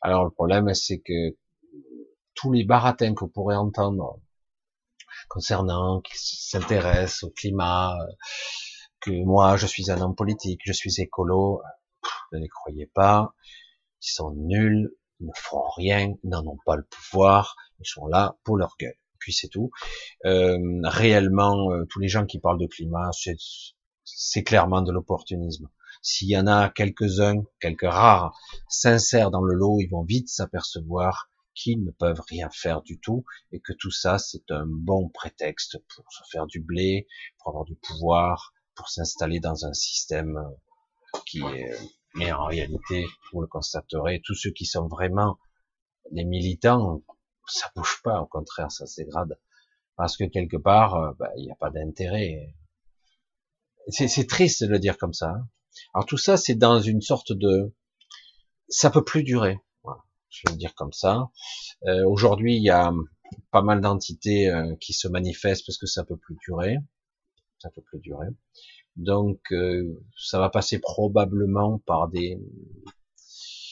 Alors 0.00 0.24
le 0.24 0.30
problème, 0.30 0.72
c'est 0.74 0.98
que 0.98 1.36
tous 2.36 2.52
les 2.52 2.64
baratins 2.64 3.14
que 3.14 3.20
vous 3.20 3.30
pourrez 3.30 3.56
entendre 3.56 4.20
concernant, 5.28 6.00
qui 6.02 6.12
s'intéressent 6.14 7.24
au 7.24 7.30
climat, 7.30 7.96
que 9.00 9.10
moi 9.24 9.56
je 9.56 9.66
suis 9.66 9.90
un 9.90 10.00
homme 10.00 10.14
politique, 10.14 10.60
je 10.64 10.72
suis 10.72 11.00
écolo, 11.00 11.62
ne 12.32 12.38
les 12.38 12.48
croyez 12.48 12.86
pas, 12.86 13.34
ils 14.02 14.10
sont 14.10 14.30
nuls, 14.32 14.94
ils 15.20 15.26
ne 15.26 15.32
feront 15.34 15.68
rien, 15.76 16.14
ils 16.22 16.30
n'en 16.30 16.46
ont 16.46 16.58
pas 16.64 16.76
le 16.76 16.84
pouvoir, 16.84 17.56
ils 17.80 17.86
sont 17.86 18.06
là 18.06 18.36
pour 18.44 18.56
leur 18.56 18.76
gueule. 18.78 18.96
Puis 19.18 19.32
c'est 19.32 19.48
tout. 19.48 19.70
Euh, 20.24 20.58
réellement, 20.84 21.72
euh, 21.72 21.84
tous 21.86 21.98
les 21.98 22.08
gens 22.08 22.26
qui 22.26 22.38
parlent 22.38 22.60
de 22.60 22.66
climat, 22.66 23.10
c'est 24.04 24.44
clairement 24.44 24.82
de 24.82 24.92
l'opportunisme. 24.92 25.68
S'il 26.02 26.28
y 26.28 26.38
en 26.38 26.46
a 26.46 26.68
quelques-uns, 26.68 27.42
quelques 27.58 27.90
rares, 27.90 28.38
sincères 28.68 29.30
dans 29.30 29.42
le 29.42 29.54
lot, 29.54 29.80
ils 29.80 29.88
vont 29.88 30.04
vite 30.04 30.28
s'apercevoir 30.28 31.28
qu'ils 31.56 31.82
ne 31.82 31.90
peuvent 31.90 32.22
rien 32.28 32.48
faire 32.50 32.82
du 32.82 33.00
tout 33.00 33.24
et 33.50 33.60
que 33.60 33.72
tout 33.72 33.90
ça, 33.90 34.18
c'est 34.18 34.50
un 34.50 34.66
bon 34.66 35.08
prétexte 35.08 35.78
pour 35.94 36.04
se 36.12 36.22
faire 36.30 36.46
du 36.46 36.60
blé, 36.60 37.08
pour 37.38 37.48
avoir 37.48 37.64
du 37.64 37.74
pouvoir, 37.74 38.52
pour 38.74 38.88
s'installer 38.88 39.40
dans 39.40 39.64
un 39.64 39.72
système 39.72 40.38
qui 41.24 41.40
est 41.40 41.76
mais 42.16 42.32
en 42.32 42.46
réalité, 42.46 43.06
vous 43.30 43.42
le 43.42 43.46
constaterez, 43.46 44.22
tous 44.24 44.34
ceux 44.34 44.50
qui 44.50 44.64
sont 44.64 44.88
vraiment 44.88 45.38
des 46.12 46.24
militants, 46.24 47.02
ça 47.46 47.70
bouge 47.76 48.00
pas, 48.02 48.22
au 48.22 48.26
contraire, 48.26 48.72
ça 48.72 48.86
se 48.86 49.02
dégrade. 49.02 49.38
Parce 49.96 50.16
que 50.16 50.24
quelque 50.24 50.56
part, 50.56 50.94
euh, 50.94 51.12
bah, 51.18 51.30
il 51.36 51.44
n'y 51.44 51.52
a 51.52 51.56
pas 51.56 51.70
d'intérêt. 51.70 52.54
C'est 53.88 54.26
triste 54.26 54.64
de 54.64 54.68
le 54.68 54.78
dire 54.78 54.96
comme 54.96 55.12
ça. 55.12 55.28
Hein. 55.28 55.48
Alors 55.94 56.06
tout 56.06 56.16
ça, 56.16 56.38
c'est 56.38 56.54
dans 56.54 56.80
une 56.80 57.02
sorte 57.02 57.32
de... 57.32 57.74
Ça 58.68 58.90
peut 58.90 59.04
plus 59.04 59.22
durer. 59.22 59.58
Je 60.28 60.42
vais 60.46 60.52
le 60.52 60.58
dire 60.58 60.74
comme 60.74 60.92
ça. 60.92 61.30
Euh, 61.86 62.04
Aujourd'hui, 62.06 62.56
il 62.56 62.62
y 62.62 62.70
a 62.70 62.92
pas 63.50 63.62
mal 63.62 63.80
d'entités 63.80 64.48
euh, 64.48 64.74
qui 64.80 64.92
se 64.92 65.08
manifestent 65.08 65.64
parce 65.66 65.78
que 65.78 65.86
ça 65.86 66.04
peut 66.04 66.16
plus 66.16 66.36
durer. 66.46 66.78
Ça 67.58 67.70
peut 67.70 67.82
plus 67.82 68.00
durer. 68.00 68.28
Donc 68.96 69.40
euh, 69.52 70.02
ça 70.16 70.38
va 70.38 70.48
passer 70.48 70.78
probablement 70.78 71.78
par 71.80 72.08
des, 72.08 72.38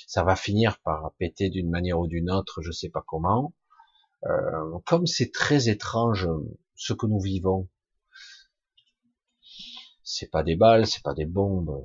ça 0.06 0.22
va 0.22 0.36
finir 0.36 0.78
par 0.80 1.12
péter 1.18 1.48
d'une 1.48 1.70
manière 1.70 1.98
ou 1.98 2.06
d'une 2.06 2.30
autre, 2.30 2.62
je 2.62 2.70
sais 2.70 2.90
pas 2.90 3.02
comment. 3.06 3.54
Euh, 4.26 4.78
comme 4.86 5.06
c'est 5.06 5.32
très 5.32 5.68
étrange 5.68 6.28
ce 6.76 6.92
que 6.92 7.06
nous 7.06 7.20
vivons, 7.20 7.68
c'est 10.04 10.30
pas 10.30 10.42
des 10.42 10.54
balles, 10.54 10.86
c'est 10.86 11.02
pas 11.02 11.14
des 11.14 11.26
bombes, 11.26 11.82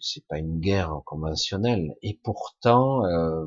c'est 0.00 0.26
pas 0.26 0.38
une 0.38 0.60
guerre 0.60 1.00
conventionnelle, 1.06 1.96
et 2.02 2.18
pourtant 2.22 3.04
euh, 3.06 3.46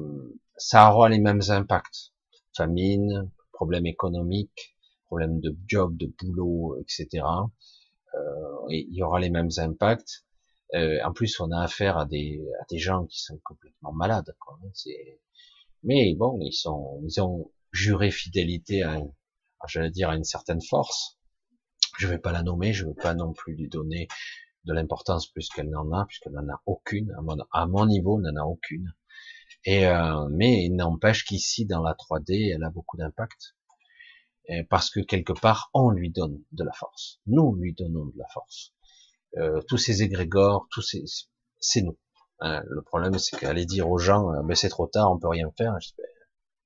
ça 0.58 0.92
aura 0.92 1.10
les 1.10 1.20
mêmes 1.20 1.42
impacts 1.50 2.14
famine, 2.58 3.30
problèmes 3.54 3.86
économiques, 3.86 4.76
problème 5.06 5.40
de 5.40 5.56
job, 5.68 5.96
de 5.96 6.08
boulot, 6.08 6.78
etc. 6.82 7.26
Euh, 8.16 8.20
il 8.70 8.94
y 8.94 9.04
aura 9.04 9.20
les 9.20 9.30
mêmes 9.30 9.52
impacts. 9.58 10.26
Euh, 10.74 11.00
en 11.06 11.14
plus, 11.14 11.40
on 11.40 11.52
a 11.52 11.62
affaire 11.62 11.98
à 11.98 12.06
des, 12.06 12.42
à 12.62 12.66
des 12.70 12.80
gens 12.80 13.06
qui 13.06 13.22
sont 13.22 13.40
complètement 13.44 13.94
malades. 13.94 14.36
Quoi. 14.40 14.60
Mais 15.84 16.16
bon, 16.16 16.40
ils 16.42 16.54
sont, 16.54 17.00
ils 17.04 17.22
ont 17.22 17.52
juré 17.72 18.12
fidélité 18.12 18.84
à, 18.84 19.00
j'allais 19.68 19.92
dire, 19.92 20.10
à 20.10 20.16
une 20.16 20.26
certaine 20.26 20.62
force. 20.62 21.17
Je 21.98 22.08
vais 22.08 22.20
pas 22.20 22.32
la 22.32 22.44
nommer, 22.44 22.74
je 22.74 22.86
veux 22.86 22.94
pas 22.94 23.14
non 23.14 23.34
plus 23.34 23.56
lui 23.56 23.68
donner 23.68 24.08
de 24.66 24.74
l'importance 24.74 25.28
plus 25.28 25.50
qu'elle 25.50 25.70
n'en 25.70 25.92
a, 25.92 26.06
puisqu'elle 26.06 26.34
n'en 26.34 26.48
a 26.50 26.62
aucune. 26.66 27.16
À 27.52 27.66
mon, 27.66 27.86
niveau, 27.86 28.20
elle 28.20 28.34
n'en 28.34 28.44
a 28.44 28.46
aucune. 28.46 28.94
Euh, 29.68 30.28
mais 30.32 30.66
il 30.66 30.76
n'empêche 30.76 31.26
qu'ici, 31.26 31.66
dans 31.66 31.82
la 31.82 31.94
3D, 31.94 32.54
elle 32.54 32.64
a 32.64 32.70
beaucoup 32.70 32.98
d'impact. 32.98 33.56
Parce 34.70 34.90
que 34.90 35.02
quelque 35.02 35.34
part, 35.34 35.70
on 35.74 35.90
lui 35.90 36.10
donne 36.10 36.42
de 36.54 36.64
la 36.64 36.72
force. 36.72 37.20
Nous 37.26 37.54
lui 37.56 37.74
donnons 37.74 38.06
de 38.06 38.18
la 38.18 38.28
force. 38.34 38.72
Euh, 39.36 39.62
tous 39.68 39.78
ces 39.78 40.04
égrégores, 40.04 40.68
tous 40.72 40.82
ces, 40.82 41.04
c'est 41.60 41.82
nous. 41.82 41.98
Hein, 42.40 42.64
le 42.68 42.82
problème, 42.82 43.18
c'est 43.20 43.38
qu'aller 43.38 43.66
dire 43.66 43.90
aux 43.90 43.98
gens, 43.98 44.32
euh, 44.34 44.42
ben 44.44 44.56
c'est 44.56 44.70
trop 44.70 44.88
tard, 44.88 45.12
on 45.12 45.20
peut 45.20 45.28
rien 45.28 45.52
faire. 45.58 45.78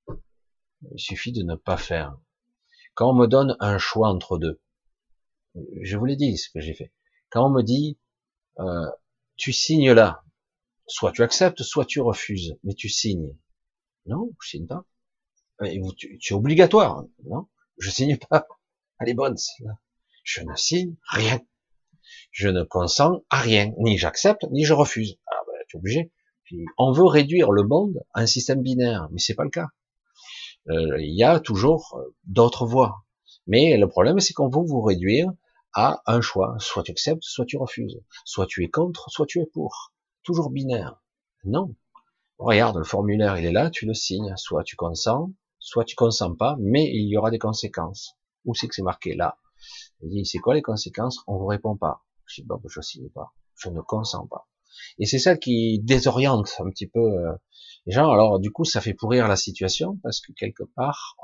il 0.08 1.00
suffit 1.00 1.32
de 1.32 1.44
ne 1.44 1.56
pas 1.56 1.78
faire. 1.78 2.16
Quand 2.94 3.10
on 3.10 3.16
me 3.16 3.28
donne 3.28 3.58
un 3.60 3.78
choix 3.78 4.10
entre 4.10 4.38
deux, 4.38 4.62
je 5.82 5.97
vous 5.97 6.06
l'ai 6.06 6.16
dit 6.16 6.38
ce 6.38 6.49
que 6.49 6.60
j'ai 6.60 6.74
fait. 6.74 6.91
Quand 7.30 7.47
on 7.47 7.49
me 7.49 7.62
dit, 7.62 7.99
euh, 8.60 8.88
tu 9.38 9.54
signes 9.54 9.91
là, 9.91 10.24
soit 10.88 11.12
tu 11.12 11.24
acceptes, 11.24 11.64
soit 11.64 11.86
tu 11.86 12.02
refuses, 12.02 12.58
mais 12.64 12.74
tu 12.74 12.89
signes. 12.89 13.36
Non, 14.06 14.30
je 14.41 14.49
signe 14.49 14.68
pas. 14.68 14.86
Tu, 15.64 16.20
es 16.30 16.34
obligatoire, 16.34 17.06
non 17.26 17.47
Je 17.78 17.89
signe 17.89 18.18
pas. 18.18 18.47
Est 19.06 19.14
bonne, 19.14 19.36
là. 19.62 19.80
Je 20.24 20.41
ne 20.41 20.56
signe 20.56 20.95
rien 21.10 21.41
je 22.32 22.47
ne 22.47 22.64
consens 22.64 23.24
à 23.30 23.39
rien, 23.39 23.74
ni 23.78 23.97
j'accepte, 23.97 24.45
ni 24.52 24.64
je 24.64 24.74
refuse. 24.74 25.18
Ah 25.28 25.41
ben, 25.47 25.54
tu 25.68 25.78
es 25.78 25.80
obligé. 25.80 26.12
on 26.78 26.91
veut 26.91 27.06
réduire 27.06 27.52
le 27.52 27.64
monde 27.64 28.04
à 28.14 28.22
un 28.22 28.26
système 28.26 28.62
binaire, 28.62 29.08
mais 29.12 29.20
c'est 29.20 29.36
pas 29.36 29.43
le 29.43 29.49
cas. 29.49 29.68
Euh, 30.70 30.99
il 30.99 31.16
y 31.16 31.24
a 31.24 31.39
toujours 31.39 31.97
euh, 31.97 32.16
d'autres 32.26 32.66
voies. 32.66 33.04
Mais 33.48 33.78
le 33.78 33.88
problème, 33.88 34.20
c'est 34.20 34.34
qu'on 34.34 34.50
veut 34.50 34.66
vous 34.66 34.82
réduire 34.82 35.30
à 35.74 36.02
un 36.06 36.22
choix. 36.22 36.56
Soit 36.60 36.84
tu 36.84 36.92
acceptes, 36.92 37.24
soit 37.24 37.46
tu 37.46 37.58
refuses. 37.58 38.02
Soit 38.26 38.48
tu 38.48 38.64
es 38.64 38.70
contre, 38.70 39.10
soit 39.10 39.26
tu 39.26 39.39
es 39.42 39.46
pour. 39.46 39.94
Toujours 40.24 40.50
binaire. 40.50 41.02
Non. 41.44 41.76
Regarde, 42.38 42.78
le 42.78 42.84
formulaire, 42.84 43.38
il 43.38 43.46
est 43.46 43.52
là, 43.52 43.70
tu 43.70 43.86
le 43.86 43.94
signes. 43.94 44.34
Soit 44.38 44.64
tu 44.64 44.76
consens, 44.76 45.32
soit 45.60 45.86
tu 45.86 45.96
consens 45.96 46.36
pas, 46.36 46.56
mais 46.60 46.86
il 46.86 47.08
y 47.08 47.18
aura 47.18 47.32
des 47.32 47.39
conséquences. 47.39 48.16
Où 48.46 48.56
c'est 48.56 48.68
que 48.68 48.76
c'est 48.76 48.82
marqué? 48.82 49.16
Là 49.16 49.38
dit, 50.04 50.26
c'est 50.26 50.39
quoi 50.39 50.56
les 50.56 50.62
conséquences? 50.62 51.20
On 51.28 51.38
vous 51.38 51.46
répond 51.46 51.78
pas. 51.78 52.04
Je 52.26 52.42
dis, 52.42 52.48
bon, 52.48 52.60
je 52.68 52.82
signe 52.82 53.10
pas. 53.10 53.34
Je 53.56 53.70
ne 53.70 53.82
consens 53.82 54.28
pas. 54.28 54.48
Et 54.98 55.06
c'est 55.06 55.20
ça 55.20 55.38
qui 55.38 55.80
désoriente 55.80 56.56
un 56.60 56.70
petit 56.70 56.88
peu 56.88 57.00
euh, 57.00 57.34
les 57.86 57.94
gens. 57.94 58.10
Alors, 58.10 58.39
du 58.39 58.52
coup, 58.52 58.66
ça 58.66 58.82
fait 58.82 58.94
pourrir 58.94 59.28
la 59.28 59.36
situation 59.36 59.98
parce 60.02 60.22
que 60.22 60.32
quelque 60.34 60.64
part, 60.64 61.16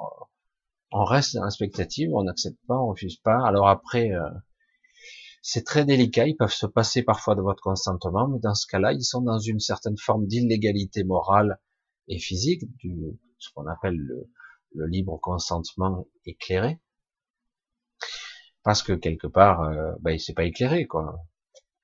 on 0.92 1.04
reste 1.04 1.36
dans 1.36 1.44
l'expectative, 1.44 2.10
on 2.14 2.24
n'accepte 2.24 2.60
pas, 2.68 2.78
on 2.78 2.88
refuse 2.88 3.18
pas. 3.18 3.46
Alors 3.46 3.68
après, 3.68 4.12
euh, 4.12 4.30
c'est 5.42 5.66
très 5.66 5.86
délicat. 5.86 6.28
Ils 6.28 6.36
peuvent 6.36 6.52
se 6.52 6.66
passer 6.66 7.04
parfois 7.04 7.36
de 7.36 7.42
votre 7.42 7.62
consentement, 7.62 8.28
mais 8.28 8.40
dans 8.40 8.56
ce 8.56 8.68
cas-là, 8.68 8.94
ils 8.94 9.04
sont 9.04 9.22
dans 9.22 9.40
une 9.40 9.60
certaine 9.60 9.98
forme 9.98 10.28
d'illégalité 10.28 11.04
morale 11.04 11.60
et 12.08 12.20
physique, 12.20 12.64
du, 12.78 12.98
ce 13.38 13.50
qu'on 13.54 13.68
appelle 13.68 13.96
le, 13.96 14.30
libre 14.86 15.18
consentement 15.20 16.08
éclairé 16.26 16.80
parce 18.68 18.84
que 18.84 18.92
quelque 18.92 19.28
part, 19.28 19.62
euh, 19.62 19.94
ben, 20.02 20.20
c'est 20.20 20.34
pas 20.34 20.44
éclairé, 20.44 20.88
quoi. 20.88 21.22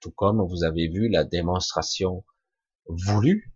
Tout 0.01 0.11
comme 0.11 0.45
vous 0.45 0.65
avez 0.65 0.89
vu 0.89 1.07
la 1.07 1.23
démonstration 1.23 2.25
voulue 2.87 3.53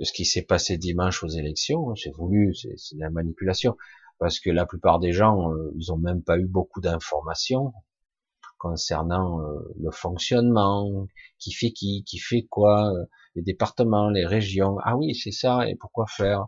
de 0.00 0.04
ce 0.04 0.12
qui 0.12 0.24
s'est 0.24 0.42
passé 0.42 0.76
dimanche 0.76 1.22
aux 1.22 1.28
élections, 1.28 1.94
c'est 1.94 2.10
voulu, 2.10 2.52
c'est 2.56 2.96
de 2.96 3.00
la 3.00 3.10
manipulation, 3.10 3.76
parce 4.20 4.38
que 4.38 4.50
la 4.50 4.66
plupart 4.66 5.00
des 5.00 5.12
gens, 5.12 5.50
euh, 5.50 5.72
ils 5.76 5.90
ont 5.92 5.96
même 5.96 6.22
pas 6.22 6.38
eu 6.38 6.46
beaucoup 6.46 6.80
d'informations 6.80 7.72
concernant 8.58 9.40
euh, 9.40 9.74
le 9.80 9.90
fonctionnement, 9.90 11.06
qui 11.38 11.52
fait 11.52 11.72
qui, 11.72 12.04
qui 12.04 12.18
fait 12.18 12.42
quoi, 12.42 12.92
euh, 12.92 13.06
les 13.34 13.40
départements, 13.40 14.10
les 14.10 14.26
régions. 14.26 14.76
Ah 14.84 14.96
oui, 14.98 15.14
c'est 15.14 15.32
ça, 15.32 15.66
et 15.66 15.74
pourquoi 15.74 16.06
faire? 16.06 16.46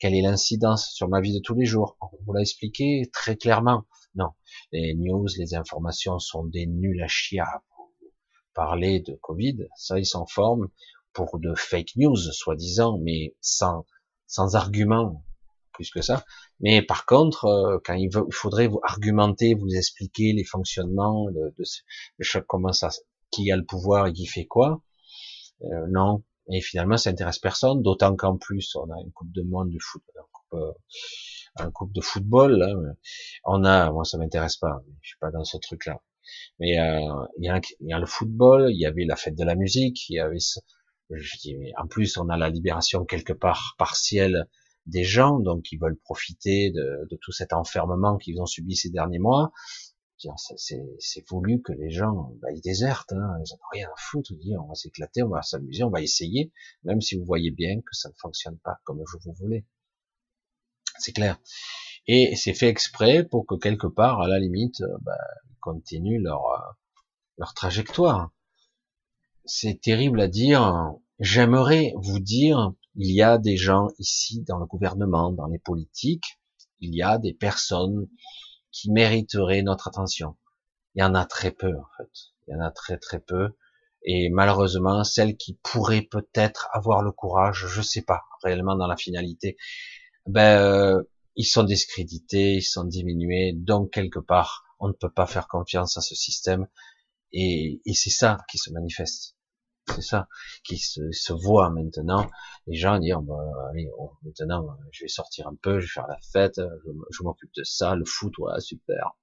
Quelle 0.00 0.14
est 0.14 0.22
l'incidence 0.22 0.90
sur 0.92 1.08
ma 1.08 1.20
vie 1.20 1.32
de 1.32 1.38
tous 1.38 1.54
les 1.54 1.64
jours? 1.64 1.96
On 2.00 2.08
vous 2.26 2.32
l'a 2.32 2.40
expliqué 2.40 3.08
très 3.12 3.36
clairement. 3.36 3.84
Non, 4.16 4.30
les 4.72 4.94
news, 4.94 5.26
les 5.38 5.54
informations 5.54 6.18
sont 6.18 6.44
des 6.44 6.66
nuls 6.66 7.02
à 7.02 7.06
chier 7.06 7.44
parler 8.52 9.00
de 9.00 9.14
Covid. 9.22 9.68
Ça, 9.76 10.00
ils 10.00 10.06
s'en 10.06 10.26
forment 10.26 10.68
pour 11.12 11.38
de 11.38 11.54
fake 11.54 11.94
news, 11.96 12.16
soi-disant, 12.16 12.98
mais 12.98 13.36
sans, 13.40 13.86
sans 14.26 14.56
argument 14.56 15.24
plus 15.72 15.90
que 15.90 16.02
ça. 16.02 16.24
Mais 16.60 16.82
par 16.82 17.06
contre, 17.06 17.46
euh, 17.46 17.78
quand 17.84 17.94
il, 17.94 18.10
faudrait 18.30 18.68
vous 18.68 18.80
argumenter, 18.82 19.54
vous 19.54 19.74
expliquer 19.74 20.32
les 20.32 20.44
fonctionnements 20.44 21.30
de, 21.30 21.54
de, 21.58 22.40
comment 22.46 22.72
ça, 22.72 22.90
qui 23.30 23.50
a 23.50 23.56
le 23.56 23.64
pouvoir 23.64 24.06
et 24.06 24.12
qui 24.12 24.26
fait 24.26 24.46
quoi, 24.46 24.82
euh, 25.64 25.86
non. 25.90 26.22
Et 26.50 26.60
finalement, 26.60 26.96
ça 26.96 27.10
intéresse 27.10 27.38
personne, 27.38 27.82
d'autant 27.82 28.16
qu'en 28.16 28.36
plus, 28.36 28.74
on 28.76 28.90
a 28.90 29.00
une 29.00 29.12
coupe 29.12 29.32
de 29.32 29.42
monde 29.42 29.70
du 29.70 29.78
foot, 29.80 30.02
euh, 30.54 31.70
coupe 31.74 31.92
de 31.92 32.00
football. 32.00 32.56
Là. 32.58 32.74
On 33.44 33.64
a, 33.64 33.90
moi 33.92 34.04
ça 34.04 34.18
m'intéresse 34.18 34.56
pas, 34.56 34.82
je 35.02 35.08
suis 35.10 35.18
pas 35.18 35.30
dans 35.30 35.44
ce 35.44 35.56
truc-là. 35.58 36.00
Mais 36.58 36.78
euh, 36.78 37.26
il, 37.38 37.44
y 37.44 37.48
a, 37.48 37.60
y 37.80 37.92
a 37.92 37.98
le 37.98 38.06
football, 38.06 38.70
il 38.70 38.80
y 38.80 38.86
avait 38.86 39.04
la 39.04 39.16
fête 39.16 39.36
de 39.36 39.44
la 39.44 39.54
musique, 39.54 40.08
il 40.08 40.14
y 40.14 40.20
avait, 40.20 40.38
je 41.10 41.38
dis, 41.38 41.54
mais 41.56 41.72
en 41.78 41.86
plus 41.86 42.16
on 42.16 42.28
a 42.28 42.36
la 42.36 42.48
libération 42.48 43.04
quelque 43.04 43.32
part 43.32 43.74
partielle 43.78 44.48
des 44.86 45.04
gens, 45.04 45.38
donc 45.38 45.70
ils 45.72 45.78
veulent 45.78 45.98
profiter 45.98 46.70
de, 46.70 47.06
de 47.10 47.18
tout 47.20 47.32
cet 47.32 47.52
enfermement 47.52 48.18
qu'ils 48.18 48.40
ont 48.40 48.46
subi 48.46 48.76
ces 48.76 48.90
derniers 48.90 49.18
mois. 49.18 49.52
C'est 50.56 51.28
voulu 51.28 51.62
que 51.62 51.72
les 51.72 51.90
gens 51.90 52.32
bah, 52.40 52.52
ils 52.54 52.60
désertent, 52.60 53.12
hein, 53.12 53.34
ils 53.38 53.52
n'ont 53.52 53.68
rien 53.72 53.88
à 53.88 53.94
foutre, 53.98 54.30
ils 54.40 54.56
on 54.56 54.68
va 54.68 54.74
s'éclater, 54.74 55.22
on 55.24 55.28
va 55.28 55.42
s'amuser, 55.42 55.82
on 55.82 55.90
va 55.90 56.00
essayer, 56.00 56.52
même 56.84 57.00
si 57.00 57.16
vous 57.16 57.24
voyez 57.24 57.50
bien 57.50 57.80
que 57.80 57.92
ça 57.92 58.08
ne 58.08 58.14
fonctionne 58.16 58.58
pas 58.58 58.78
comme 58.84 59.02
je 59.04 59.16
vous 59.24 59.32
voulais 59.32 59.66
c'est 61.02 61.12
clair. 61.12 61.38
Et 62.06 62.34
c'est 62.36 62.54
fait 62.54 62.68
exprès 62.68 63.24
pour 63.24 63.46
que 63.46 63.54
quelque 63.54 63.86
part, 63.86 64.20
à 64.20 64.28
la 64.28 64.38
limite, 64.38 64.80
euh, 64.80 64.98
bah, 65.02 65.18
ils 65.50 65.58
continuent 65.60 66.22
leur, 66.22 66.44
euh, 66.46 66.72
leur 67.38 67.54
trajectoire. 67.54 68.30
C'est 69.44 69.80
terrible 69.80 70.20
à 70.20 70.28
dire. 70.28 70.94
J'aimerais 71.18 71.92
vous 71.96 72.18
dire, 72.18 72.72
il 72.94 73.14
y 73.14 73.22
a 73.22 73.38
des 73.38 73.56
gens 73.56 73.88
ici 73.98 74.42
dans 74.42 74.58
le 74.58 74.66
gouvernement, 74.66 75.32
dans 75.32 75.46
les 75.46 75.58
politiques, 75.58 76.38
il 76.80 76.94
y 76.94 77.02
a 77.02 77.18
des 77.18 77.32
personnes 77.32 78.08
qui 78.70 78.90
mériteraient 78.90 79.62
notre 79.62 79.88
attention. 79.88 80.36
Il 80.94 81.00
y 81.00 81.04
en 81.04 81.14
a 81.14 81.24
très 81.24 81.52
peu, 81.52 81.72
en 81.76 81.86
fait. 81.96 82.10
Il 82.46 82.52
y 82.52 82.56
en 82.56 82.60
a 82.60 82.70
très 82.70 82.98
très 82.98 83.20
peu. 83.20 83.50
Et 84.04 84.30
malheureusement, 84.30 85.04
celles 85.04 85.36
qui 85.36 85.58
pourraient 85.62 86.02
peut-être 86.10 86.68
avoir 86.72 87.02
le 87.02 87.12
courage, 87.12 87.66
je 87.68 87.82
sais 87.82 88.02
pas, 88.02 88.22
réellement 88.42 88.76
dans 88.76 88.88
la 88.88 88.96
finalité, 88.96 89.56
ben 90.26 90.58
euh, 90.58 91.02
ils 91.36 91.46
sont 91.46 91.62
discrédités, 91.62 92.56
ils 92.56 92.62
sont 92.62 92.84
diminués, 92.84 93.52
donc 93.54 93.92
quelque 93.92 94.18
part 94.18 94.64
on 94.80 94.88
ne 94.88 94.92
peut 94.92 95.10
pas 95.10 95.26
faire 95.26 95.46
confiance 95.48 95.96
à 95.96 96.00
ce 96.00 96.14
système 96.16 96.66
et 97.32 97.80
c'est 97.94 98.10
ça 98.10 98.38
qui 98.50 98.58
se 98.58 98.70
manifeste. 98.72 99.36
C'est 99.88 100.02
ça 100.02 100.28
qui 100.64 100.78
se, 100.78 101.10
se, 101.10 101.32
voit 101.32 101.70
maintenant. 101.70 102.26
Les 102.66 102.76
gens 102.76 102.98
disent, 102.98 103.14
bah, 103.22 103.34
allez, 103.70 103.90
oh, 103.98 104.12
maintenant, 104.22 104.76
je 104.92 105.04
vais 105.04 105.08
sortir 105.08 105.48
un 105.48 105.56
peu, 105.60 105.80
je 105.80 105.86
vais 105.86 105.92
faire 105.92 106.06
la 106.06 106.18
fête, 106.32 106.60
je, 107.10 107.22
m'occupe 107.22 107.50
de 107.56 107.64
ça, 107.64 107.96
le 107.96 108.04
foot, 108.04 108.36
ouais, 108.38 108.60
super. 108.60 109.16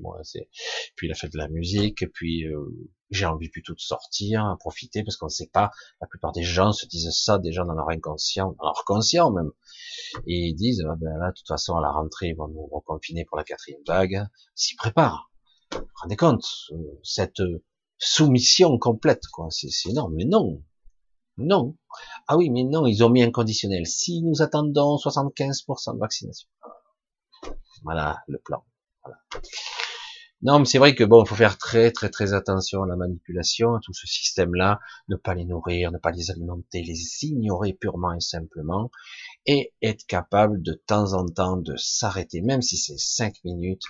moi, 0.00 0.18
c'est, 0.22 0.48
puis 0.96 1.08
la 1.08 1.14
fête 1.14 1.32
de 1.32 1.38
la 1.38 1.48
musique, 1.48 2.10
puis 2.14 2.46
euh, 2.46 2.90
j'ai 3.10 3.26
envie 3.26 3.50
plutôt 3.50 3.74
de 3.74 3.80
sortir, 3.80 4.56
profiter, 4.58 5.04
parce 5.04 5.16
qu'on 5.16 5.26
ne 5.26 5.30
sait 5.30 5.50
pas, 5.52 5.70
la 6.00 6.06
plupart 6.06 6.32
des 6.32 6.42
gens 6.42 6.72
se 6.72 6.86
disent 6.86 7.10
ça 7.12 7.38
déjà 7.38 7.64
dans 7.64 7.74
leur 7.74 7.90
inconscient, 7.90 8.56
dans 8.58 8.64
leur 8.64 8.84
conscient 8.86 9.30
même, 9.30 9.50
et 10.26 10.48
ils 10.48 10.54
disent, 10.54 10.82
ah 10.88 10.96
ben 10.96 11.18
là, 11.18 11.28
de 11.30 11.34
toute 11.34 11.48
façon, 11.48 11.76
à 11.76 11.82
la 11.82 11.90
rentrée, 11.90 12.28
ils 12.28 12.36
vont 12.36 12.48
nous 12.48 12.66
reconfiner 12.66 13.26
pour 13.26 13.36
la 13.36 13.44
quatrième 13.44 13.82
vague, 13.86 14.26
s'y 14.54 14.74
préparent. 14.74 15.30
Vous 15.70 15.80
vous 15.80 15.86
rendez 16.02 16.16
compte, 16.16 16.44
cette 17.02 17.40
soumission 18.02 18.78
complète, 18.78 19.26
quoi, 19.32 19.48
c'est 19.50 19.68
énorme, 19.88 20.14
mais 20.16 20.24
non, 20.24 20.62
non. 21.38 21.76
Ah 22.26 22.36
oui, 22.36 22.50
mais 22.50 22.64
non, 22.64 22.86
ils 22.86 23.02
ont 23.04 23.10
mis 23.10 23.22
un 23.22 23.30
conditionnel. 23.30 23.86
Si 23.86 24.22
nous 24.22 24.42
attendons 24.42 24.96
75% 24.96 25.94
de 25.94 25.98
vaccination. 25.98 26.48
Voilà 27.82 28.22
le 28.28 28.38
plan. 28.38 28.64
Non, 30.42 30.58
mais 30.58 30.64
c'est 30.64 30.78
vrai 30.78 30.96
que 30.96 31.04
bon, 31.04 31.22
il 31.22 31.28
faut 31.28 31.36
faire 31.36 31.56
très 31.56 31.92
très 31.92 32.10
très 32.10 32.32
attention 32.32 32.82
à 32.82 32.86
la 32.86 32.96
manipulation, 32.96 33.74
à 33.76 33.80
tout 33.80 33.92
ce 33.92 34.08
système-là, 34.08 34.80
ne 35.08 35.14
pas 35.14 35.34
les 35.34 35.44
nourrir, 35.44 35.92
ne 35.92 35.98
pas 35.98 36.10
les 36.10 36.32
alimenter, 36.32 36.82
les 36.82 37.24
ignorer 37.24 37.72
purement 37.74 38.12
et 38.12 38.20
simplement, 38.20 38.90
et 39.46 39.72
être 39.82 40.04
capable 40.06 40.60
de 40.60 40.72
temps 40.72 41.12
en 41.12 41.26
temps 41.26 41.56
de 41.56 41.76
s'arrêter, 41.76 42.40
même 42.40 42.60
si 42.60 42.76
c'est 42.76 42.98
cinq 42.98 43.36
minutes, 43.44 43.84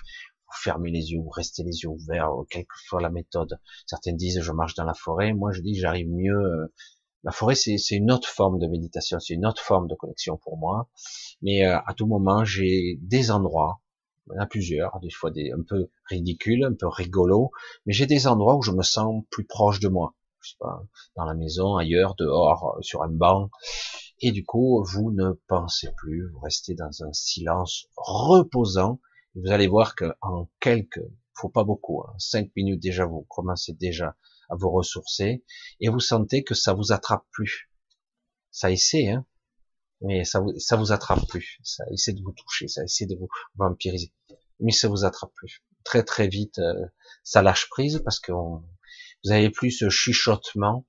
vous 0.53 0.61
fermez 0.61 0.91
les 0.91 1.11
yeux, 1.11 1.19
vous 1.19 1.29
restez 1.29 1.63
les 1.63 1.81
yeux 1.83 1.89
ouverts, 1.89 2.31
quelle 2.49 2.65
que 2.65 2.75
soit 2.87 3.01
la 3.01 3.09
méthode. 3.09 3.59
Certains 3.87 4.13
disent 4.13 4.41
je 4.41 4.51
marche 4.51 4.75
dans 4.75 4.85
la 4.85 4.93
forêt, 4.93 5.33
moi 5.33 5.51
je 5.51 5.61
dis 5.61 5.75
j'arrive 5.75 6.09
mieux. 6.09 6.37
Euh, 6.37 6.73
la 7.23 7.31
forêt 7.31 7.55
c'est 7.55 7.77
une 7.91 8.11
autre 8.11 8.27
forme 8.27 8.59
de 8.59 8.67
méditation, 8.67 9.19
c'est 9.19 9.33
une 9.33 9.45
autre 9.45 9.61
forme 9.61 9.87
de 9.87 9.95
connexion 9.95 10.37
pour 10.37 10.57
moi, 10.57 10.89
mais 11.41 11.65
euh, 11.65 11.77
à 11.85 11.93
tout 11.93 12.05
moment 12.05 12.43
j'ai 12.43 12.99
des 13.01 13.31
endroits 13.31 13.81
il 14.27 14.35
y 14.35 14.39
en 14.39 14.43
a 14.43 14.45
plusieurs, 14.45 14.99
des 15.01 15.09
fois 15.09 15.31
des, 15.31 15.51
un 15.51 15.63
peu 15.67 15.89
ridicules, 16.09 16.63
un 16.63 16.73
peu 16.73 16.87
rigolos, 16.87 17.51
mais 17.85 17.93
j'ai 17.93 18.05
des 18.05 18.27
endroits 18.27 18.55
où 18.55 18.61
je 18.61 18.71
me 18.71 18.83
sens 18.83 19.23
plus 19.29 19.45
proche 19.45 19.79
de 19.79 19.89
moi. 19.89 20.15
Je 20.39 20.51
sais 20.51 20.57
pas, 20.59 20.83
dans 21.15 21.25
la 21.25 21.33
maison, 21.33 21.75
ailleurs, 21.75 22.15
dehors, 22.15 22.75
euh, 22.77 22.81
sur 22.81 23.03
un 23.03 23.09
banc. 23.09 23.49
Et 24.19 24.31
du 24.31 24.45
coup, 24.45 24.83
vous 24.85 25.11
ne 25.11 25.31
pensez 25.47 25.89
plus, 25.97 26.29
vous 26.31 26.39
restez 26.39 26.73
dans 26.73 27.03
un 27.03 27.11
silence 27.11 27.87
reposant. 27.97 28.99
Vous 29.35 29.51
allez 29.51 29.67
voir 29.67 29.95
que 29.95 30.05
en 30.21 30.49
quelques, 30.59 31.03
faut 31.33 31.49
pas 31.49 31.63
beaucoup, 31.63 32.01
hein, 32.01 32.13
cinq 32.17 32.51
minutes 32.55 32.81
déjà, 32.81 33.05
vous 33.05 33.25
commencez 33.29 33.73
déjà 33.73 34.15
à 34.49 34.55
vous 34.55 34.69
ressourcer 34.69 35.43
et 35.79 35.89
vous 35.89 35.99
sentez 35.99 36.43
que 36.43 36.53
ça 36.53 36.73
vous 36.73 36.91
attrape 36.91 37.25
plus. 37.31 37.69
Ça 38.51 38.71
essaie, 38.71 39.09
hein 39.09 39.25
mais 40.03 40.25
ça 40.25 40.39
vous, 40.39 40.53
vous 40.77 40.91
attrape 40.91 41.25
plus. 41.27 41.57
Ça 41.63 41.85
essaie 41.91 42.13
de 42.13 42.21
vous 42.21 42.33
toucher, 42.33 42.67
ça 42.67 42.83
essaie 42.83 43.05
de 43.05 43.15
vous 43.15 43.29
vampiriser, 43.55 44.11
mais 44.59 44.71
ça 44.71 44.87
vous 44.87 45.05
attrape 45.05 45.33
plus. 45.33 45.63
Très 45.83 46.03
très 46.03 46.27
vite, 46.27 46.59
euh, 46.59 46.85
ça 47.23 47.41
lâche 47.41 47.69
prise 47.69 48.01
parce 48.03 48.19
que 48.19 48.31
vous 48.31 49.31
avez 49.31 49.49
plus 49.49 49.71
ce 49.71 49.89
chuchotement, 49.89 50.85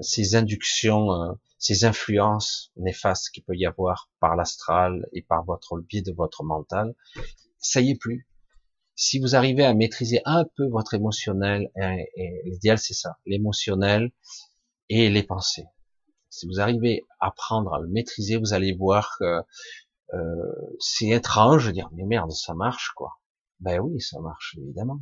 ces 0.00 0.34
inductions, 0.34 1.12
euh, 1.12 1.32
ces 1.58 1.84
influences 1.84 2.72
néfastes 2.76 3.30
qu'il 3.30 3.44
peut 3.44 3.56
y 3.56 3.66
avoir 3.66 4.10
par 4.20 4.36
l'astral 4.36 5.06
et 5.12 5.22
par 5.22 5.44
votre 5.44 5.78
biais 5.78 6.02
de 6.02 6.12
votre 6.12 6.44
mental. 6.44 6.94
Ça 7.58 7.80
y 7.80 7.90
est 7.90 7.98
plus. 7.98 8.28
Si 8.94 9.20
vous 9.20 9.36
arrivez 9.36 9.64
à 9.64 9.74
maîtriser 9.74 10.20
un 10.24 10.44
peu 10.56 10.66
votre 10.68 10.94
émotionnel, 10.94 11.70
et, 11.76 12.10
et 12.16 12.42
l'idéal 12.44 12.78
c'est 12.78 12.94
ça, 12.94 13.16
l'émotionnel 13.26 14.10
et 14.88 15.08
les 15.10 15.22
pensées 15.22 15.66
si 16.30 16.46
vous 16.46 16.60
arrivez 16.60 17.06
à 17.20 17.28
apprendre 17.28 17.74
à 17.74 17.80
le 17.80 17.88
maîtriser, 17.88 18.36
vous 18.36 18.52
allez 18.52 18.72
voir 18.72 19.16
que 19.18 19.42
euh, 20.14 20.52
c'est 20.78 21.08
étrange 21.08 21.66
de 21.66 21.72
dire 21.72 21.90
mais 21.92 22.04
merde, 22.04 22.30
ça 22.32 22.54
marche 22.54 22.92
quoi. 22.94 23.18
Ben 23.60 23.80
oui, 23.80 24.00
ça 24.00 24.20
marche 24.20 24.56
évidemment. 24.58 25.00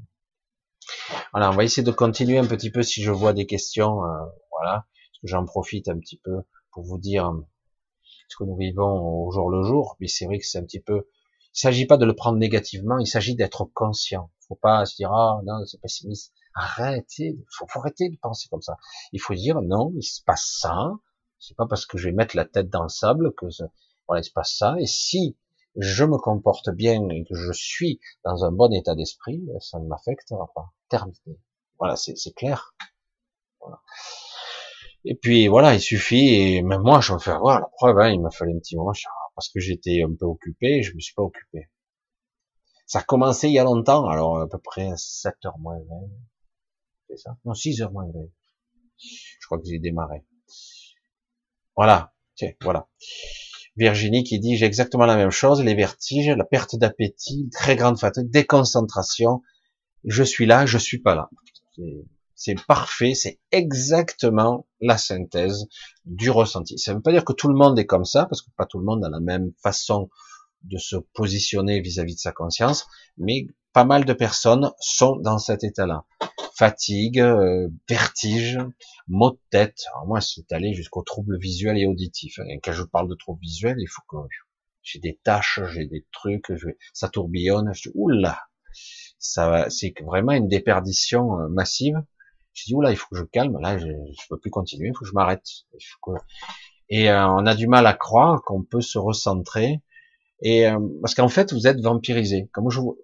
Voilà, 1.33 1.51
on 1.51 1.55
va 1.55 1.65
essayer 1.65 1.83
de 1.83 1.91
continuer 1.91 2.39
un 2.39 2.47
petit 2.47 2.71
peu 2.71 2.83
si 2.83 3.03
je 3.03 3.11
vois 3.11 3.33
des 3.33 3.47
questions. 3.47 4.05
Euh, 4.05 4.25
voilà, 4.51 4.87
que 5.21 5.29
j'en 5.29 5.45
profite 5.45 5.89
un 5.89 5.99
petit 5.99 6.19
peu 6.19 6.43
pour 6.73 6.85
vous 6.85 6.99
dire 6.99 7.33
ce 8.29 8.37
que 8.37 8.45
nous 8.45 8.57
vivons 8.57 9.27
au 9.27 9.31
jour 9.31 9.51
le 9.51 9.63
jour. 9.63 9.97
Mais 10.01 10.09
c'est 10.09 10.27
vrai 10.27 10.39
que 10.39 10.47
c'est 10.47 10.59
un 10.59 10.65
petit 10.65 10.81
peu. 10.81 11.09
Il 11.55 11.61
s'agit 11.61 11.87
pas 11.87 11.97
de 11.97 12.05
le 12.05 12.15
prendre 12.15 12.39
négativement, 12.39 12.99
il 12.99 13.07
s'agit 13.07 13.35
d'être 13.35 13.65
conscient. 13.75 14.31
Faut 14.49 14.57
pas 14.57 14.85
se 14.87 14.97
dire 14.97 15.11
ah 15.13 15.41
non 15.45 15.65
c'est 15.65 15.81
pessimiste. 15.81 16.33
Arrêtez, 16.55 17.39
faut, 17.51 17.67
faut 17.69 17.81
arrêter 17.81 18.09
de 18.09 18.17
penser 18.17 18.49
comme 18.51 18.63
ça. 18.63 18.77
Il 19.13 19.21
faut 19.21 19.35
dire 19.35 19.61
non, 19.63 19.93
il 19.97 20.03
se 20.03 20.23
passe 20.23 20.59
ça, 20.61 20.93
c'est 21.39 21.57
pas 21.57 21.67
parce 21.67 21.87
que 21.87 21.99
je 21.99 22.09
vais 22.09 22.15
mettre 22.15 22.37
la 22.37 22.45
tête 22.45 22.71
dans 22.71 22.83
le 22.83 22.89
sable 22.89 23.35
que 23.35 23.47
voilà, 24.07 24.21
il 24.21 24.25
se 24.25 24.33
passe 24.33 24.57
ça. 24.57 24.77
Et 24.79 24.87
si 24.87 25.37
je 25.77 26.05
me 26.05 26.17
comporte 26.17 26.71
bien 26.71 27.09
et 27.11 27.25
que 27.25 27.35
je 27.35 27.53
suis 27.53 28.01
dans 28.25 28.45
un 28.45 28.53
bon 28.53 28.73
état 28.73 28.95
d'esprit, 28.95 29.47
ça 29.61 29.79
ne 29.79 29.87
m'affectera 29.87 30.51
pas. 30.55 30.73
Terminé. 30.89 31.41
Voilà, 31.79 31.97
c'est 31.97 32.35
clair. 32.35 32.75
Et 35.05 35.15
puis 35.15 35.49
voilà, 35.49 35.75
il 35.75 35.81
suffit, 35.81 36.35
et 36.35 36.63
même 36.63 36.83
moi, 36.83 37.01
je 37.01 37.13
me 37.13 37.19
fais 37.19 37.31
avoir 37.31 37.61
la 37.61 37.67
preuve, 37.77 37.99
hein, 37.99 38.11
il 38.11 38.21
m'a 38.21 38.31
fallu 38.31 38.53
un 38.57 38.59
petit 38.59 38.77
moment, 38.77 38.93
parce 39.35 39.49
que 39.49 39.61
j'étais 39.61 40.03
un 40.03 40.15
peu 40.15 40.27
occupé, 40.27 40.83
je 40.83 40.95
me 40.95 41.01
suis 41.01 41.15
pas 41.15 41.23
occupé. 41.23 41.69
Ça 42.87 43.01
a 43.01 43.03
commencé 43.03 43.49
il 43.49 43.55
y 43.55 43.59
a 43.59 43.65
longtemps, 43.65 44.09
alors 44.09 44.41
à 44.41 44.49
peu 44.49 44.59
près 44.59 44.93
7h 44.95 45.59
moins 45.59 45.79
20. 45.79 45.85
C'est 47.09 47.19
ça? 47.19 47.37
Non, 47.45 47.53
6h 47.53 47.93
moins 47.93 48.07
20. 48.07 48.13
Je 48.99 49.47
crois 49.47 49.59
que 49.59 49.65
j'ai 49.67 49.79
démarré. 49.79 50.25
Voilà, 51.77 52.15
tiens, 52.35 52.53
voilà. 52.63 52.89
Virginie 53.77 54.25
qui 54.25 54.41
dit 54.41 54.57
j'ai 54.57 54.67
exactement 54.67 55.05
la 55.05 55.17
même 55.17 55.31
chose, 55.31 55.63
les 55.63 55.75
vertiges, 55.75 56.31
la 56.31 56.45
perte 56.45 56.77
d'appétit, 56.77 57.51
très 57.53 57.77
grande 57.77 57.99
fatigue, 57.99 58.31
déconcentration. 58.31 59.43
Je 60.07 60.23
suis 60.23 60.47
là, 60.47 60.67
je 60.67 60.79
suis 60.79 60.99
pas 60.99 61.15
là. 61.15 61.29
C'est 62.35 62.55
parfait, 62.67 63.15
c'est 63.15 63.39
exactement 63.51 64.67
la 64.81 64.99
synthèse 64.99 65.67
du 66.05 66.31
ressenti. 66.31 66.79
Ça 66.79 66.93
ne 66.93 66.97
veut 66.97 67.03
pas 67.03 67.13
dire 67.13 67.25
que 67.25 67.33
tout 67.33 67.49
le 67.49 67.55
monde 67.55 67.79
est 67.79 67.87
comme 67.87 68.05
ça, 68.05 68.27
parce 68.27 68.43
que 68.43 68.51
pas 68.57 68.67
tout 68.67 68.79
le 68.79 68.85
monde 68.85 69.05
a 69.05 69.11
la 69.11 69.21
même 69.21 69.53
façon 69.63 70.09
de 70.63 70.79
se 70.79 70.97
positionner 71.15 71.81
vis-à-vis 71.81 72.13
-vis 72.13 72.17
de 72.17 72.21
sa 72.21 72.33
conscience, 72.33 72.87
mais 73.19 73.47
pas 73.73 73.85
mal 73.85 74.05
de 74.05 74.13
personnes 74.13 74.71
sont 74.81 75.17
dans 75.17 75.39
cet 75.39 75.65
état-là 75.65 76.05
fatigue, 76.57 77.21
euh, 77.21 77.69
vertige, 77.89 78.59
maux 79.09 79.33
de 79.33 79.39
tête. 79.51 79.85
Alors 79.93 80.07
moi, 80.07 80.21
c'est 80.21 80.51
allé 80.53 80.73
jusqu'au 80.73 81.03
trouble 81.03 81.39
visuel 81.39 81.77
et 81.79 81.87
auditif. 81.87 82.41
Quand 82.63 82.73
je 82.73 82.83
parle 82.83 83.09
de 83.09 83.15
trouble 83.15 83.41
visuel, 83.43 83.77
il 83.79 83.89
faut 83.89 84.03
que 84.09 84.17
j'ai 84.83 84.99
des 84.99 85.21
taches, 85.23 85.61
j'ai 85.73 85.87
des 85.87 86.07
trucs, 86.13 86.51
ça 86.95 87.09
tourbillonne. 87.09 87.73
Je 87.75 87.91
oula, 87.95 88.41
ça, 89.19 89.69
c'est 89.71 89.95
vraiment 90.05 90.33
une 90.33 90.49
déperdition 90.49 91.41
euh, 91.41 91.49
massive. 91.49 91.97
Je 92.53 92.65
dis 92.67 92.75
oula, 92.75 92.91
il 92.91 92.97
faut 92.97 93.09
que 93.11 93.17
je 93.17 93.25
calme. 93.25 93.59
Là, 93.61 93.79
je, 93.79 93.87
je 93.87 94.27
peux 94.29 94.39
plus 94.39 94.51
continuer, 94.51 94.89
il 94.89 94.95
faut 94.95 95.05
que 95.05 95.11
je 95.11 95.15
m'arrête. 95.15 95.45
Et 96.89 97.11
euh, 97.11 97.29
on 97.29 97.45
a 97.47 97.55
du 97.55 97.67
mal 97.67 97.87
à 97.87 97.95
croire 97.95 98.43
qu'on 98.43 98.63
peut 98.63 98.81
se 98.81 98.99
recentrer. 98.99 99.81
Et 100.43 100.67
parce 101.01 101.15
qu'en 101.15 101.29
fait, 101.29 101.55
vous 101.55 101.67
êtes 101.67 101.81
vampirisé. 101.81 102.51
Comme 102.53 102.71
je 102.71 102.79
vous, 102.79 102.99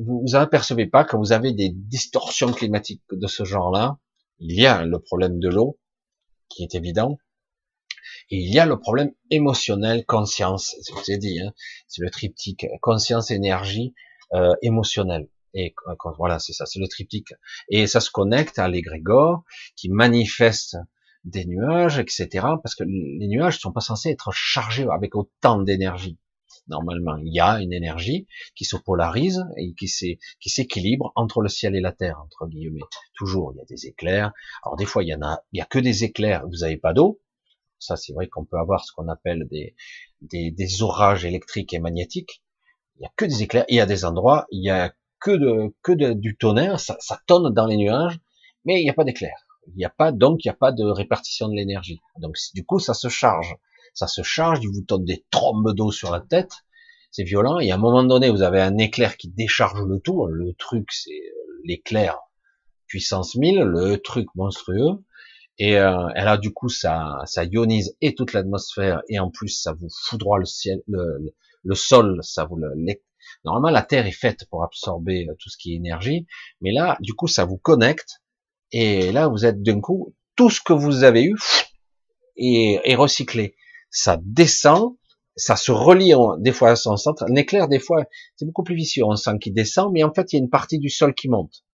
vous 0.00 0.22
vous 0.26 0.34
apercevez 0.36 0.86
pas 0.86 1.04
quand 1.04 1.18
vous 1.18 1.32
avez 1.32 1.52
des 1.52 1.70
distorsions 1.70 2.50
climatiques 2.52 3.02
de 3.10 3.26
ce 3.26 3.44
genre-là. 3.44 3.98
Il 4.38 4.58
y 4.58 4.66
a 4.66 4.84
le 4.84 4.98
problème 4.98 5.38
de 5.38 5.48
l'eau, 5.48 5.78
qui 6.48 6.64
est 6.64 6.74
évident, 6.74 7.18
et 8.30 8.38
il 8.38 8.52
y 8.52 8.58
a 8.58 8.66
le 8.66 8.78
problème 8.78 9.12
émotionnel, 9.30 10.04
conscience. 10.06 10.74
Je 10.86 10.94
vous 10.94 11.10
ai 11.10 11.18
dit, 11.18 11.40
hein, 11.40 11.52
c'est 11.88 12.02
le 12.02 12.10
triptyque 12.10 12.66
conscience, 12.80 13.30
énergie, 13.30 13.94
euh, 14.34 14.54
émotionnel. 14.62 15.28
Et 15.54 15.74
euh, 15.88 15.94
voilà, 16.18 16.38
c'est 16.38 16.52
ça, 16.52 16.66
c'est 16.66 16.80
le 16.80 16.88
triptyque. 16.88 17.34
Et 17.68 17.86
ça 17.86 18.00
se 18.00 18.10
connecte 18.10 18.58
à 18.58 18.68
l'égrégore 18.68 19.44
qui 19.76 19.88
manifeste 19.88 20.76
des 21.24 21.46
nuages, 21.46 21.98
etc. 21.98 22.28
Parce 22.62 22.74
que 22.74 22.84
les 22.84 23.28
nuages 23.28 23.58
sont 23.58 23.72
pas 23.72 23.80
censés 23.80 24.10
être 24.10 24.30
chargés 24.32 24.86
avec 24.90 25.14
autant 25.14 25.60
d'énergie 25.60 26.18
normalement. 26.68 27.16
Il 27.18 27.32
y 27.32 27.40
a 27.40 27.60
une 27.60 27.72
énergie 27.72 28.26
qui 28.54 28.64
se 28.64 28.76
polarise 28.76 29.44
et 29.56 29.74
qui 29.74 29.88
s'équilibre 29.88 31.12
entre 31.14 31.40
le 31.40 31.48
ciel 31.48 31.76
et 31.76 31.80
la 31.80 31.92
terre, 31.92 32.20
entre 32.22 32.46
guillemets. 32.46 32.80
Toujours, 33.14 33.52
il 33.54 33.58
y 33.58 33.60
a 33.60 33.64
des 33.64 33.86
éclairs. 33.86 34.32
Alors 34.64 34.76
des 34.76 34.86
fois, 34.86 35.02
il 35.02 35.08
y 35.08 35.14
en 35.14 35.22
a, 35.22 35.42
il 35.52 35.58
y 35.58 35.62
a 35.62 35.66
que 35.66 35.78
des 35.78 36.04
éclairs. 36.04 36.46
Vous 36.46 36.58
n'avez 36.58 36.76
pas 36.76 36.92
d'eau. 36.92 37.20
Ça, 37.78 37.96
c'est 37.96 38.12
vrai 38.12 38.28
qu'on 38.28 38.44
peut 38.44 38.58
avoir 38.58 38.84
ce 38.84 38.92
qu'on 38.92 39.08
appelle 39.08 39.46
des, 39.50 39.74
des, 40.22 40.50
des, 40.50 40.82
orages 40.82 41.24
électriques 41.24 41.74
et 41.74 41.80
magnétiques. 41.80 42.42
Il 42.98 43.02
y 43.02 43.06
a 43.06 43.10
que 43.16 43.24
des 43.24 43.42
éclairs. 43.42 43.64
Il 43.68 43.76
y 43.76 43.80
a 43.80 43.86
des 43.86 44.04
endroits, 44.04 44.46
il 44.50 44.64
y 44.64 44.70
a 44.70 44.92
que 45.20 45.30
de, 45.30 45.74
que 45.82 45.92
de, 45.92 46.12
du 46.12 46.36
tonnerre. 46.36 46.80
Ça, 46.80 46.96
ça 47.00 47.20
tonne 47.26 47.52
dans 47.52 47.66
les 47.66 47.76
nuages, 47.76 48.18
mais 48.64 48.80
il 48.80 48.84
n'y 48.84 48.90
a 48.90 48.94
pas 48.94 49.04
d'éclairs. 49.04 49.46
Il 49.68 49.76
n'y 49.76 49.84
a 49.84 49.90
pas, 49.90 50.12
donc, 50.12 50.44
il 50.44 50.48
n'y 50.48 50.52
a 50.52 50.56
pas 50.56 50.72
de 50.72 50.84
répartition 50.84 51.48
de 51.48 51.54
l'énergie. 51.54 52.00
Donc, 52.18 52.36
du 52.54 52.64
coup, 52.64 52.78
ça 52.78 52.94
se 52.94 53.08
charge 53.08 53.56
ça 53.94 54.08
se 54.08 54.22
charge, 54.22 54.58
il 54.62 54.68
vous 54.68 54.82
donne 54.86 55.04
des 55.04 55.24
trombes 55.30 55.72
d'eau 55.72 55.90
sur 55.90 56.10
la 56.10 56.20
tête, 56.20 56.52
c'est 57.10 57.22
violent, 57.22 57.60
et 57.60 57.70
à 57.70 57.76
un 57.76 57.78
moment 57.78 58.02
donné, 58.02 58.28
vous 58.28 58.42
avez 58.42 58.60
un 58.60 58.76
éclair 58.76 59.16
qui 59.16 59.28
décharge 59.28 59.80
le 59.86 60.00
tout, 60.00 60.26
le 60.26 60.52
truc, 60.54 60.90
c'est 60.92 61.12
euh, 61.12 61.60
l'éclair 61.64 62.18
puissance 62.88 63.36
1000, 63.36 63.60
le 63.60 63.96
truc 63.98 64.26
monstrueux, 64.34 65.04
et, 65.58 65.78
euh, 65.78 66.08
là, 66.14 66.36
du 66.36 66.52
coup, 66.52 66.68
ça, 66.68 67.22
ça 67.26 67.44
ionise 67.44 67.96
et 68.00 68.14
toute 68.16 68.32
l'atmosphère, 68.32 69.02
et 69.08 69.20
en 69.20 69.30
plus, 69.30 69.48
ça 69.48 69.72
vous 69.72 69.88
foudroie 70.06 70.38
le 70.38 70.44
ciel, 70.44 70.82
le, 70.88 71.32
le, 71.64 71.74
sol, 71.74 72.18
ça 72.22 72.44
vous 72.44 72.56
le, 72.56 72.72
normalement, 73.44 73.70
la 73.70 73.82
Terre 73.82 74.06
est 74.06 74.12
faite 74.12 74.46
pour 74.50 74.64
absorber 74.64 75.26
euh, 75.28 75.34
tout 75.38 75.50
ce 75.50 75.56
qui 75.56 75.72
est 75.72 75.76
énergie, 75.76 76.26
mais 76.60 76.72
là, 76.72 76.96
du 77.00 77.14
coup, 77.14 77.26
ça 77.26 77.44
vous 77.44 77.58
connecte, 77.58 78.22
et 78.72 79.12
là, 79.12 79.28
vous 79.28 79.44
êtes 79.44 79.62
d'un 79.62 79.80
coup, 79.80 80.14
tout 80.36 80.50
ce 80.50 80.60
que 80.60 80.72
vous 80.72 81.04
avez 81.04 81.24
eu 81.24 81.36
est, 82.36 82.94
recyclé 82.94 83.56
ça 83.94 84.18
descend, 84.20 84.96
ça 85.36 85.54
se 85.54 85.70
relie 85.70 86.12
des 86.38 86.50
fois 86.50 86.70
à 86.70 86.76
son 86.76 86.96
centre. 86.96 87.24
Un 87.30 87.36
éclair, 87.36 87.68
des 87.68 87.78
fois, 87.78 88.04
c'est 88.34 88.44
beaucoup 88.44 88.64
plus 88.64 88.74
vicieux. 88.74 89.04
On 89.04 89.14
sent 89.14 89.38
qu'il 89.40 89.54
descend, 89.54 89.92
mais 89.92 90.02
en 90.02 90.12
fait, 90.12 90.32
il 90.32 90.36
y 90.36 90.38
a 90.40 90.42
une 90.42 90.50
partie 90.50 90.80
du 90.80 90.90
sol 90.90 91.14
qui 91.14 91.28
monte. 91.28 91.64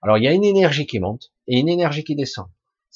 Alors, 0.00 0.16
il 0.16 0.24
y 0.24 0.28
a 0.28 0.32
une 0.32 0.44
énergie 0.44 0.86
qui 0.86 0.98
monte 0.98 1.30
et 1.46 1.58
une 1.58 1.68
énergie 1.68 2.04
qui 2.04 2.16
descend. 2.16 2.46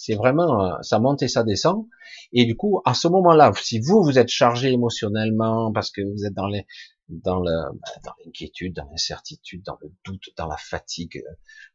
C'est 0.05 0.17
vraiment, 0.17 0.65
euh, 0.65 0.83
ça 0.83 0.99
monte 0.99 1.23
et 1.23 1.29
ça 1.29 1.45
descend. 1.45 1.87
Et 2.33 2.45
du 2.45 2.57
coup, 2.57 2.81
à 2.85 2.93
ce 2.93 3.07
moment-là, 3.07 3.53
si 3.63 3.79
vous, 3.79 4.03
vous 4.03 4.19
êtes 4.19 4.31
chargé 4.31 4.73
émotionnellement 4.73 5.71
parce 5.73 5.93
que 5.93 6.01
vous 6.01 6.27
êtes 6.27 6.35
dans 6.35 6.49
les, 6.49 6.67
dans 7.09 7.41
bah, 7.41 7.71
dans 8.05 8.13
l'inquiétude, 8.25 8.75
dans 8.75 8.89
l'incertitude, 8.91 9.63
dans 9.65 9.79
le 9.81 9.93
doute, 10.05 10.25
dans 10.37 10.49
la 10.49 10.57
fatigue 10.57 11.23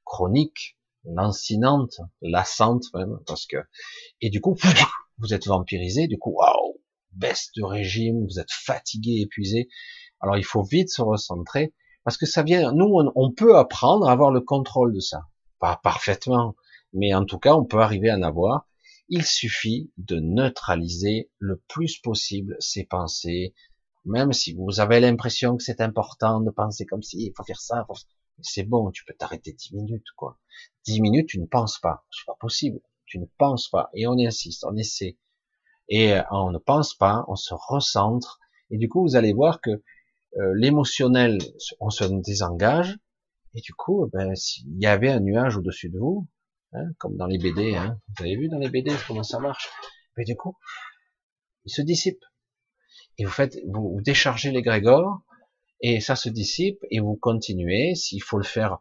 chronique, 0.04 0.78
lancinante, 1.06 2.02
lassante 2.22 2.84
même, 2.94 3.18
parce 3.26 3.46
que, 3.46 3.56
et 4.20 4.30
du 4.30 4.42
coup, 4.42 4.58
vous 5.20 5.34
êtes 5.34 5.48
vampirisé, 5.48 6.08
du 6.08 6.18
coup, 6.18 6.32
waouh, 6.32 6.82
baisse 7.14 7.52
de 7.56 7.64
régime, 7.64 8.26
vous 8.26 8.42
êtes 8.42 8.52
fatigué, 8.52 9.22
épuisé. 9.22 9.70
Alors 10.20 10.36
il 10.36 10.44
faut 10.44 10.64
vite 10.64 10.90
se 10.90 11.02
recentrer, 11.02 11.74
parce 12.04 12.18
que 12.18 12.26
ça 12.26 12.44
vient, 12.44 12.74
nous, 12.74 12.94
on, 13.16 13.32
peut 13.32 13.56
apprendre 13.56 14.10
à 14.10 14.12
avoir 14.12 14.32
le 14.32 14.42
contrôle 14.42 14.94
de 14.94 15.00
ça. 15.00 15.22
Pas 15.60 15.80
parfaitement, 15.82 16.58
mais 16.98 17.14
en 17.14 17.26
tout 17.26 17.40
cas, 17.40 17.56
on 17.56 17.66
peut 17.66 17.80
arriver 17.80 18.10
à 18.10 18.18
en 18.18 18.24
avoir. 18.24 18.68
Il 19.10 19.24
suffit 19.24 19.92
de 19.98 20.20
neutraliser 20.20 21.32
le 21.40 21.64
plus 21.70 21.98
possible 22.00 22.58
ses 22.60 22.84
pensées, 22.84 23.54
même 24.04 24.34
si 24.34 24.54
vous 24.54 24.80
avez 24.80 25.00
l'impression 25.00 25.56
que 25.56 25.64
c'est 25.64 25.82
important 25.82 26.42
de 26.42 26.52
penser 26.52 26.86
comme 26.86 27.04
si, 27.04 27.28
il 27.28 27.34
faut 27.36 27.44
faire 27.44 27.62
ça, 27.62 27.86
c'est 28.42 28.64
bon, 28.64 28.92
tu 28.92 29.04
peux 29.06 29.14
t'arrêter 29.14 29.54
dix 29.54 29.74
minutes, 29.74 30.12
quoi. 30.16 30.40
Dix 30.86 31.02
minutes, 31.02 31.30
tu 31.30 31.40
ne 31.40 31.46
penses 31.46 31.80
pas. 31.80 32.06
C'est 32.12 32.26
pas 32.26 32.38
possible. 32.40 32.80
Tu 33.06 33.20
ne 33.20 33.26
penses 33.38 33.70
pas. 33.70 33.90
Et 33.94 34.08
on 34.08 34.18
insiste, 34.20 34.64
on 34.66 34.76
essaie. 34.76 35.18
Et 35.90 36.14
euh, 36.14 36.22
on 36.32 36.52
ne 36.52 36.58
pense 36.58 36.94
pas, 36.94 37.26
on 37.28 37.36
se 37.36 37.54
recentre. 37.54 38.40
Et 38.70 38.78
du 38.78 38.90
coup, 38.90 39.02
vous 39.02 39.16
allez 39.16 39.34
voir 39.34 39.62
que 39.62 39.72
euh, 39.72 40.54
l'émotionnel, 40.56 41.40
on 41.80 41.90
se 41.90 42.04
désengage. 42.04 42.98
Et 43.54 43.62
du 43.62 43.74
coup, 43.74 44.06
eh 44.06 44.10
ben, 44.12 44.36
s'il 44.36 44.80
y 44.80 44.86
avait 44.86 45.10
un 45.10 45.20
nuage 45.20 45.58
au-dessus 45.58 45.90
de 45.90 45.98
vous, 45.98 46.28
hein, 46.74 46.86
comme 46.98 47.18
dans 47.18 47.28
les 47.28 47.38
BD, 47.38 47.76
hein, 47.76 48.00
vous 48.18 48.26
avez 48.26 48.36
vu 48.36 48.50
dans 48.50 48.60
les 48.60 48.70
BD 48.70 48.92
comment 49.08 49.24
ça 49.24 49.40
marche, 49.40 49.70
mais 50.16 50.24
du 50.24 50.36
coup, 50.36 50.56
il 51.66 51.72
se 51.72 51.82
dissipe. 51.82 52.24
Et 53.18 53.26
vous 53.26 53.32
faites, 53.32 53.58
vous, 53.68 53.96
vous 53.96 54.02
déchargez 54.02 54.52
l'égrégore, 54.52 55.22
et 55.82 56.00
ça 56.00 56.16
se 56.16 56.30
dissipe, 56.30 56.80
et 56.92 57.00
vous 57.00 57.16
continuez. 57.16 57.96
S'il 57.96 58.22
faut 58.24 58.38
le 58.38 58.44
faire 58.44 58.80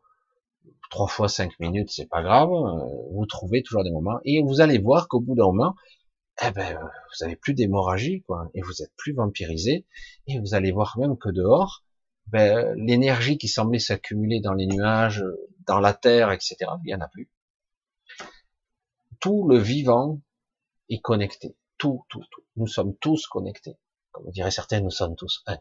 trois 0.90 1.08
fois 1.08 1.28
cinq 1.28 1.58
minutes, 1.60 1.90
c'est 1.90 2.08
pas 2.08 2.22
grave. 2.22 2.50
Euh, 2.50 2.84
vous 3.12 3.26
trouvez 3.26 3.62
toujours 3.62 3.84
des 3.84 3.90
moments, 3.90 4.18
et 4.24 4.42
vous 4.42 4.60
allez 4.60 4.78
voir 4.78 5.08
qu'au 5.08 5.20
bout 5.20 5.34
d'un 5.34 5.44
moment, 5.44 5.74
eh 6.46 6.50
ben, 6.50 6.78
vous 6.78 7.24
avez 7.24 7.36
plus 7.36 7.54
d'hémorragie, 7.54 8.22
quoi, 8.22 8.50
et 8.54 8.60
vous 8.62 8.82
êtes 8.82 8.92
plus 8.96 9.14
vampirisé, 9.14 9.86
et 10.26 10.38
vous 10.38 10.54
allez 10.54 10.72
voir 10.72 10.98
même 10.98 11.16
que 11.16 11.30
dehors, 11.30 11.82
ben, 12.26 12.74
l'énergie 12.76 13.38
qui 13.38 13.48
semblait 13.48 13.78
s'accumuler 13.78 14.40
dans 14.40 14.52
les 14.52 14.66
nuages, 14.66 15.24
dans 15.66 15.80
la 15.80 15.94
terre, 15.94 16.30
etc., 16.32 16.56
il 16.84 16.90
y 16.90 16.94
en 16.94 17.00
a 17.00 17.08
plus. 17.08 17.30
Tout 19.20 19.48
le 19.48 19.58
vivant 19.58 20.20
est 20.88 21.00
connecté. 21.00 21.56
Tout, 21.78 22.04
tout, 22.08 22.24
tout. 22.30 22.42
Nous 22.56 22.66
sommes 22.66 22.96
tous 22.96 23.26
connectés. 23.26 23.76
Comme 24.12 24.30
dirait 24.30 24.50
certains, 24.50 24.80
nous 24.80 24.90
sommes 24.90 25.16
tous 25.16 25.42
un. 25.46 25.58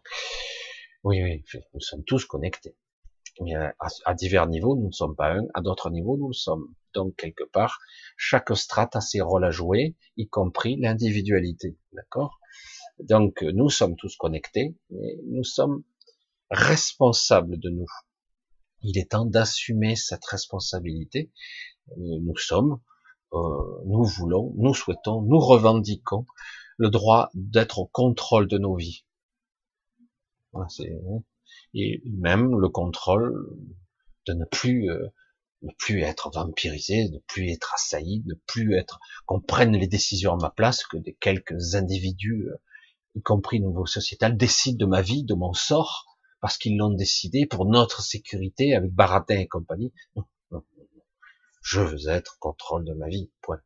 Oui, 1.03 1.21
oui, 1.21 1.43
nous 1.73 1.81
sommes 1.81 2.03
tous 2.03 2.25
connectés. 2.25 2.75
Mais 3.41 3.53
à, 3.53 4.13
divers 4.13 4.47
niveaux, 4.47 4.75
nous 4.75 4.87
ne 4.87 4.91
sommes 4.93 5.15
pas 5.15 5.33
un. 5.33 5.45
À 5.53 5.61
d'autres 5.61 5.89
niveaux, 5.89 6.17
nous 6.17 6.29
le 6.29 6.33
sommes. 6.33 6.73
Donc, 6.93 7.15
quelque 7.17 7.43
part, 7.43 7.79
chaque 8.15 8.55
strate 8.55 8.95
a 8.95 9.01
ses 9.01 9.19
rôles 9.19 9.43
à 9.43 9.51
jouer, 9.51 9.95
y 10.15 10.29
compris 10.29 10.77
l'individualité. 10.77 11.77
D'accord? 11.91 12.39
Donc, 12.99 13.41
nous 13.41 13.69
sommes 13.69 13.97
tous 13.97 14.15
connectés, 14.15 14.77
mais 14.89 15.17
nous 15.25 15.43
sommes 15.43 15.83
responsables 16.49 17.59
de 17.59 17.69
nous. 17.69 17.87
Il 18.81 18.97
est 18.97 19.11
temps 19.11 19.25
d'assumer 19.25 19.95
cette 19.97 20.23
responsabilité. 20.25 21.31
Nous 21.97 22.37
sommes, 22.37 22.79
euh, 23.33 23.81
nous 23.85 24.03
voulons, 24.03 24.53
nous 24.57 24.73
souhaitons, 24.73 25.21
nous 25.21 25.39
revendiquons 25.39 26.25
le 26.77 26.89
droit 26.89 27.29
d'être 27.33 27.79
au 27.79 27.85
contrôle 27.85 28.47
de 28.47 28.57
nos 28.57 28.75
vies. 28.75 29.05
Et 31.73 32.01
même 32.05 32.57
le 32.57 32.69
contrôle 32.69 33.33
de 34.27 34.33
ne 34.33 34.45
plus 34.45 34.89
euh, 34.89 35.07
ne 35.65 35.71
plus 35.77 36.01
être 36.01 36.29
vampirisé, 36.31 37.09
ne 37.09 37.19
plus 37.19 37.49
être 37.49 37.73
assailli, 37.73 38.23
ne 38.25 38.35
plus 38.45 38.75
être 38.75 38.99
qu'on 39.25 39.41
prenne 39.41 39.75
les 39.75 39.87
décisions 39.87 40.33
à 40.33 40.37
ma 40.37 40.49
place, 40.49 40.85
que 40.85 40.97
des 40.97 41.15
quelques 41.15 41.75
individus, 41.75 42.47
euh, 42.49 42.57
y 43.15 43.21
compris 43.21 43.59
nouveau 43.59 43.85
sociétal, 43.85 44.37
décident 44.37 44.77
de 44.77 44.89
ma 44.89 45.01
vie, 45.01 45.23
de 45.23 45.33
mon 45.33 45.53
sort, 45.53 46.05
parce 46.41 46.57
qu'ils 46.57 46.77
l'ont 46.77 46.93
décidé 46.93 47.45
pour 47.45 47.65
notre 47.65 48.01
sécurité 48.01 48.75
avec 48.75 48.91
Baratin 48.91 49.39
et 49.39 49.47
compagnie. 49.47 49.93
Je 51.65 51.81
veux 51.81 52.09
être 52.09 52.37
contrôle 52.37 52.85
de 52.85 52.93
ma 52.93 53.07
vie. 53.07 53.31
Point. 53.41 53.59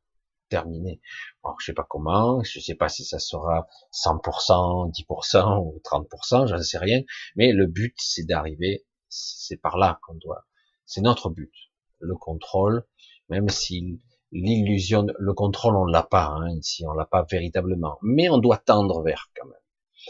Terminé. 0.48 1.02
Alors, 1.44 1.58
je 1.60 1.66
sais 1.66 1.74
pas 1.74 1.86
comment, 1.88 2.42
je 2.44 2.60
sais 2.60 2.74
pas 2.74 2.90
si 2.90 3.04
ça 3.04 3.20
sera 3.20 3.68
100%, 3.92 4.90
10% 4.90 5.60
ou 5.60 5.80
30%, 5.84 6.48
j'en 6.48 6.64
sais 6.64 6.80
rien, 6.80 7.02
mais 7.36 7.52
le 7.52 7.68
but 7.68 7.94
c'est 7.98 8.24
d'arriver, 8.24 8.88
c'est 9.10 9.58
par 9.58 9.78
là 9.78 10.00
qu'on 10.02 10.16
doit, 10.16 10.48
c'est 10.88 11.02
notre 11.02 11.30
but 11.30 11.54
le 12.00 12.16
contrôle, 12.16 12.88
même 13.30 13.50
si 13.50 14.02
l'illusion, 14.32 15.06
le 15.20 15.34
contrôle, 15.34 15.76
on 15.76 15.86
l'a 15.86 16.02
pas 16.02 16.30
hein, 16.30 16.50
ici, 16.58 16.84
on 16.88 16.94
l'a 16.94 17.06
pas 17.06 17.28
véritablement, 17.30 18.00
mais 18.02 18.30
on 18.30 18.40
doit 18.40 18.58
tendre 18.58 19.04
vers 19.04 19.30
quand 19.36 19.46
même. 19.46 19.54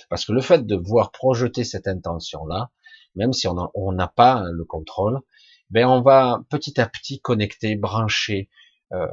Parce 0.09 0.23
que 0.23 0.31
le 0.31 0.41
fait 0.41 0.65
de 0.65 0.75
voir 0.77 1.11
projeter 1.11 1.65
cette 1.65 1.87
intention-là, 1.87 2.71
même 3.15 3.33
si 3.33 3.47
on 3.47 3.91
n'a 3.91 4.07
pas 4.07 4.45
le 4.49 4.63
contrôle, 4.63 5.19
ben 5.69 5.87
on 5.87 6.01
va 6.01 6.43
petit 6.49 6.79
à 6.79 6.87
petit 6.87 7.19
connecter, 7.19 7.75
brancher, 7.75 8.49
euh, 8.91 9.07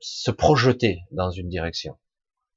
se 0.00 0.30
projeter 0.30 1.00
dans 1.10 1.30
une 1.30 1.48
direction. 1.48 1.98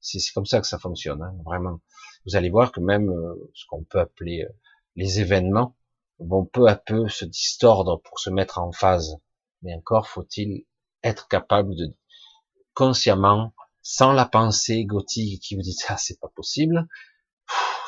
C'est 0.00 0.20
comme 0.34 0.46
ça 0.46 0.60
que 0.60 0.66
ça 0.66 0.78
fonctionne, 0.78 1.22
hein, 1.22 1.34
vraiment. 1.44 1.80
Vous 2.26 2.36
allez 2.36 2.50
voir 2.50 2.72
que 2.72 2.80
même 2.80 3.08
euh, 3.10 3.50
ce 3.54 3.64
qu'on 3.68 3.84
peut 3.84 4.00
appeler 4.00 4.42
euh, 4.42 4.52
les 4.94 5.20
événements 5.20 5.76
vont 6.18 6.44
peu 6.46 6.66
à 6.68 6.76
peu 6.76 7.08
se 7.08 7.24
distordre 7.24 8.00
pour 8.02 8.18
se 8.20 8.30
mettre 8.30 8.58
en 8.58 8.72
phase 8.72 9.18
mais 9.62 9.74
encore 9.74 10.08
faut-il 10.08 10.64
être 11.02 11.28
capable 11.28 11.74
de 11.74 11.94
consciemment, 12.74 13.54
sans 13.82 14.12
la 14.12 14.26
pensée 14.26 14.84
gothique 14.84 15.42
qui 15.42 15.56
vous 15.56 15.62
dit 15.62 15.72
ça, 15.72 15.96
c'est 15.96 16.20
pas 16.20 16.28
possible. 16.28 16.86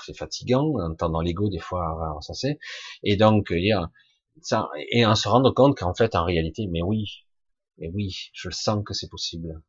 C'est 0.04 0.16
fatigant, 0.16 0.64
en 0.64 0.92
entendant 0.92 1.20
l'ego 1.20 1.48
des 1.50 1.58
fois, 1.58 2.18
ça 2.22 2.32
c'est. 2.34 2.58
Et 3.02 3.16
donc, 3.16 3.48
ça, 3.50 3.90
et 4.90 5.06
en 5.06 5.14
se 5.14 5.28
rendre 5.28 5.52
compte 5.52 5.76
qu'en 5.76 5.94
fait, 5.94 6.14
en 6.14 6.24
réalité, 6.24 6.66
mais 6.70 6.82
oui, 6.82 7.24
mais 7.78 7.88
oui, 7.94 8.30
je 8.32 8.50
sens 8.50 8.82
que 8.84 8.94
c'est 8.94 9.08
possible. 9.08 9.62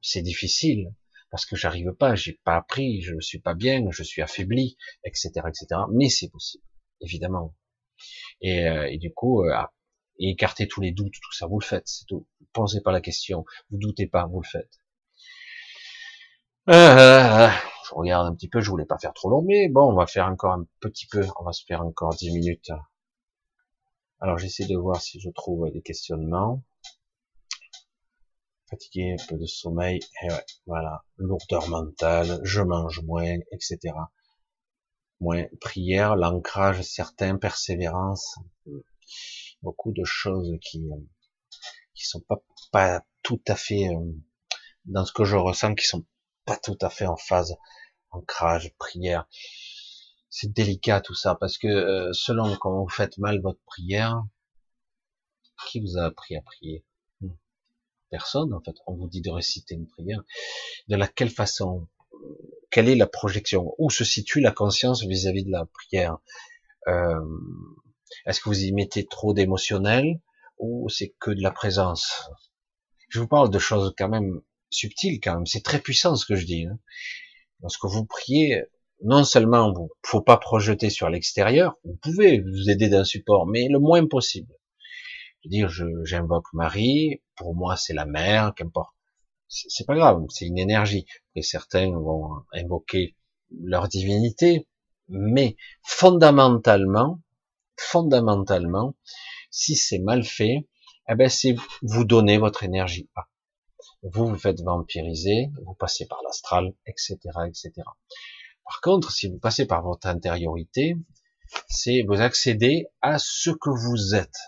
C'est 0.00 0.22
difficile 0.22 0.92
parce 1.30 1.46
que 1.46 1.56
j'arrive 1.56 1.92
pas, 1.92 2.14
j'ai 2.14 2.40
pas 2.44 2.56
appris, 2.56 3.02
je 3.02 3.14
ne 3.14 3.20
suis 3.20 3.40
pas 3.40 3.54
bien, 3.54 3.84
je 3.90 4.02
suis 4.02 4.22
affaibli, 4.22 4.76
etc., 5.04 5.30
etc. 5.48 5.80
Mais 5.92 6.08
c'est 6.08 6.28
possible, 6.28 6.64
évidemment. 7.00 7.54
Et, 8.40 8.68
euh, 8.68 8.88
et 8.90 8.98
du 8.98 9.12
coup, 9.12 9.44
euh, 9.44 9.62
et 10.18 10.30
écarter 10.30 10.68
tous 10.68 10.80
les 10.80 10.92
doutes, 10.92 11.14
tout 11.14 11.32
ça, 11.32 11.46
vous 11.46 11.58
le 11.58 11.64
faites, 11.64 11.88
c'est 11.88 12.04
tout. 12.06 12.26
Pensez 12.52 12.80
pas 12.82 12.92
la 12.92 13.00
question, 13.00 13.44
vous 13.70 13.78
doutez 13.78 14.06
pas, 14.06 14.26
vous 14.26 14.40
le 14.40 14.48
faites. 14.48 14.78
Euh, 16.68 17.48
je 17.88 17.94
regarde 17.94 18.26
un 18.26 18.34
petit 18.34 18.48
peu, 18.48 18.60
je 18.60 18.70
voulais 18.70 18.86
pas 18.86 18.98
faire 18.98 19.12
trop 19.12 19.28
long, 19.28 19.42
mais 19.42 19.68
bon, 19.68 19.92
on 19.92 19.96
va 19.96 20.06
faire 20.06 20.26
encore 20.26 20.52
un 20.52 20.66
petit 20.80 21.06
peu, 21.06 21.26
on 21.40 21.44
va 21.44 21.52
se 21.52 21.64
faire 21.64 21.82
encore 21.82 22.14
10 22.14 22.30
minutes. 22.32 22.70
Alors 24.20 24.38
j'essaie 24.38 24.66
de 24.66 24.76
voir 24.76 25.00
si 25.00 25.20
je 25.20 25.30
trouve 25.30 25.70
des 25.70 25.82
questionnements. 25.82 26.62
Fatigué, 28.70 29.16
un 29.18 29.26
peu 29.28 29.36
de 29.36 29.46
sommeil, 29.46 30.00
et 30.22 30.30
ouais, 30.30 30.44
voilà, 30.66 31.04
lourdeur 31.16 31.68
mentale, 31.68 32.40
je 32.42 32.62
mange 32.62 33.02
moins, 33.02 33.36
etc. 33.52 33.78
Moins 35.20 35.44
prière, 35.60 36.16
l'ancrage 36.16 36.82
certain, 36.82 37.36
persévérance 37.36 38.36
beaucoup 39.64 39.92
de 39.92 40.04
choses 40.04 40.52
qui 40.60 40.78
euh, 40.92 40.96
qui 41.94 42.04
sont 42.04 42.20
pas 42.20 42.42
pas 42.70 43.02
tout 43.22 43.42
à 43.48 43.56
fait 43.56 43.88
euh, 43.88 44.12
dans 44.84 45.04
ce 45.04 45.12
que 45.12 45.24
je 45.24 45.36
ressens, 45.36 45.74
qui 45.74 45.86
sont 45.86 46.04
pas 46.44 46.58
tout 46.58 46.78
à 46.80 46.90
fait 46.90 47.06
en 47.06 47.16
phase 47.16 47.56
ancrage, 48.10 48.72
prière. 48.78 49.26
C'est 50.36 50.52
délicat 50.52 51.00
tout 51.00 51.14
ça 51.14 51.36
parce 51.36 51.58
que 51.58 51.68
euh, 51.68 52.12
selon 52.12 52.56
comment 52.56 52.82
vous 52.82 52.88
faites 52.88 53.18
mal 53.18 53.40
votre 53.40 53.60
prière, 53.66 54.20
qui 55.68 55.78
vous 55.78 55.96
a 55.96 56.06
appris 56.06 56.34
à 56.34 56.42
prier? 56.42 56.84
Personne 58.10 58.52
en 58.52 58.60
fait. 58.60 58.74
On 58.88 58.94
vous 58.96 59.06
dit 59.06 59.20
de 59.20 59.30
réciter 59.30 59.76
une 59.76 59.86
prière. 59.86 60.24
De 60.88 60.96
la 60.96 61.06
quelle 61.06 61.30
façon? 61.30 61.86
Quelle 62.72 62.88
est 62.88 62.96
la 62.96 63.06
projection? 63.06 63.76
Où 63.78 63.90
se 63.90 64.02
situe 64.02 64.40
la 64.40 64.50
conscience 64.50 65.04
vis-à-vis 65.04 65.44
de 65.44 65.52
la 65.52 65.66
prière? 65.66 66.18
Euh, 66.88 67.24
est-ce 68.26 68.40
que 68.40 68.48
vous 68.48 68.64
y 68.64 68.72
mettez 68.72 69.06
trop 69.06 69.34
d'émotionnel 69.34 70.20
ou 70.58 70.88
c'est 70.88 71.14
que 71.20 71.30
de 71.30 71.42
la 71.42 71.52
présence? 71.52 72.28
Je 73.08 73.20
vous 73.20 73.28
parle 73.28 73.50
de 73.50 73.60
choses 73.60 73.94
quand 73.96 74.08
même 74.08 74.42
subtiles 74.68 75.20
quand 75.20 75.34
même. 75.34 75.46
C'est 75.46 75.62
très 75.62 75.78
puissant 75.78 76.16
ce 76.16 76.26
que 76.26 76.34
je 76.34 76.44
dis. 76.44 76.66
Hein. 76.66 76.80
Lorsque 77.60 77.84
vous 77.84 78.04
priez, 78.04 78.64
non 79.04 79.22
seulement 79.24 79.72
vous 79.72 79.90
faut 80.02 80.22
pas 80.22 80.38
projeter 80.38 80.90
sur 80.90 81.10
l'extérieur, 81.10 81.76
vous 81.84 81.96
pouvez 82.02 82.40
vous 82.40 82.70
aider 82.70 82.88
d'un 82.88 83.04
support, 83.04 83.46
mais 83.46 83.68
le 83.68 83.78
moins 83.78 84.06
possible. 84.06 84.52
Je 85.42 85.48
veux 85.48 85.50
dire, 85.50 85.68
j'invoque 86.04 86.52
Marie, 86.54 87.22
pour 87.36 87.54
moi 87.54 87.76
c'est 87.76 87.92
la 87.92 88.06
mère, 88.06 88.54
qu'importe. 88.54 88.94
C'est 89.48 89.86
pas 89.86 89.94
grave, 89.94 90.24
c'est 90.30 90.46
une 90.46 90.58
énergie. 90.58 91.06
Et 91.36 91.42
certains 91.42 91.90
vont 91.90 92.30
invoquer 92.52 93.14
leur 93.62 93.88
divinité, 93.88 94.66
Mais 95.08 95.56
fondamentalement, 95.82 97.20
fondamentalement, 97.76 98.94
si 99.50 99.76
c'est 99.76 99.98
mal 99.98 100.24
fait, 100.24 100.66
eh 101.10 101.14
ben 101.14 101.28
c'est 101.28 101.54
vous 101.82 102.04
donner 102.04 102.38
votre 102.38 102.64
énergie. 102.64 103.10
Vous 104.02 104.26
vous 104.28 104.38
faites 104.38 104.62
vampiriser, 104.62 105.50
vous 105.64 105.74
passez 105.74 106.06
par 106.06 106.22
l'astral, 106.24 106.74
etc., 106.86 107.18
etc. 107.46 107.72
Par 108.64 108.80
contre, 108.80 109.12
si 109.12 109.28
vous 109.28 109.38
passez 109.38 109.66
par 109.66 109.82
votre 109.82 110.06
intériorité, 110.06 110.96
c'est 111.68 112.02
vous 112.02 112.20
accéder 112.20 112.86
à 113.02 113.18
ce 113.18 113.50
que 113.50 113.70
vous 113.70 114.14
êtes 114.14 114.38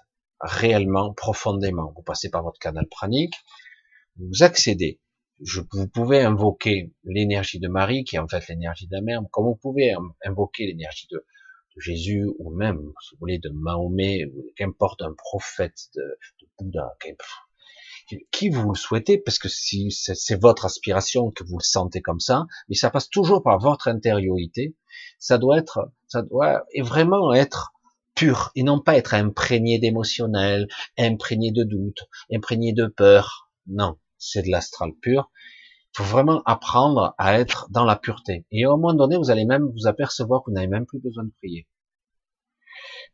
réellement, 0.41 1.13
profondément. 1.13 1.93
Vous 1.95 2.03
passez 2.03 2.31
par 2.31 2.43
votre 2.43 2.59
canal 2.59 2.87
pranique, 2.89 3.35
vous 4.17 4.43
accédez. 4.43 5.01
Je, 5.43 5.61
vous 5.71 5.89
pouvez 5.89 6.23
invoquer 6.23 6.95
l'énergie 7.05 7.61
de 7.61 7.69
Marie, 7.69 8.05
qui 8.05 8.17
est 8.17 8.19
en 8.19 8.29
fait 8.29 8.49
l'énergie 8.49 8.87
de 8.87 8.95
la 8.95 9.03
mère, 9.03 9.21
comme 9.31 9.45
vous 9.45 9.57
pouvez 9.57 9.95
invoquer 10.25 10.67
l'énergie 10.67 11.07
de, 11.11 11.25
Jésus, 11.79 12.27
ou 12.39 12.55
même, 12.57 12.81
si 13.03 13.15
vous 13.15 13.19
voulez, 13.21 13.39
de 13.39 13.51
Mahomet, 13.51 14.33
qu'importe 14.57 15.03
un 15.03 15.13
prophète, 15.13 15.91
de, 15.95 16.19
de 16.41 16.49
Bouddha, 16.59 16.97
qui 18.31 18.49
vous 18.51 18.71
le 18.71 18.77
souhaitez, 18.77 19.19
parce 19.19 19.39
que 19.39 19.49
si 19.49 19.91
c'est 19.91 20.41
votre 20.41 20.65
aspiration 20.65 21.31
que 21.31 21.45
vous 21.45 21.59
le 21.59 21.65
sentez 21.65 22.01
comme 22.01 22.21
ça, 22.21 22.47
mais 22.69 22.75
ça 22.75 22.91
passe 22.91 23.09
toujours 23.09 23.43
par 23.43 23.59
votre 23.59 23.89
intériorité, 23.89 24.77
ça 25.19 25.39
doit 25.39 25.59
être, 25.59 25.93
ça 26.09 26.23
doit 26.23 26.65
vraiment 26.81 27.33
être 27.33 27.73
pur 28.15 28.51
et 28.55 28.63
non 28.63 28.81
pas 28.81 28.97
être 28.97 29.15
imprégné 29.15 29.79
d'émotionnel, 29.79 30.69
imprégné 30.99 31.53
de 31.53 31.65
doute, 31.65 32.09
imprégné 32.33 32.73
de 32.73 32.87
peur. 32.87 33.51
Non, 33.67 33.99
c'est 34.19 34.43
de 34.43 34.51
l'astral 34.51 34.93
pur. 35.01 35.31
Il 35.95 36.03
faut 36.03 36.05
vraiment 36.05 36.43
apprendre 36.45 37.15
à 37.19 37.39
être 37.39 37.69
dans 37.71 37.85
la 37.85 37.97
pureté. 37.97 38.47
Et 38.51 38.65
un 38.65 38.71
moment 38.71 38.95
donné, 38.95 39.17
vous 39.17 39.31
allez 39.31 39.45
même 39.45 39.71
vous 39.75 39.87
apercevoir 39.87 40.43
que 40.43 40.51
vous 40.51 40.55
n'avez 40.55 40.69
même 40.69 40.87
plus 40.87 41.01
besoin 41.01 41.25
de 41.25 41.33
prier. 41.39 41.67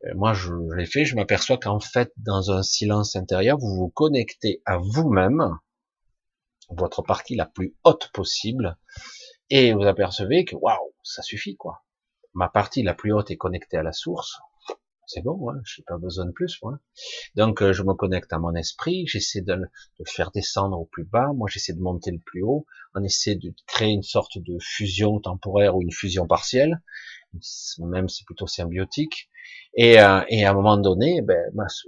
Euh, 0.05 0.15
moi, 0.15 0.33
je, 0.33 0.53
l'ai 0.77 0.87
fait, 0.87 1.05
je 1.05 1.17
m'aperçois 1.17 1.59
qu'en 1.59 1.81
fait, 1.81 2.13
dans 2.17 2.51
un 2.51 2.63
silence 2.63 3.17
intérieur, 3.17 3.59
vous 3.59 3.75
vous 3.75 3.91
connectez 3.91 4.63
à 4.65 4.79
vous-même, 4.79 5.59
votre 6.71 7.03
partie 7.03 7.37
la 7.37 7.47
plus 7.47 7.77
haute 7.85 8.11
possible, 8.13 8.77
et 9.51 9.75
vous 9.75 9.83
apercevez 9.83 10.45
que 10.45 10.57
waouh, 10.57 10.95
ça 11.03 11.23
suffit 11.23 11.57
quoi. 11.57 11.85
Ma 12.35 12.49
partie 12.49 12.83
la 12.83 12.95
plus 12.95 13.13
haute 13.13 13.31
est 13.31 13.37
connectée 13.37 13.77
à 13.77 13.83
la 13.83 13.93
source, 13.93 14.41
c'est 15.07 15.23
bon, 15.23 15.51
hein, 15.51 15.61
je 15.65 15.81
n'ai 15.81 15.85
pas 15.85 15.99
besoin 15.99 16.25
de 16.25 16.31
plus. 16.31 16.59
Moi. 16.63 16.79
Donc 17.35 17.61
euh, 17.61 17.73
je 17.73 17.83
me 17.83 17.93
connecte 17.93 18.33
à 18.33 18.39
mon 18.39 18.55
esprit, 18.55 19.07
j'essaie 19.07 19.43
de, 19.43 19.55
le 19.55 20.05
faire 20.07 20.31
descendre 20.31 20.79
au 20.79 20.87
plus 20.87 21.05
bas, 21.05 21.33
moi 21.35 21.49
j'essaie 21.51 21.75
de 21.75 21.81
monter 21.81 22.11
le 22.11 22.19
plus 22.19 22.43
haut, 22.43 22.67
on 22.95 23.03
essaie 23.05 23.35
de 23.35 23.53
créer 23.67 23.91
une 23.91 24.03
sorte 24.03 24.39
de 24.39 24.57
fusion 24.61 25.21
temporaire 25.21 25.77
ou 25.77 25.83
une 25.83 25.93
fusion 25.93 26.27
partielle, 26.27 26.83
même 27.79 28.09
c'est 28.09 28.25
plutôt 28.25 28.47
symbiotique. 28.47 29.29
Et, 29.74 30.01
euh, 30.01 30.22
et, 30.28 30.45
à 30.45 30.51
un 30.51 30.55
moment 30.55 30.76
donné, 30.76 31.22
ben, 31.22 31.38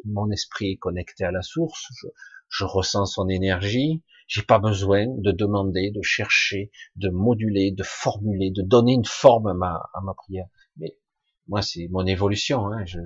mon 0.05 0.31
esprit 0.31 0.73
est 0.73 0.77
connecté 0.77 1.25
à 1.25 1.31
la 1.31 1.43
source, 1.43 1.87
je, 2.01 2.07
je 2.49 2.65
ressens 2.65 3.07
son 3.07 3.29
énergie, 3.29 4.03
j'ai 4.27 4.43
pas 4.43 4.59
besoin 4.59 5.07
de 5.07 5.33
demander, 5.33 5.91
de 5.91 6.03
chercher, 6.03 6.71
de 6.97 7.11
moduler, 7.11 7.73
de 7.73 7.83
formuler, 7.83 8.51
de 8.51 8.63
donner 8.63 8.95
une 8.95 9.05
forme 9.05 9.49
à 9.49 9.55
ma, 9.55 9.91
à 9.93 10.01
ma 10.03 10.15
prière. 10.15 10.47
Mais 10.77 10.97
moi, 11.47 11.63
c'est 11.63 11.89
mon 11.91 12.07
évolution. 12.07 12.67
Hein, 12.69 12.85
je, 12.87 12.99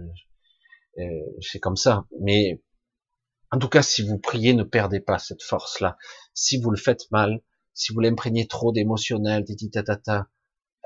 euh, 0.99 1.05
c'est 1.41 1.59
comme 1.59 1.77
ça. 1.77 2.07
Mais 2.21 2.63
en 3.51 3.59
tout 3.59 3.69
cas, 3.69 3.83
si 3.83 4.03
vous 4.03 4.19
priez, 4.19 4.55
ne 4.55 4.63
perdez 4.63 5.01
pas 5.01 5.19
cette 5.19 5.43
force-là. 5.43 5.97
Si 6.35 6.61
vous 6.61 6.71
le 6.71 6.77
faites 6.77 7.11
mal, 7.11 7.41
si 7.75 7.93
vous 7.93 8.01
l'imprégnez 8.01 8.47
trop 8.47 8.73
d'émotionnel, 8.73 9.45
tititatata, 9.45 10.29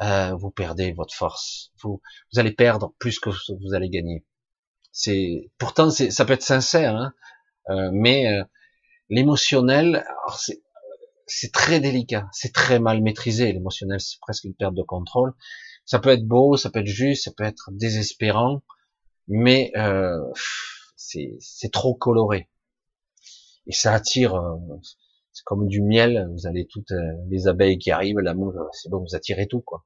euh, 0.03 0.35
vous 0.35 0.51
perdez 0.51 0.93
votre 0.93 1.15
force. 1.15 1.73
Vous, 1.83 2.01
vous 2.33 2.41
allez 2.41 2.53
perdre 2.53 2.95
plus 2.99 3.19
que 3.19 3.31
vous 3.31 3.75
allez 3.75 3.89
gagner. 3.89 4.25
C'est 4.93 5.51
pourtant, 5.59 5.91
ça 5.91 6.25
peut 6.25 6.35
être 6.35 6.43
sincère, 6.43 6.97
hein, 6.97 7.15
euh, 7.71 7.91
mais 7.93 8.29
euh, 8.29 8.45
l'émotionnel, 9.09 10.05
c'est 11.27 11.53
très 11.53 11.81
délicat, 11.81 12.29
c'est 12.33 12.53
très 12.53 12.79
mal 12.79 13.03
maîtrisé. 13.03 13.53
L'émotionnel, 13.53 14.01
c'est 14.01 14.21
presque 14.21 14.45
une 14.45 14.55
perte 14.55 14.75
de 14.75 14.83
contrôle. 14.83 15.35
Ça 15.85 15.99
peut 15.99 16.11
être 16.11 16.27
beau, 16.27 16.57
ça 16.57 16.71
peut 16.71 16.81
être 16.81 16.87
juste, 16.87 17.25
ça 17.25 17.33
peut 17.37 17.45
être 17.45 17.71
désespérant, 17.73 18.63
mais 19.29 19.73
euh, 19.77 20.19
c'est 20.97 21.73
trop 21.73 21.95
coloré. 21.95 22.49
Et 23.67 23.73
ça 23.73 23.93
attire, 23.95 24.35
euh, 24.35 24.57
c'est 25.33 25.45
comme 25.45 25.69
du 25.69 25.83
miel, 25.83 26.29
vous 26.33 26.47
avez 26.47 26.67
toutes 26.67 26.93
euh, 26.93 27.13
les 27.29 27.49
abeilles 27.49 27.79
qui 27.79 27.91
arrivent, 27.91 28.19
la 28.19 28.35
mouche, 28.35 28.55
c'est 28.73 28.91
bon, 28.91 29.01
vous 29.01 29.15
attirez 29.15 29.47
tout, 29.47 29.61
quoi. 29.61 29.85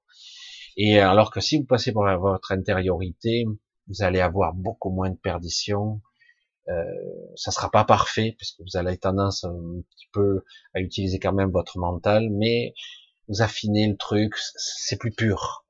Et 0.76 1.00
alors 1.00 1.30
que 1.30 1.40
si 1.40 1.58
vous 1.58 1.64
passez 1.64 1.92
par 1.92 2.18
votre 2.18 2.52
intériorité, 2.52 3.46
vous 3.88 4.02
allez 4.02 4.20
avoir 4.20 4.52
beaucoup 4.54 4.90
moins 4.90 5.10
de 5.10 5.16
perdition, 5.16 6.00
euh, 6.68 6.82
ça 7.36 7.50
sera 7.50 7.70
pas 7.70 7.84
parfait, 7.84 8.34
puisque 8.36 8.60
vous 8.60 8.76
allez 8.76 8.98
tendance 8.98 9.44
un 9.44 9.54
petit 9.90 10.08
peu 10.12 10.44
à 10.74 10.80
utiliser 10.80 11.18
quand 11.18 11.32
même 11.32 11.50
votre 11.50 11.78
mental, 11.78 12.28
mais 12.30 12.74
vous 13.28 13.42
affinez 13.42 13.88
le 13.88 13.96
truc, 13.96 14.34
c'est 14.36 14.98
plus 14.98 15.12
pur. 15.12 15.64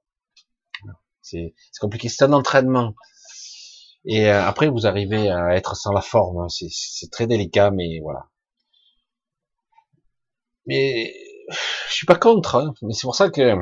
C'est 1.23 1.55
compliqué, 1.81 2.09
c'est 2.09 2.25
un 2.25 2.33
entraînement. 2.33 2.95
Et 4.05 4.31
euh, 4.31 4.45
après, 4.45 4.69
vous 4.69 4.87
arrivez 4.87 5.29
à 5.29 5.57
être 5.57 5.77
sans 5.77 5.93
la 5.93 6.01
forme. 6.01 6.43
Hein. 6.43 6.49
C'est 6.49 7.11
très 7.11 7.27
délicat, 7.27 7.73
mais 7.73 7.99
voilà. 8.01 8.29
Mais 10.67 11.13
je 11.89 11.93
suis 11.95 12.07
pas 12.07 12.15
contre. 12.17 12.55
Hein. 12.55 12.75
Mais 12.83 12.93
c'est 12.95 13.03
pour 13.03 13.17
ça 13.17 13.31
que 13.31 13.57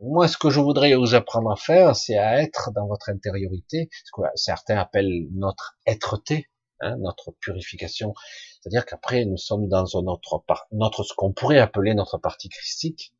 moi, 0.00 0.28
ce 0.28 0.36
que 0.36 0.50
je 0.50 0.60
voudrais 0.60 0.94
vous 0.94 1.14
apprendre 1.14 1.50
à 1.50 1.56
faire, 1.56 1.96
c'est 1.96 2.16
à 2.16 2.40
être 2.42 2.70
dans 2.72 2.86
votre 2.86 3.08
intériorité, 3.08 3.88
ce 4.04 4.10
que 4.12 4.22
certains 4.36 4.76
appellent 4.76 5.26
notre 5.32 5.76
être-té, 5.86 6.46
hein, 6.80 6.96
notre 6.98 7.32
purification. 7.40 8.14
C'est-à-dire 8.60 8.86
qu'après, 8.86 9.24
nous 9.24 9.36
sommes 9.36 9.68
dans 9.68 9.84
notre, 10.02 10.44
notre 10.72 11.02
ce 11.02 11.14
qu'on 11.14 11.32
pourrait 11.32 11.58
appeler 11.58 11.94
notre 11.94 12.18
partie 12.18 12.48
christique, 12.48 13.12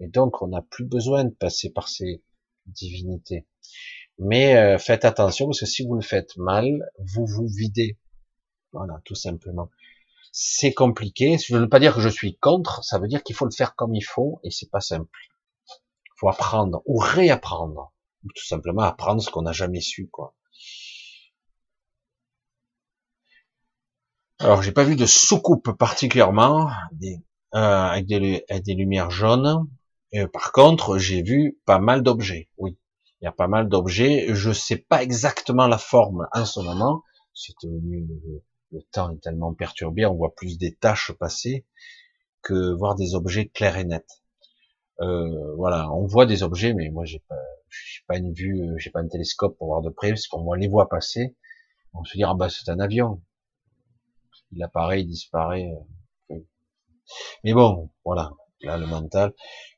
et 0.00 0.08
donc 0.08 0.40
on 0.42 0.48
n'a 0.48 0.62
plus 0.62 0.86
besoin 0.86 1.24
de 1.24 1.34
passer 1.34 1.70
par 1.70 1.88
ces 1.88 2.22
divinité. 2.66 3.46
Mais 4.18 4.56
euh, 4.56 4.78
faites 4.78 5.04
attention 5.04 5.46
parce 5.46 5.60
que 5.60 5.66
si 5.66 5.84
vous 5.84 5.94
le 5.94 6.02
faites 6.02 6.36
mal, 6.36 6.90
vous 6.98 7.26
vous 7.26 7.46
videz. 7.46 7.98
Voilà, 8.72 9.00
tout 9.04 9.14
simplement. 9.14 9.70
C'est 10.32 10.72
compliqué. 10.72 11.36
Je 11.38 11.54
ne 11.54 11.60
veux 11.60 11.68
pas 11.68 11.80
dire 11.80 11.94
que 11.94 12.00
je 12.00 12.08
suis 12.08 12.36
contre. 12.38 12.82
Ça 12.84 12.98
veut 12.98 13.08
dire 13.08 13.22
qu'il 13.22 13.36
faut 13.36 13.44
le 13.44 13.54
faire 13.54 13.74
comme 13.76 13.94
il 13.94 14.02
faut 14.02 14.40
et 14.42 14.50
c'est 14.50 14.70
pas 14.70 14.80
simple. 14.80 15.33
Faut 16.24 16.30
apprendre 16.30 16.80
ou 16.86 16.96
réapprendre, 16.96 17.92
ou 18.24 18.28
tout 18.34 18.46
simplement 18.46 18.80
apprendre 18.80 19.20
ce 19.20 19.28
qu'on 19.28 19.42
n'a 19.42 19.52
jamais 19.52 19.82
su, 19.82 20.08
quoi. 20.08 20.34
Alors, 24.38 24.62
j'ai 24.62 24.72
pas 24.72 24.84
vu 24.84 24.96
de 24.96 25.04
soucoupe 25.04 25.72
particulièrement, 25.72 26.70
euh, 26.72 27.18
avec, 27.58 28.06
des, 28.06 28.42
des 28.48 28.74
lumières 28.74 29.10
jaunes. 29.10 29.68
Et 30.12 30.26
par 30.26 30.52
contre, 30.52 30.96
j'ai 30.96 31.22
vu 31.22 31.60
pas 31.66 31.78
mal 31.78 32.02
d'objets. 32.02 32.48
Oui, 32.56 32.78
il 33.20 33.26
y 33.26 33.28
a 33.28 33.32
pas 33.32 33.48
mal 33.48 33.68
d'objets. 33.68 34.28
Je 34.30 34.50
sais 34.50 34.78
pas 34.78 35.02
exactement 35.02 35.66
la 35.66 35.76
forme 35.76 36.26
en 36.32 36.46
ce 36.46 36.60
moment. 36.60 37.02
C'est 37.34 37.52
le, 37.64 38.80
temps 38.92 39.10
est 39.10 39.20
tellement 39.20 39.52
perturbé, 39.52 40.06
on 40.06 40.14
voit 40.14 40.34
plus 40.34 40.56
des 40.56 40.74
taches 40.74 41.12
passer 41.12 41.66
que 42.40 42.72
voir 42.72 42.94
des 42.94 43.14
objets 43.14 43.48
clairs 43.48 43.76
et 43.76 43.84
nets. 43.84 44.23
Euh, 45.00 45.54
voilà, 45.56 45.90
on 45.92 46.06
voit 46.06 46.26
des 46.26 46.42
objets, 46.42 46.74
mais 46.74 46.90
moi 46.90 47.04
j'ai 47.04 47.20
pas, 47.28 47.42
j'ai 47.68 48.02
pas 48.06 48.16
une 48.18 48.32
vue, 48.32 48.74
j'ai 48.78 48.90
pas 48.90 49.00
un 49.00 49.08
télescope 49.08 49.56
pour 49.58 49.68
voir 49.68 49.82
de 49.82 49.90
près, 49.90 50.10
parce 50.10 50.26
qu'on 50.28 50.42
voit 50.42 50.56
les 50.56 50.68
voit 50.68 50.88
passer. 50.88 51.36
On 51.94 52.04
se 52.04 52.16
dit 52.16 52.24
ah 52.24 52.34
bah 52.34 52.48
c'est 52.50 52.70
un 52.70 52.80
avion. 52.80 53.22
Il 54.52 54.62
apparaît, 54.62 55.02
il 55.02 55.06
disparaît. 55.06 55.70
Mais 57.44 57.52
bon, 57.52 57.90
voilà, 58.04 58.32
là 58.62 58.76
le 58.78 58.86
mental. 58.86 59.32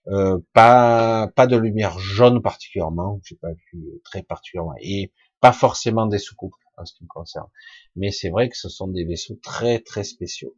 Euh, 0.09 0.39
pas 0.53 1.29
pas 1.35 1.47
de 1.47 1.57
lumière 1.57 1.99
jaune 1.99 2.41
particulièrement, 2.43 3.21
j'ai 3.25 3.37
pas 3.37 3.53
vu 3.73 4.01
très 4.05 4.23
particulièrement, 4.23 4.75
et 4.81 5.13
pas 5.41 5.53
forcément 5.53 6.07
des 6.07 6.19
soucoupes 6.19 6.55
en 6.77 6.85
ce 6.85 6.95
qui 6.95 7.05
me 7.05 7.09
concerne. 7.09 7.49
Mais 7.97 8.11
c'est 8.11 8.31
vrai 8.31 8.49
que 8.49 8.57
ce 8.57 8.69
sont 8.69 8.89
des 8.89 9.05
vaisseaux 9.05 9.39
très 9.43 9.81
très 9.81 10.05
spéciaux. 10.05 10.55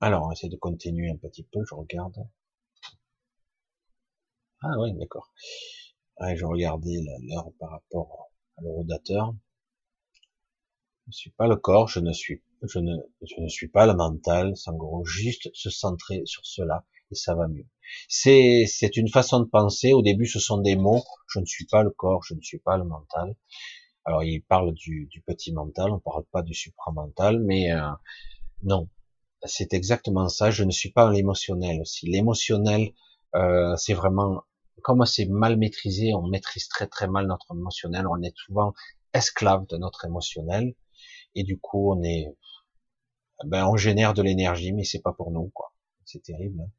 Alors, 0.00 0.24
on 0.26 0.32
essaie 0.32 0.48
de 0.48 0.56
continuer 0.56 1.10
un 1.10 1.16
petit 1.16 1.42
peu, 1.44 1.60
je 1.68 1.74
regarde. 1.74 2.16
Ah 4.62 4.78
oui, 4.78 4.92
d'accord. 4.94 5.32
je 6.20 6.44
regardais 6.44 7.00
l'heure 7.22 7.50
par 7.58 7.70
rapport 7.70 8.30
à 8.58 8.62
l'eurodateur. 8.62 9.34
Je 11.04 11.10
ne 11.10 11.12
suis 11.12 11.30
pas 11.30 11.46
le 11.46 11.56
corps, 11.56 11.88
je 11.88 12.00
ne 12.00 12.12
suis 12.12 12.42
je 12.62 12.78
ne, 12.78 12.96
je 13.22 13.40
ne 13.40 13.48
suis 13.48 13.68
pas 13.68 13.86
le 13.86 13.94
mental, 13.94 14.54
en 14.66 14.72
gros, 14.74 15.04
juste 15.04 15.50
se 15.54 15.70
centrer 15.70 16.22
sur 16.24 16.44
cela 16.46 16.84
et 17.10 17.14
ça 17.14 17.34
va 17.34 17.48
mieux. 17.48 17.66
C'est, 18.08 18.64
c'est 18.66 18.96
une 18.96 19.08
façon 19.08 19.40
de 19.40 19.44
penser. 19.44 19.92
Au 19.92 20.02
début, 20.02 20.26
ce 20.26 20.40
sont 20.40 20.58
des 20.58 20.76
mots. 20.76 21.04
Je 21.28 21.38
ne 21.38 21.44
suis 21.44 21.66
pas 21.66 21.82
le 21.82 21.90
corps, 21.90 22.22
je 22.24 22.34
ne 22.34 22.40
suis 22.40 22.58
pas 22.58 22.76
le 22.76 22.84
mental. 22.84 23.36
Alors, 24.04 24.22
il 24.24 24.42
parle 24.42 24.72
du, 24.74 25.08
petit 25.26 25.52
mental, 25.52 25.90
on 25.90 25.98
parle 25.98 26.24
pas 26.32 26.42
du 26.42 26.54
supramental, 26.54 27.40
mais 27.40 27.72
euh, 27.72 27.90
non, 28.62 28.88
c'est 29.46 29.72
exactement 29.74 30.28
ça. 30.28 30.50
Je 30.50 30.64
ne 30.64 30.70
suis 30.70 30.90
pas 30.92 31.10
l'émotionnel 31.10 31.80
aussi. 31.80 32.06
L'émotionnel 32.06 32.92
Euh, 33.36 33.76
c'est 33.76 33.94
vraiment 33.94 34.42
comme 34.82 35.04
c'est 35.06 35.26
mal 35.26 35.56
maîtrisé, 35.58 36.14
on 36.14 36.26
maîtrise 36.28 36.68
très 36.68 36.86
très 36.88 37.08
mal 37.08 37.26
notre 37.26 37.48
émotionnel, 37.52 38.06
on 38.08 38.22
est 38.22 38.34
souvent 38.36 38.74
esclave 39.14 39.66
de 39.68 39.76
notre 39.78 40.04
émotionnel 40.06 40.74
et 41.36 41.44
du 41.44 41.58
coup 41.60 41.92
on 41.94 42.02
est 42.04 42.26
ben 43.46 43.66
on 43.66 43.78
génère 43.78 44.12
de 44.12 44.20
l'énergie 44.20 44.74
mais 44.74 44.84
c'est 44.84 45.00
pas 45.00 45.14
pour 45.14 45.30
nous 45.30 45.48
quoi. 45.54 45.72
C'est 46.04 46.22
terrible. 46.22 46.60
Hein. 46.60 46.70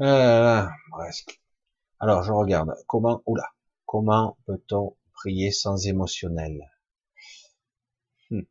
Euh, 0.00 0.66
Alors 1.98 2.22
je 2.22 2.32
regarde 2.32 2.74
comment 2.86 3.22
oula 3.26 3.50
comment 3.86 4.36
peut-on 4.46 4.96
prier 5.14 5.50
sans 5.50 5.86
émotionnel? 5.86 6.70
Hmm. 8.30 8.42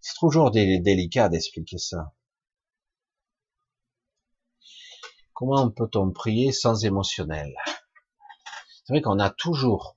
C'est 0.00 0.18
toujours 0.18 0.50
délicat 0.50 1.28
d'expliquer 1.28 1.78
ça. 1.78 2.12
Comment 5.32 5.70
peut-on 5.70 6.10
prier 6.10 6.50
sans 6.50 6.84
émotionnel? 6.84 7.54
C'est 8.84 8.94
vrai 8.94 9.02
qu'on 9.02 9.20
a 9.20 9.30
toujours 9.30 9.96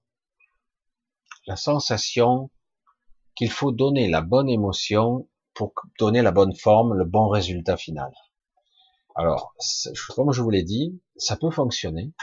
la 1.48 1.56
sensation 1.56 2.52
qu'il 3.36 3.52
faut 3.52 3.72
donner 3.72 4.08
la 4.08 4.22
bonne 4.22 4.50
émotion 4.50 5.28
pour 5.54 5.74
donner 5.98 6.22
la 6.22 6.32
bonne 6.32 6.56
forme, 6.56 6.94
le 6.94 7.06
bon 7.06 7.30
résultat 7.30 7.78
final. 7.78 8.14
Alors, 9.16 9.56
comme 10.16 10.32
je 10.32 10.42
vous 10.42 10.50
l'ai 10.50 10.64
dit, 10.64 11.02
ça 11.16 11.38
peut 11.38 11.50
fonctionner, 11.50 12.14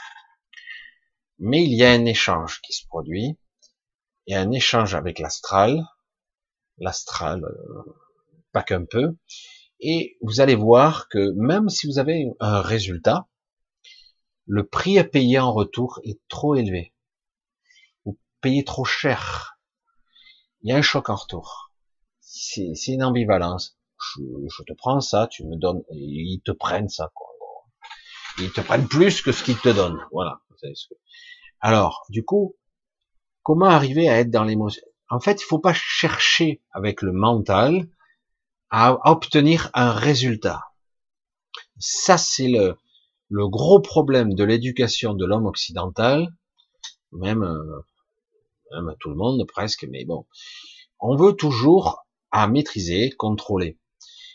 mais 1.43 1.63
il 1.65 1.75
y 1.75 1.85
a 1.85 1.91
un 1.91 2.05
échange 2.07 2.61
qui 2.63 2.73
se 2.73 2.87
produit. 2.87 3.39
Il 4.27 4.33
y 4.33 4.35
a 4.35 4.41
un 4.41 4.51
échange 4.53 4.95
avec 4.95 5.19
l'astral, 5.19 5.85
l'astral, 6.79 7.45
euh, 7.45 7.97
pas 8.53 8.63
qu'un 8.63 8.85
peu, 8.85 9.17
et 9.81 10.17
vous 10.23 10.41
allez 10.41 10.55
voir 10.55 11.09
que 11.09 11.33
même 11.33 11.69
si 11.69 11.87
vous 11.87 11.99
avez 11.99 12.27
un 12.41 12.61
résultat, 12.61 13.29
le 14.47 14.67
prix 14.67 14.99
à 14.99 15.05
payer 15.05 15.39
en 15.39 15.53
retour 15.53 16.01
est 16.05 16.21
trop 16.29 16.55
élevé. 16.55 16.95
Vous 18.05 18.19
payez 18.41 18.65
trop 18.65 18.85
cher. 18.85 19.59
Il 20.63 20.71
y 20.71 20.73
a 20.73 20.77
un 20.77 20.83
choc 20.83 21.11
en 21.11 21.17
retour. 21.17 21.73
C'est 22.21 22.73
une 22.87 23.05
ambivalence 23.05 23.77
je, 24.17 24.63
te 24.65 24.73
prends 24.73 25.01
ça, 25.01 25.27
tu 25.27 25.45
me 25.45 25.57
donnes, 25.57 25.83
et 25.91 25.99
ils 25.99 26.43
te 26.45 26.53
prennent 26.53 26.89
ça, 26.89 27.11
quoi. 27.15 27.29
Ils 28.39 28.53
te 28.53 28.61
prennent 28.61 28.89
plus 28.89 29.23
que 29.23 29.33
ce 29.33 29.45
qu'ils 29.45 29.59
te 29.59 29.69
donnent, 29.69 30.01
voilà. 30.11 30.41
Alors, 31.63 32.05
du 32.09 32.25
coup, 32.25 32.57
comment 33.45 33.67
arriver 33.67 34.09
à 34.09 34.19
être 34.19 34.31
dans 34.31 34.43
l'émotion? 34.43 34.83
En 35.09 35.21
fait, 35.21 35.41
il 35.41 35.45
faut 35.45 35.61
pas 35.61 35.73
chercher 35.73 36.61
avec 36.73 37.03
le 37.03 37.13
mental 37.13 37.89
à 38.71 38.99
obtenir 39.09 39.71
un 39.73 39.93
résultat. 39.93 40.73
Ça, 41.79 42.19
c'est 42.19 42.49
le, 42.49 42.77
gros 43.31 43.81
problème 43.81 44.35
de 44.35 44.43
l'éducation 44.43 45.15
de 45.15 45.25
l'homme 45.25 45.47
occidental, 45.47 46.35
même, 47.13 47.45
euh, 47.45 47.83
même 48.73 48.97
tout 48.99 49.11
le 49.11 49.17
monde 49.17 49.47
presque, 49.47 49.87
mais 49.89 50.05
bon. 50.05 50.27
On 50.99 51.15
veut 51.15 51.35
toujours 51.35 52.07
à 52.33 52.49
maîtriser, 52.49 53.11
contrôler. 53.11 53.79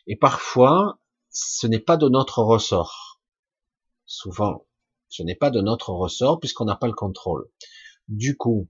Et 0.06 0.16
parfois, 0.16 1.00
ce 1.30 1.68
n'est 1.68 1.80
pas 1.80 1.98
de 1.98 2.08
notre 2.08 2.42
ressort. 2.42 3.20
Souvent, 4.06 4.67
ce 5.10 5.24
n'est 5.24 5.36
pas 5.36 5.50
de 5.50 5.62
notre 5.62 5.92
ressort 5.92 6.40
puisqu'on 6.40 6.66
n'a 6.66 6.76
pas 6.76 6.88
le 6.88 6.94
contrôle. 6.94 7.50
Du 8.08 8.38
coup, 8.38 8.68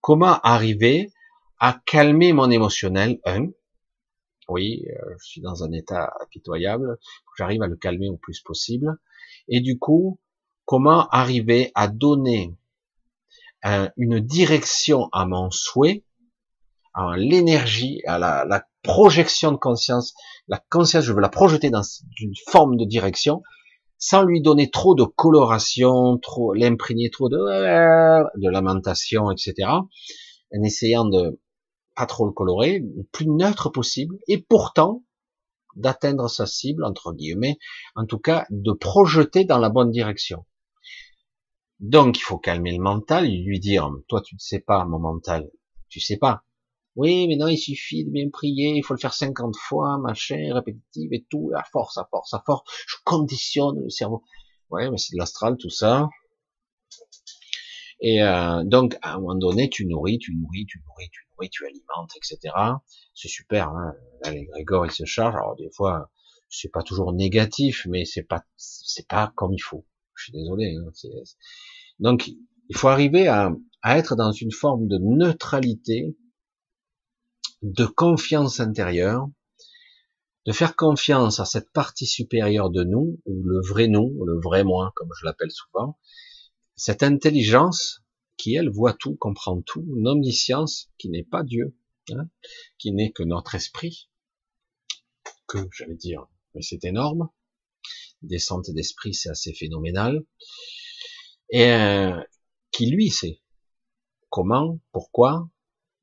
comment 0.00 0.38
arriver 0.40 1.12
à 1.58 1.80
calmer 1.86 2.32
mon 2.32 2.50
émotionnel 2.50 3.20
Un, 3.24 3.48
oui, 4.48 4.84
euh, 4.88 5.14
je 5.18 5.26
suis 5.26 5.40
dans 5.40 5.64
un 5.64 5.72
état 5.72 6.12
pitoyable, 6.30 6.98
j'arrive 7.38 7.62
à 7.62 7.66
le 7.66 7.76
calmer 7.76 8.08
au 8.08 8.16
plus 8.16 8.40
possible. 8.40 8.98
Et 9.48 9.60
du 9.60 9.78
coup, 9.78 10.20
comment 10.64 11.08
arriver 11.08 11.70
à 11.74 11.88
donner 11.88 12.56
une 13.96 14.20
direction 14.20 15.08
à 15.12 15.24
mon 15.24 15.50
souhait, 15.50 16.04
à 16.92 17.16
l'énergie, 17.16 18.02
à 18.06 18.18
la, 18.18 18.44
la 18.44 18.66
projection 18.82 19.52
de 19.52 19.56
conscience, 19.56 20.14
la 20.48 20.62
conscience, 20.70 21.04
je 21.04 21.12
veux 21.12 21.20
la 21.20 21.30
projeter 21.30 21.70
dans 21.70 21.82
une 22.18 22.34
forme 22.50 22.76
de 22.76 22.84
direction, 22.84 23.42
sans 23.98 24.22
lui 24.22 24.40
donner 24.40 24.70
trop 24.70 24.94
de 24.94 25.04
coloration, 25.04 26.18
trop 26.18 26.52
l'imprégner 26.52 27.10
trop 27.10 27.28
de, 27.28 27.36
de 27.36 28.50
lamentation, 28.50 29.30
etc. 29.30 29.54
En 29.68 30.62
essayant 30.62 31.04
de 31.04 31.40
pas 31.94 32.06
trop 32.06 32.26
le 32.26 32.32
colorer, 32.32 32.80
le 32.80 33.04
plus 33.12 33.28
neutre 33.28 33.70
possible, 33.70 34.18
et 34.26 34.38
pourtant 34.38 35.04
d'atteindre 35.76 36.28
sa 36.28 36.46
cible 36.46 36.84
entre 36.84 37.12
guillemets, 37.12 37.58
en 37.94 38.06
tout 38.06 38.18
cas 38.18 38.46
de 38.50 38.72
projeter 38.72 39.44
dans 39.44 39.58
la 39.58 39.70
bonne 39.70 39.90
direction. 39.90 40.44
Donc 41.80 42.18
il 42.18 42.22
faut 42.22 42.38
calmer 42.38 42.72
le 42.72 42.82
mental, 42.82 43.26
lui 43.26 43.60
dire 43.60 43.90
toi 44.08 44.20
tu 44.20 44.34
ne 44.36 44.40
sais 44.40 44.60
pas 44.60 44.84
mon 44.84 44.98
mental, 44.98 45.50
tu 45.88 46.00
sais 46.00 46.16
pas, 46.16 46.44
oui, 46.96 47.26
mais 47.26 47.36
non, 47.36 47.48
il 47.48 47.58
suffit 47.58 48.04
de 48.04 48.10
bien 48.10 48.28
prier, 48.30 48.74
il 48.76 48.82
faut 48.84 48.94
le 48.94 49.00
faire 49.00 49.14
50 49.14 49.56
fois, 49.56 49.98
machin, 49.98 50.54
répétitive 50.54 51.12
et 51.12 51.26
tout, 51.28 51.50
à 51.54 51.64
force, 51.64 51.98
à 51.98 52.06
force, 52.10 52.32
à 52.34 52.42
force, 52.46 52.62
je 52.86 52.96
conditionne 53.04 53.82
le 53.82 53.90
cerveau. 53.90 54.22
Ouais, 54.70 54.90
mais 54.90 54.98
c'est 54.98 55.14
de 55.14 55.18
l'astral 55.18 55.56
tout 55.56 55.70
ça. 55.70 56.08
Et 58.00 58.22
euh, 58.22 58.62
donc, 58.64 58.96
à 59.02 59.14
un 59.14 59.20
moment 59.20 59.34
donné, 59.34 59.68
tu 59.70 59.86
nourris, 59.86 60.18
tu 60.18 60.34
nourris, 60.36 60.66
tu 60.66 60.82
nourris, 60.86 61.10
tu 61.10 61.20
nourris, 61.30 61.50
tu 61.50 61.66
alimentes, 61.66 62.12
etc. 62.16 62.54
C'est 63.14 63.28
super. 63.28 63.70
Hein 63.70 63.94
Là, 64.22 64.32
les 64.32 64.44
Grégor, 64.44 64.86
ils 64.86 64.92
se 64.92 65.04
chargent. 65.04 65.36
Alors 65.36 65.56
des 65.56 65.70
fois, 65.74 66.10
c'est 66.48 66.70
pas 66.70 66.82
toujours 66.82 67.12
négatif, 67.12 67.86
mais 67.88 68.04
c'est 68.04 68.22
pas, 68.22 68.44
c'est 68.56 69.08
pas 69.08 69.32
comme 69.34 69.52
il 69.52 69.60
faut. 69.60 69.86
Je 70.16 70.24
suis 70.24 70.32
désolé. 70.32 70.76
Hein, 70.76 70.90
donc, 71.98 72.28
il 72.68 72.76
faut 72.76 72.88
arriver 72.88 73.26
à, 73.26 73.52
à 73.82 73.98
être 73.98 74.16
dans 74.16 74.32
une 74.32 74.52
forme 74.52 74.86
de 74.86 74.98
neutralité 74.98 76.16
de 77.64 77.86
confiance 77.86 78.60
intérieure, 78.60 79.26
de 80.44 80.52
faire 80.52 80.76
confiance 80.76 81.40
à 81.40 81.46
cette 81.46 81.72
partie 81.72 82.06
supérieure 82.06 82.68
de 82.68 82.84
nous, 82.84 83.22
ou 83.24 83.42
le 83.42 83.66
vrai 83.66 83.88
nous, 83.88 84.12
ou 84.16 84.26
le 84.26 84.38
vrai 84.38 84.64
moi, 84.64 84.92
comme 84.94 85.08
je 85.18 85.24
l'appelle 85.24 85.50
souvent, 85.50 85.98
cette 86.76 87.02
intelligence 87.02 88.02
qui, 88.36 88.54
elle, 88.54 88.68
voit 88.68 88.92
tout, 88.92 89.16
comprend 89.16 89.62
tout, 89.62 89.82
une 89.96 90.06
omniscience 90.06 90.90
qui 90.98 91.08
n'est 91.08 91.24
pas 91.24 91.42
Dieu, 91.42 91.74
hein, 92.10 92.28
qui 92.76 92.92
n'est 92.92 93.12
que 93.12 93.22
notre 93.22 93.54
esprit, 93.54 94.10
que, 95.46 95.66
j'allais 95.72 95.94
dire, 95.94 96.26
mais 96.54 96.60
c'est 96.60 96.84
énorme, 96.84 97.30
descente 98.20 98.70
d'esprit, 98.70 99.14
c'est 99.14 99.30
assez 99.30 99.54
phénoménal, 99.54 100.22
et 101.48 101.72
euh, 101.72 102.20
qui, 102.72 102.90
lui, 102.90 103.08
sait 103.08 103.40
comment, 104.28 104.80
pourquoi, 104.92 105.48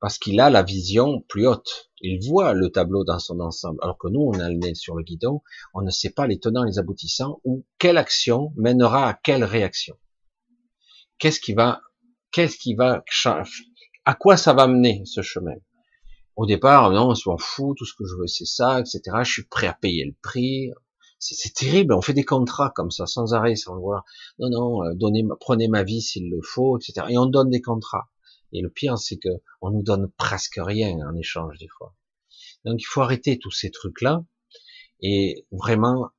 parce 0.02 0.18
qu'il 0.18 0.40
a 0.42 0.50
la 0.50 0.64
vision 0.64 1.22
plus 1.30 1.48
haute. 1.48 1.92
Il 2.02 2.28
voit 2.28 2.54
le 2.54 2.72
tableau 2.72 3.04
dans 3.04 3.20
son 3.20 3.40
ensemble, 3.40 3.80
alors 3.84 4.00
que 4.00 4.08
nous, 4.08 4.20
on 4.20 4.40
a 4.40 4.50
le 4.50 4.58
nez 4.58 4.74
sur 4.74 4.96
le 4.96 5.04
guidon, 5.04 5.42
on 5.76 5.84
ne 5.84 5.92
sait 5.92 6.10
pas 6.10 6.26
les 6.26 6.40
tenants, 6.40 6.64
les 6.64 6.80
aboutissants, 6.80 7.40
ou 7.46 7.66
quelle 7.78 8.00
action 8.00 8.52
mènera 8.58 9.08
à 9.08 9.14
quelle 9.14 9.44
réaction. 9.44 9.96
Qu'est-ce 11.20 11.40
qui 11.40 11.54
va, 11.54 11.82
qu'est-ce 12.32 12.58
qui 12.58 12.74
va 12.74 13.04
changer, 13.06 13.66
à 14.04 14.16
quoi 14.16 14.38
ça 14.38 14.54
va 14.54 14.66
mener 14.66 15.04
ce 15.06 15.22
chemin? 15.22 15.56
Au 16.36 16.48
départ, 16.48 16.90
non, 16.90 17.10
on 17.10 17.16
s'en 17.16 17.38
fout, 17.38 17.78
tout 17.78 17.86
ce 17.86 17.94
que 17.94 18.06
je 18.06 18.16
veux, 18.16 18.28
c'est 18.28 18.46
ça, 18.46 18.80
etc. 18.80 19.02
Je 19.24 19.32
suis 19.32 19.46
prêt 19.46 19.68
à 19.68 19.74
payer 19.74 20.06
le 20.06 20.16
prix. 20.24 20.72
C'est 21.20 21.54
terrible, 21.54 21.94
on 21.94 22.02
fait 22.02 22.14
des 22.14 22.26
contrats 22.26 22.72
comme 22.76 22.90
ça, 22.90 23.06
sans 23.06 23.36
arrêt, 23.36 23.56
sans 23.56 23.76
le 23.76 23.82
voir. 23.82 24.04
Non, 24.40 24.50
non, 24.50 24.84
euh, 24.84 24.96
donnez, 24.96 25.24
prenez 25.40 25.68
ma 25.68 25.84
vie 25.84 26.02
s'il 26.02 26.32
le 26.32 26.42
faut, 26.42 26.80
etc. 26.80 27.06
Et 27.10 27.18
on 27.20 27.28
donne 27.28 27.52
des 27.52 27.62
contrats. 27.62 28.10
Et 28.54 28.62
le 28.62 28.70
pire, 28.70 28.98
c'est 28.98 29.18
que 29.18 29.30
on 29.62 29.72
nous 29.72 29.84
donne 29.84 30.12
presque 30.18 30.60
rien 30.62 30.98
en 31.08 31.16
échange 31.16 31.58
des 31.58 31.68
fois. 31.68 31.96
Donc 32.66 32.82
il 32.82 32.86
faut 32.86 33.02
arrêter 33.02 33.40
tous 33.40 33.52
ces 33.52 33.72
trucs-là 33.72 34.24
et 35.02 35.48
vraiment 35.52 36.10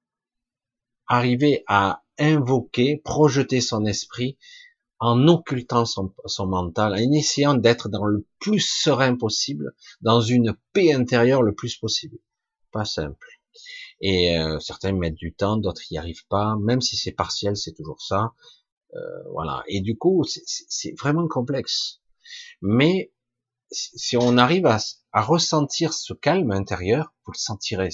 arriver 1.06 1.62
à 1.66 2.02
invoquer, 2.18 2.96
projeter 3.04 3.60
son 3.60 3.84
esprit 3.84 4.38
en 4.98 5.26
occultant 5.26 5.84
son, 5.84 6.12
mental, 6.46 6.92
en 6.92 7.12
essayant 7.12 7.54
d'être 7.54 7.88
dans 7.88 8.04
le 8.04 8.24
plus 8.38 8.60
serein 8.60 9.16
possible, 9.16 9.74
dans 10.00 10.20
une 10.20 10.56
paix 10.72 10.92
intérieure 10.92 11.42
le 11.42 11.54
plus 11.54 11.76
possible. 11.76 12.18
Pas 12.70 12.84
simple. 12.84 13.26
Et 14.00 14.38
euh, 14.38 14.60
certains 14.60 14.92
mettent 14.92 15.16
du 15.16 15.34
temps, 15.34 15.56
d'autres 15.56 15.82
y 15.90 15.98
arrivent 15.98 16.26
pas, 16.28 16.56
même 16.60 16.80
si 16.80 16.96
c'est 16.96 17.12
partiel, 17.12 17.56
c'est 17.56 17.72
toujours 17.72 18.00
ça. 18.00 18.32
Euh, 18.94 19.22
voilà. 19.32 19.64
Et 19.66 19.80
du 19.80 19.98
coup, 19.98 20.22
c'est 20.24 20.98
vraiment 21.00 21.26
complexe. 21.26 22.01
Mais 22.60 23.12
si 23.70 24.16
on 24.16 24.36
arrive 24.36 24.66
à, 24.66 24.78
ressentir 25.14 25.92
ce 25.92 26.14
calme 26.14 26.52
intérieur, 26.52 27.14
vous 27.24 27.32
le 27.32 27.38
sentirez. 27.38 27.90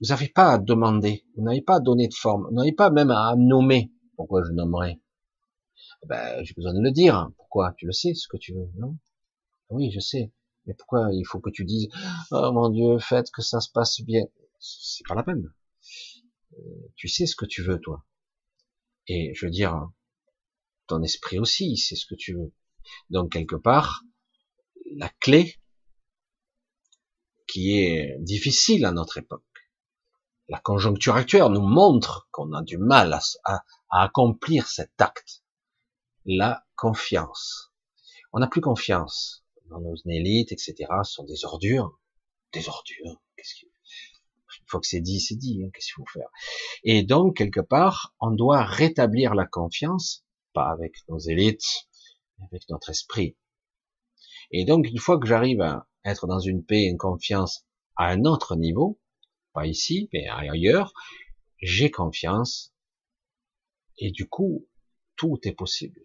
Vous 0.00 0.08
n'avez 0.08 0.28
pas 0.28 0.52
à 0.52 0.58
demander, 0.58 1.24
vous 1.36 1.42
n'avez 1.42 1.60
pas 1.60 1.76
à 1.76 1.80
donner 1.80 2.08
de 2.08 2.14
forme, 2.14 2.46
vous 2.48 2.54
n'avez 2.54 2.72
pas 2.72 2.90
même 2.90 3.10
à 3.10 3.34
nommer. 3.36 3.92
Pourquoi 4.16 4.42
je 4.44 4.52
nommerai 4.52 5.00
Ben, 6.06 6.42
j'ai 6.44 6.54
besoin 6.54 6.74
de 6.74 6.80
le 6.80 6.90
dire. 6.90 7.30
Pourquoi? 7.36 7.74
Tu 7.76 7.86
le 7.86 7.92
sais, 7.92 8.14
ce 8.14 8.28
que 8.28 8.36
tu 8.36 8.54
veux, 8.54 8.70
non? 8.76 8.96
Oui, 9.70 9.90
je 9.92 10.00
sais. 10.00 10.32
Mais 10.66 10.74
pourquoi 10.74 11.08
il 11.12 11.24
faut 11.24 11.40
que 11.40 11.50
tu 11.50 11.64
dises, 11.64 11.88
oh 12.30 12.52
mon 12.52 12.68
Dieu, 12.68 12.98
faites 12.98 13.30
que 13.30 13.42
ça 13.42 13.60
se 13.60 13.70
passe 13.70 14.00
bien. 14.02 14.24
C'est 14.58 15.06
pas 15.06 15.14
la 15.14 15.22
peine. 15.22 15.52
Euh, 16.58 16.92
tu 16.96 17.08
sais 17.08 17.26
ce 17.26 17.36
que 17.36 17.46
tu 17.46 17.62
veux, 17.62 17.80
toi. 17.80 18.04
Et 19.06 19.32
je 19.34 19.46
veux 19.46 19.50
dire, 19.50 19.90
ton 20.86 21.02
esprit 21.02 21.38
aussi, 21.38 21.76
c'est 21.76 21.96
ce 21.96 22.06
que 22.06 22.14
tu 22.14 22.34
veux. 22.34 22.52
Donc 23.10 23.32
quelque 23.32 23.56
part, 23.56 24.02
la 24.96 25.08
clé 25.20 25.56
qui 27.46 27.78
est 27.78 28.16
difficile 28.20 28.84
à 28.84 28.92
notre 28.92 29.18
époque, 29.18 29.42
la 30.48 30.58
conjoncture 30.58 31.16
actuelle 31.16 31.50
nous 31.50 31.66
montre 31.66 32.28
qu'on 32.30 32.52
a 32.52 32.62
du 32.62 32.78
mal 32.78 33.18
à, 33.44 33.64
accomplir 33.90 34.66
cet 34.68 35.00
acte. 35.00 35.42
La 36.24 36.64
confiance. 36.76 37.72
On 38.32 38.40
n'a 38.40 38.46
plus 38.46 38.60
confiance 38.60 39.44
dans 39.70 39.80
nos 39.80 39.94
élites, 40.06 40.52
etc. 40.52 40.74
Ce 41.04 41.12
sont 41.12 41.24
des 41.24 41.44
ordures. 41.44 41.98
Des 42.52 42.68
ordures. 42.68 43.20
Qu'est-ce 43.36 43.64
Une 43.64 44.66
fois 44.66 44.80
que 44.80 44.86
c'est 44.86 45.00
dit, 45.00 45.20
c'est 45.20 45.36
dit. 45.36 45.62
Hein, 45.62 45.70
qu'est-ce 45.72 45.86
qu'il 45.86 45.94
faut 45.94 46.10
faire? 46.12 46.28
Et 46.82 47.02
donc, 47.02 47.36
quelque 47.36 47.60
part, 47.60 48.14
on 48.20 48.30
doit 48.30 48.64
rétablir 48.64 49.34
la 49.34 49.46
confiance, 49.46 50.24
pas 50.52 50.70
avec 50.70 50.96
nos 51.08 51.18
élites, 51.18 51.87
avec 52.44 52.68
notre 52.68 52.90
esprit. 52.90 53.36
Et 54.50 54.64
donc, 54.64 54.86
une 54.86 54.98
fois 54.98 55.18
que 55.18 55.26
j'arrive 55.26 55.60
à 55.60 55.86
être 56.04 56.26
dans 56.26 56.40
une 56.40 56.64
paix 56.64 56.82
et 56.82 56.88
une 56.88 56.98
confiance 56.98 57.66
à 57.96 58.06
un 58.06 58.24
autre 58.24 58.56
niveau, 58.56 58.98
pas 59.52 59.66
ici, 59.66 60.08
mais 60.12 60.26
ailleurs, 60.28 60.92
j'ai 61.60 61.90
confiance, 61.90 62.72
et 63.98 64.10
du 64.10 64.28
coup, 64.28 64.66
tout 65.16 65.38
est 65.42 65.52
possible. 65.52 66.00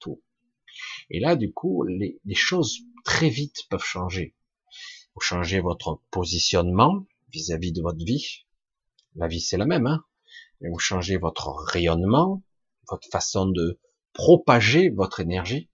Tout. 0.00 0.22
Et 1.10 1.20
là, 1.20 1.36
du 1.36 1.52
coup, 1.52 1.84
les, 1.84 2.20
choses 2.34 2.80
très 3.04 3.28
vite 3.28 3.68
peuvent 3.70 3.84
changer. 3.84 4.34
Vous 5.14 5.20
changez 5.20 5.60
votre 5.60 6.00
positionnement 6.10 7.06
vis-à-vis 7.32 7.72
de 7.72 7.82
votre 7.82 8.04
vie. 8.04 8.46
La 9.14 9.28
vie, 9.28 9.40
c'est 9.40 9.56
la 9.56 9.66
même, 9.66 9.86
hein. 9.86 10.04
vous 10.60 10.78
changez 10.78 11.16
votre 11.16 11.50
rayonnement, 11.50 12.42
votre 12.88 13.08
façon 13.08 13.46
de 13.46 13.78
propager 14.14 14.90
votre 14.90 15.20
énergie, 15.20 15.70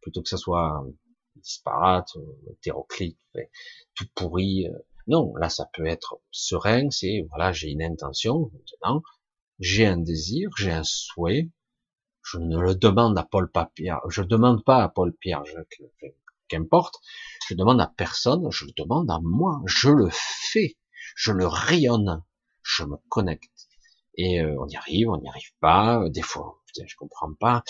plutôt 0.00 0.22
que 0.22 0.28
ça 0.28 0.36
soit 0.36 0.84
disparate, 1.36 2.10
hétéroclite, 2.50 3.18
tout 3.94 4.06
pourri. 4.14 4.68
Euh. 4.68 4.78
Non, 5.08 5.34
là, 5.36 5.48
ça 5.48 5.68
peut 5.72 5.86
être 5.86 6.20
serein, 6.30 6.88
c'est, 6.90 7.26
voilà, 7.30 7.52
j'ai 7.52 7.70
une 7.70 7.82
intention, 7.82 8.52
maintenant, 8.52 9.02
j'ai 9.58 9.84
un 9.84 9.96
désir, 9.96 10.48
j'ai 10.56 10.70
un 10.70 10.84
souhait, 10.84 11.50
je 12.22 12.38
ne 12.38 12.56
le 12.56 12.76
demande 12.76 13.18
à 13.18 13.24
Paul 13.24 13.50
Pierre, 13.74 14.00
je 14.08 14.22
demande 14.22 14.64
pas 14.64 14.84
à 14.84 14.88
Paul 14.88 15.12
Pierre, 15.12 15.42
qu'importe, 16.46 16.94
je 17.48 17.54
demande 17.54 17.80
à 17.80 17.92
personne, 17.96 18.48
je 18.52 18.64
le 18.64 18.72
demande 18.76 19.10
à 19.10 19.18
moi, 19.22 19.60
je 19.66 19.88
le 19.88 20.08
fais, 20.12 20.76
je 21.16 21.32
le 21.32 21.48
rayonne, 21.48 22.22
je 22.62 22.84
me 22.84 22.96
connecte. 23.08 23.68
Et 24.14 24.40
euh, 24.40 24.56
on 24.60 24.68
y 24.68 24.76
arrive, 24.76 25.08
on 25.08 25.20
n'y 25.20 25.28
arrive 25.28 25.52
pas, 25.60 26.08
des 26.10 26.22
fois, 26.22 26.61
putain, 26.72 26.86
je 26.86 26.96
comprends 26.96 27.32
pas, 27.34 27.64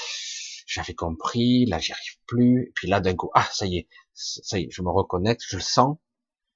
j'avais 0.66 0.94
compris, 0.94 1.66
là 1.66 1.78
j'y 1.78 1.92
arrive 1.92 2.18
plus, 2.26 2.72
puis 2.74 2.88
là 2.88 3.00
d'un 3.00 3.14
coup, 3.14 3.30
ah 3.34 3.48
ça 3.52 3.66
y 3.66 3.78
est, 3.78 3.88
ça 4.14 4.58
y 4.58 4.64
est, 4.64 4.68
je 4.70 4.82
me 4.82 4.90
reconnecte, 4.90 5.42
je 5.46 5.56
le 5.56 5.62
sens, 5.62 5.98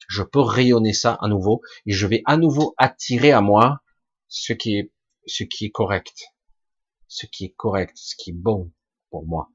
je 0.09 0.23
peux 0.23 0.41
rayonner 0.41 0.93
ça 0.93 1.19
à 1.21 1.29
nouveau, 1.29 1.61
et 1.87 1.93
je 1.93 2.07
vais 2.07 2.23
à 2.27 2.37
nouveau 2.37 2.75
attirer 2.79 3.33
à 3.33 3.41
moi 3.41 3.83
ce 4.29 4.53
qui 4.53 4.77
est, 4.77 4.93
ce 5.27 5.45
qui 5.45 5.67
est 5.67 5.71
correct, 5.71 6.33
ce 7.09 7.27
qui 7.27 7.47
est 7.47 7.55
correct, 7.57 7.97
ce 7.97 8.15
qui 8.17 8.31
est 8.31 8.37
bon 8.37 8.73
pour 9.11 9.27
moi. 9.27 9.51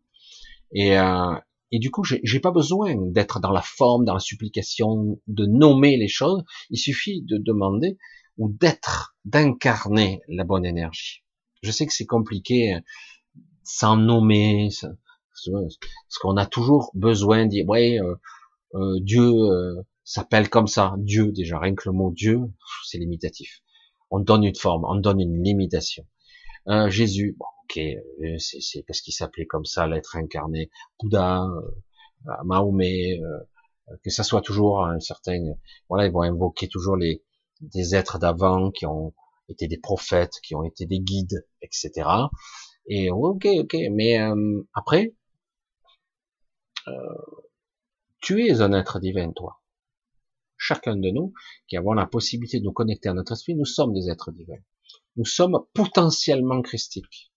Et, 0.73 0.97
euh, 0.97 1.35
et 1.71 1.79
du 1.79 1.89
coup, 1.89 2.03
j'ai 2.03 2.39
pas 2.39 2.51
besoin 2.51 2.95
d'être 2.97 3.39
dans 3.39 3.51
la 3.51 3.61
forme, 3.61 4.03
dans 4.03 4.13
la 4.13 4.19
supplication, 4.19 5.19
de 5.27 5.45
nommer 5.45 5.95
les 5.95 6.09
choses. 6.09 6.43
Il 6.69 6.77
suffit 6.77 7.21
de 7.21 7.37
demander 7.37 7.97
ou 8.37 8.49
d'être, 8.49 9.15
d'incarner 9.23 10.21
la 10.27 10.43
bonne 10.43 10.65
énergie. 10.65 11.23
Je 11.61 11.71
sais 11.71 11.85
que 11.85 11.93
c'est 11.93 12.05
compliqué 12.05 12.79
sans 13.63 13.95
nommer, 13.97 14.69
parce 15.45 16.17
qu'on 16.19 16.37
a 16.37 16.45
toujours 16.45 16.91
besoin 16.93 17.45
de 17.45 17.49
dire, 17.49 17.67
ouais, 17.67 17.99
euh, 17.99 18.15
euh, 18.75 18.99
Dieu 19.01 19.23
euh, 19.23 19.81
s'appelle 20.03 20.49
comme 20.49 20.67
ça, 20.67 20.95
Dieu 20.97 21.31
déjà, 21.31 21.59
rien 21.59 21.75
que 21.75 21.89
le 21.89 21.93
mot 21.93 22.11
Dieu, 22.11 22.39
c'est 22.85 22.97
limitatif. 22.97 23.61
On 24.09 24.19
donne 24.19 24.43
une 24.43 24.55
forme, 24.55 24.85
on 24.85 24.95
donne 24.95 25.19
une 25.19 25.41
limitation. 25.43 26.05
Jésus, 26.89 27.35
bon, 27.39 27.45
ok, 27.63 27.81
c'est 28.37 28.83
parce 28.85 29.01
qu'il 29.01 29.13
s'appelait 29.13 29.47
comme 29.47 29.65
ça, 29.65 29.87
l'être 29.87 30.15
incarné, 30.15 30.69
Bouddha, 30.99 31.47
Mahomet, 32.43 33.19
que 34.03 34.09
ça 34.11 34.23
soit 34.23 34.41
toujours 34.41 34.85
un 34.85 34.99
certain, 34.99 35.39
voilà, 35.89 36.05
ils 36.05 36.11
vont 36.11 36.21
invoquer 36.21 36.67
toujours 36.67 36.97
les 36.97 37.23
des 37.61 37.95
êtres 37.95 38.19
d'avant 38.19 38.71
qui 38.71 38.85
ont 38.85 39.13
été 39.49 39.67
des 39.67 39.77
prophètes, 39.77 40.39
qui 40.43 40.55
ont 40.55 40.63
été 40.63 40.85
des 40.85 40.99
guides, 40.99 41.47
etc. 41.61 42.09
Et 42.87 43.11
ok, 43.11 43.47
ok, 43.59 43.75
mais 43.91 44.19
euh, 44.19 44.63
après, 44.73 45.15
euh, 46.87 46.91
tu 48.21 48.45
es 48.45 48.61
un 48.61 48.73
être 48.73 48.99
divin, 48.99 49.31
toi. 49.31 49.61
Chacun 50.57 50.95
de 50.95 51.09
nous 51.09 51.33
qui 51.67 51.77
avons 51.77 51.93
la 51.93 52.05
possibilité 52.05 52.59
de 52.59 52.65
nous 52.65 52.73
connecter 52.73 53.09
à 53.09 53.13
notre 53.13 53.33
esprit, 53.33 53.55
nous 53.55 53.65
sommes 53.65 53.93
des 53.93 54.09
êtres 54.09 54.31
divins. 54.31 54.61
Nous 55.15 55.25
sommes 55.25 55.59
potentiellement 55.73 56.61
christiques. 56.61 57.31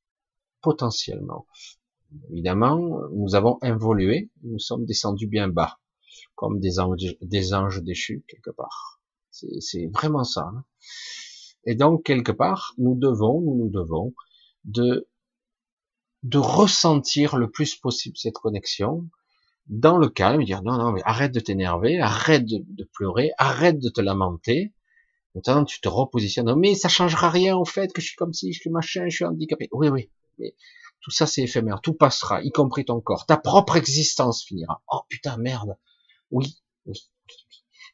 Potentiellement. 0.60 1.46
Évidemment, 2.30 3.08
nous 3.12 3.34
avons 3.34 3.58
évolué, 3.62 4.30
nous 4.42 4.58
sommes 4.58 4.84
descendus 4.84 5.26
bien 5.26 5.48
bas, 5.48 5.78
comme 6.34 6.60
des 6.60 6.78
anges, 6.78 7.16
des 7.20 7.54
anges 7.54 7.82
déchus 7.82 8.24
quelque 8.28 8.50
part. 8.50 9.00
C'est 9.30 9.86
vraiment 9.86 10.22
ça. 10.22 10.42
Hein. 10.42 10.64
Et 11.66 11.74
donc, 11.74 12.04
quelque 12.04 12.32
part, 12.32 12.74
nous 12.78 12.94
devons, 12.94 13.40
nous 13.40 13.56
nous 13.56 13.70
devons 13.70 14.14
de 14.64 15.08
de 16.24 16.38
ressentir 16.38 17.36
le 17.36 17.50
plus 17.50 17.76
possible 17.76 18.16
cette 18.16 18.34
connexion 18.34 19.06
dans 19.66 19.98
le 19.98 20.08
calme, 20.08 20.44
dire 20.44 20.62
non, 20.62 20.76
non, 20.78 20.92
mais 20.92 21.02
arrête 21.04 21.32
de 21.32 21.40
t'énerver, 21.40 22.00
arrête 22.00 22.44
de, 22.46 22.84
pleurer, 22.92 23.32
arrête 23.38 23.78
de 23.78 23.88
te 23.88 24.00
lamenter. 24.00 24.72
Maintenant, 25.34 25.64
tu 25.64 25.80
te 25.80 25.88
repositionnes. 25.88 26.54
Mais 26.58 26.74
ça 26.74 26.88
changera 26.88 27.30
rien 27.30 27.56
au 27.56 27.64
fait 27.64 27.92
que 27.92 28.00
je 28.00 28.08
suis 28.08 28.16
comme 28.16 28.32
si, 28.32 28.52
je 28.52 28.60
suis 28.60 28.70
machin, 28.70 29.08
je 29.08 29.16
suis 29.16 29.24
handicapé. 29.24 29.68
Oui, 29.72 29.88
oui, 29.88 30.10
mais 30.38 30.54
tout 31.00 31.10
ça 31.10 31.26
c'est 31.26 31.42
éphémère, 31.42 31.80
tout 31.80 31.94
passera, 31.94 32.42
y 32.42 32.50
compris 32.50 32.84
ton 32.84 33.00
corps. 33.00 33.26
Ta 33.26 33.36
propre 33.36 33.76
existence 33.76 34.44
finira. 34.44 34.82
Oh 34.90 35.00
putain, 35.08 35.36
merde. 35.36 35.76
Oui, 36.30 36.56
oui. 36.86 36.98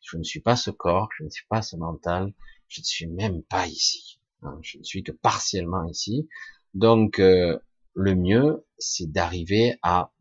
Je 0.02 0.16
ne 0.16 0.22
suis 0.22 0.40
pas 0.40 0.56
ce 0.56 0.70
corps, 0.70 1.08
je 1.18 1.24
ne 1.24 1.30
suis 1.30 1.46
pas 1.48 1.62
ce 1.62 1.76
mental, 1.76 2.32
je 2.70 2.80
ne 2.80 2.84
suis 2.84 3.06
même 3.06 3.42
pas 3.42 3.66
ici. 3.66 4.20
Hein, 4.42 4.58
je 4.62 4.78
ne 4.78 4.84
suis 4.84 5.02
que 5.02 5.12
partiellement 5.12 5.84
ici. 5.88 6.28
Donc, 6.72 7.18
euh, 7.18 7.58
le 7.94 8.14
mieux, 8.14 8.66
c'est 8.78 9.10
d'arriver 9.10 9.78
à 9.82 10.12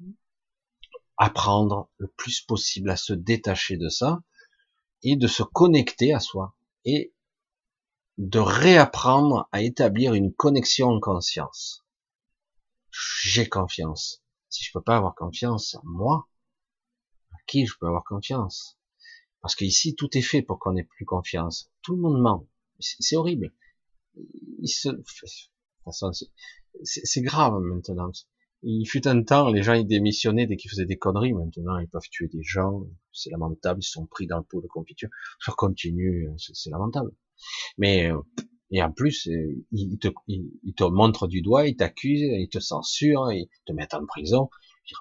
apprendre 1.18 1.90
le 1.98 2.08
plus 2.08 2.42
possible 2.42 2.90
à 2.90 2.98
se 2.98 3.14
détacher 3.14 3.78
de 3.78 3.88
ça 3.88 4.22
et 5.04 5.16
de 5.16 5.28
se 5.28 5.44
connecter 5.44 6.14
à 6.14 6.20
soi 6.20 6.56
et 6.86 7.14
de 8.18 8.40
réapprendre 8.40 9.48
à 9.52 9.62
établir 9.62 10.14
une 10.14 10.34
connexion 10.34 10.90
en 10.90 11.00
conscience. 11.00 11.86
J'ai 13.22 13.48
confiance. 13.48 14.24
Si 14.50 14.64
je 14.64 14.72
peux 14.74 14.82
pas 14.82 14.98
avoir 14.98 15.14
confiance 15.14 15.76
en 15.76 15.82
moi, 15.84 16.28
à 17.32 17.38
qui 17.46 17.68
je 17.68 17.76
peux 17.80 17.86
avoir 17.86 18.04
confiance? 18.04 18.79
Parce 19.42 19.56
qu'ici, 19.56 19.96
tout 19.96 20.18
est 20.18 20.22
fait 20.22 20.42
pour 20.42 20.60
qu'on 20.60 20.76
ait 20.76 20.84
plus 20.84 21.06
confiance. 21.06 21.72
Tout 21.82 21.96
le 21.96 22.02
monde 22.02 22.22
ment. 22.22 22.48
C'est 22.80 23.16
horrible. 23.16 23.54
Se... 24.66 24.90
C'est 26.84 27.22
grave 27.22 27.60
maintenant. 27.62 28.12
Il 28.62 28.86
fut 28.86 29.08
un 29.08 29.24
temps, 29.24 29.50
les 29.50 29.64
gens 29.64 29.74
ils 29.74 29.88
démissionnaient 29.88 30.46
dès 30.46 30.58
qu'ils 30.58 30.70
faisaient 30.70 30.86
des 30.86 30.98
conneries. 30.98 31.34
Maintenant, 31.34 31.78
ils 31.78 31.88
peuvent 31.88 32.10
tuer 32.12 32.28
des 32.28 32.44
gens. 32.44 32.86
C'est 33.14 33.30
lamentable. 33.30 33.80
Ils 33.82 33.88
sont 33.88 34.06
pris 34.06 34.28
dans 34.28 34.38
le 34.38 34.44
pot 34.44 34.62
de 34.62 34.68
confiture. 34.68 35.10
Ça 35.44 35.54
continue. 35.58 36.30
C'est 36.38 36.70
lamentable. 36.70 37.12
Mais 37.78 38.12
euh, 38.12 38.20
et 38.72 38.84
en 38.84 38.92
plus, 38.92 39.28
euh, 39.28 39.66
ils 39.72 39.98
te, 39.98 40.10
ils 40.28 40.74
te 40.76 40.84
montrent 40.84 41.28
du 41.28 41.42
doigt, 41.42 41.68
ils 41.68 41.76
t'accusent, 41.76 42.22
ils 42.22 42.50
te 42.50 42.60
censurent, 42.60 43.32
ils 43.32 43.50
te 43.66 43.74
mettent 43.74 43.96
en 43.96 44.06
prison. 44.06 44.50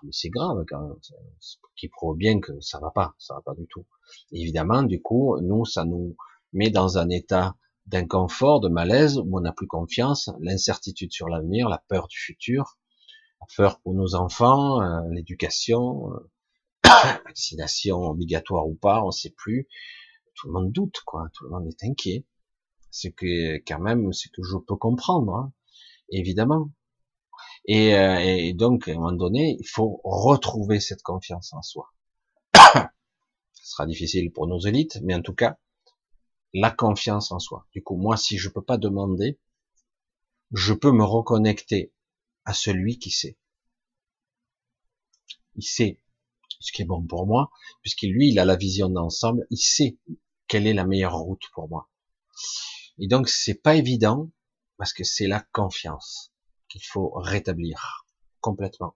Mais 0.03 0.13
c'est 0.13 0.31
grave 0.31 0.65
quand. 0.69 0.97
Qui 1.77 1.89
prouve 1.89 2.17
bien 2.17 2.41
que 2.41 2.61
ça 2.61 2.81
va 2.81 2.91
pas. 2.91 3.15
Ça 3.19 3.35
va 3.35 3.43
pas 3.43 3.55
du 3.55 3.67
tout. 3.69 3.87
évidemment, 4.33 4.83
du 4.83 5.01
coup, 5.01 5.39
nous, 5.41 5.65
ça 5.65 5.85
nous 5.85 6.17
met 6.53 6.71
dans 6.71 6.99
un 6.99 7.09
état 7.11 7.57
d'inconfort, 7.87 8.61
de 8.61 8.69
malaise, 8.69 9.19
où 9.19 9.39
on 9.39 9.41
n'a 9.41 9.53
plus 9.53 9.67
confiance, 9.67 10.31
l'incertitude 10.41 11.13
sur 11.13 11.29
l'avenir, 11.29 11.69
la 11.69 11.83
peur 11.89 12.07
du 12.09 12.19
futur, 12.19 12.79
la 13.41 13.47
peur 13.57 13.81
pour 13.81 13.95
nos 13.95 14.15
enfants, 14.15 14.83
euh, 14.83 15.01
l'éducation, 15.11 16.13
euh, 16.13 16.31
vaccination 17.25 18.03
obligatoire 18.03 18.67
ou 18.69 18.75
pas, 18.75 19.03
on 19.03 19.11
sait 19.11 19.35
plus. 19.37 19.69
Tout 20.35 20.49
le 20.49 20.53
monde 20.53 20.73
doute, 20.73 21.01
quoi. 21.05 21.29
Tout 21.33 21.45
le 21.45 21.51
monde 21.51 21.67
est 21.67 21.85
inquiet. 21.85 22.27
Ce 22.91 23.09
que, 23.09 23.57
quand 23.67 23.81
même, 23.81 24.13
ce 24.13 24.29
que 24.29 24.43
je 24.43 24.57
peux 24.57 24.77
comprendre, 24.77 25.35
hein, 25.35 25.53
évidemment. 26.11 26.71
Et, 27.69 27.95
euh, 27.95 28.19
et, 28.19 28.55
donc, 28.55 28.89
à 28.89 28.93
un 28.93 28.95
moment 28.95 29.13
donné, 29.13 29.59
il 29.61 29.69
faut 29.69 30.01
retrouver 30.03 30.81
cette 30.81 31.03
confiance 31.03 31.53
en 31.53 31.61
soi. 31.61 31.93
Ce 32.55 33.71
sera 33.71 33.87
difficile 33.87 34.33
pour 34.33 34.47
nos 34.47 34.59
élites, 34.59 34.99
mais 35.03 35.15
en 35.15 35.21
tout 35.21 35.35
cas, 35.35 35.59
la 36.55 36.71
confiance 36.71 37.31
en 37.31 37.39
soi. 37.39 37.67
Du 37.73 37.83
coup, 37.83 37.97
moi, 37.97 38.17
si 38.17 38.39
je 38.39 38.49
peux 38.49 38.65
pas 38.65 38.79
demander, 38.79 39.39
je 40.53 40.73
peux 40.73 40.93
me 40.93 41.05
reconnecter 41.05 41.93
à 42.47 42.55
celui 42.55 42.99
qui 42.99 43.11
sait. 43.11 43.37
Il 45.57 45.63
sait 45.63 46.01
ce 46.61 46.73
qui 46.73 46.81
est 46.81 46.87
bon 46.87 47.07
pour 47.07 47.27
moi, 47.27 47.51
puisqu'il 47.83 48.13
lui, 48.13 48.31
il 48.31 48.39
a 48.39 48.47
la 48.47 48.57
vision 48.57 48.89
d'ensemble, 48.89 49.47
il 49.51 49.59
sait 49.59 49.99
quelle 50.47 50.67
est 50.67 50.73
la 50.73 50.87
meilleure 50.87 51.19
route 51.19 51.43
pour 51.53 51.69
moi. 51.69 51.91
Et 52.99 53.09
donc, 53.09 53.29
c'est 53.29 53.61
pas 53.61 53.77
évident, 53.77 54.31
parce 54.79 54.95
que 54.95 55.05
c'est 55.05 55.27
la 55.27 55.41
confiance 55.53 56.33
qu'il 56.69 56.83
faut 56.85 57.11
rétablir 57.11 58.07
complètement. 58.41 58.95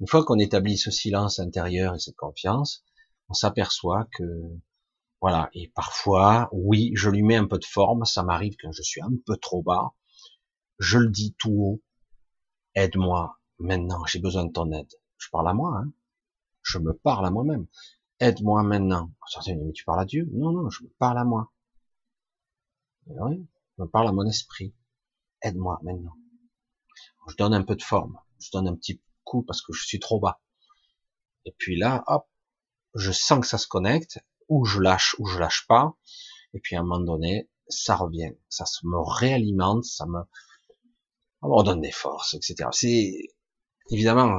Une 0.00 0.06
fois 0.06 0.24
qu'on 0.24 0.38
établit 0.38 0.78
ce 0.78 0.90
silence 0.90 1.38
intérieur 1.38 1.94
et 1.94 1.98
cette 1.98 2.16
confiance, 2.16 2.84
on 3.28 3.34
s'aperçoit 3.34 4.08
que, 4.16 4.24
voilà, 5.20 5.48
et 5.52 5.68
parfois, 5.74 6.48
oui, 6.52 6.92
je 6.94 7.08
lui 7.10 7.22
mets 7.22 7.36
un 7.36 7.46
peu 7.46 7.58
de 7.58 7.64
forme, 7.64 8.04
ça 8.04 8.22
m'arrive 8.22 8.56
quand 8.60 8.72
je 8.72 8.82
suis 8.82 9.00
un 9.00 9.12
peu 9.26 9.36
trop 9.36 9.62
bas, 9.62 9.92
je 10.78 10.98
le 10.98 11.10
dis 11.10 11.34
tout 11.38 11.52
haut, 11.52 11.82
aide-moi, 12.74 13.38
maintenant, 13.58 14.04
j'ai 14.06 14.18
besoin 14.18 14.44
de 14.44 14.52
ton 14.52 14.72
aide. 14.72 14.92
Je 15.18 15.28
parle 15.30 15.48
à 15.48 15.54
moi, 15.54 15.78
hein. 15.78 15.92
Je 16.62 16.78
me 16.78 16.92
parle 16.92 17.26
à 17.26 17.30
moi-même. 17.30 17.66
Aide-moi 18.20 18.62
maintenant. 18.62 19.12
Mais 19.46 19.72
tu 19.72 19.84
parles 19.84 20.00
à 20.00 20.04
Dieu? 20.04 20.28
Non, 20.32 20.52
non, 20.52 20.70
je 20.70 20.84
me 20.84 20.88
parle 20.98 21.18
à 21.18 21.24
moi. 21.24 21.52
Oui, 23.06 23.46
je 23.76 23.82
me 23.82 23.88
parle 23.88 24.08
à 24.08 24.12
mon 24.12 24.26
esprit. 24.26 24.74
Aide-moi 25.42 25.80
maintenant. 25.82 26.14
Je 27.28 27.36
donne 27.36 27.54
un 27.54 27.62
peu 27.62 27.76
de 27.76 27.82
forme. 27.82 28.18
Je 28.40 28.50
donne 28.52 28.68
un 28.68 28.76
petit 28.76 29.00
coup 29.24 29.42
parce 29.42 29.62
que 29.62 29.72
je 29.72 29.84
suis 29.84 30.00
trop 30.00 30.20
bas. 30.20 30.40
Et 31.44 31.54
puis 31.58 31.76
là, 31.76 32.04
hop, 32.06 32.26
je 32.94 33.12
sens 33.12 33.40
que 33.40 33.46
ça 33.46 33.58
se 33.58 33.66
connecte, 33.66 34.20
ou 34.48 34.64
je 34.64 34.80
lâche, 34.80 35.16
ou 35.18 35.26
je 35.26 35.38
lâche 35.38 35.66
pas. 35.66 35.94
Et 36.54 36.60
puis 36.60 36.76
à 36.76 36.80
un 36.80 36.82
moment 36.82 37.00
donné, 37.00 37.48
ça 37.68 37.96
revient. 37.96 38.32
Ça 38.48 38.64
me 38.84 38.98
réalimente, 38.98 39.84
ça 39.84 40.06
me, 40.06 40.20
on 41.40 41.48
me 41.48 41.54
redonne 41.54 41.80
des 41.80 41.92
forces, 41.92 42.34
etc. 42.34 42.68
C'est, 42.72 43.12
évidemment, 43.90 44.36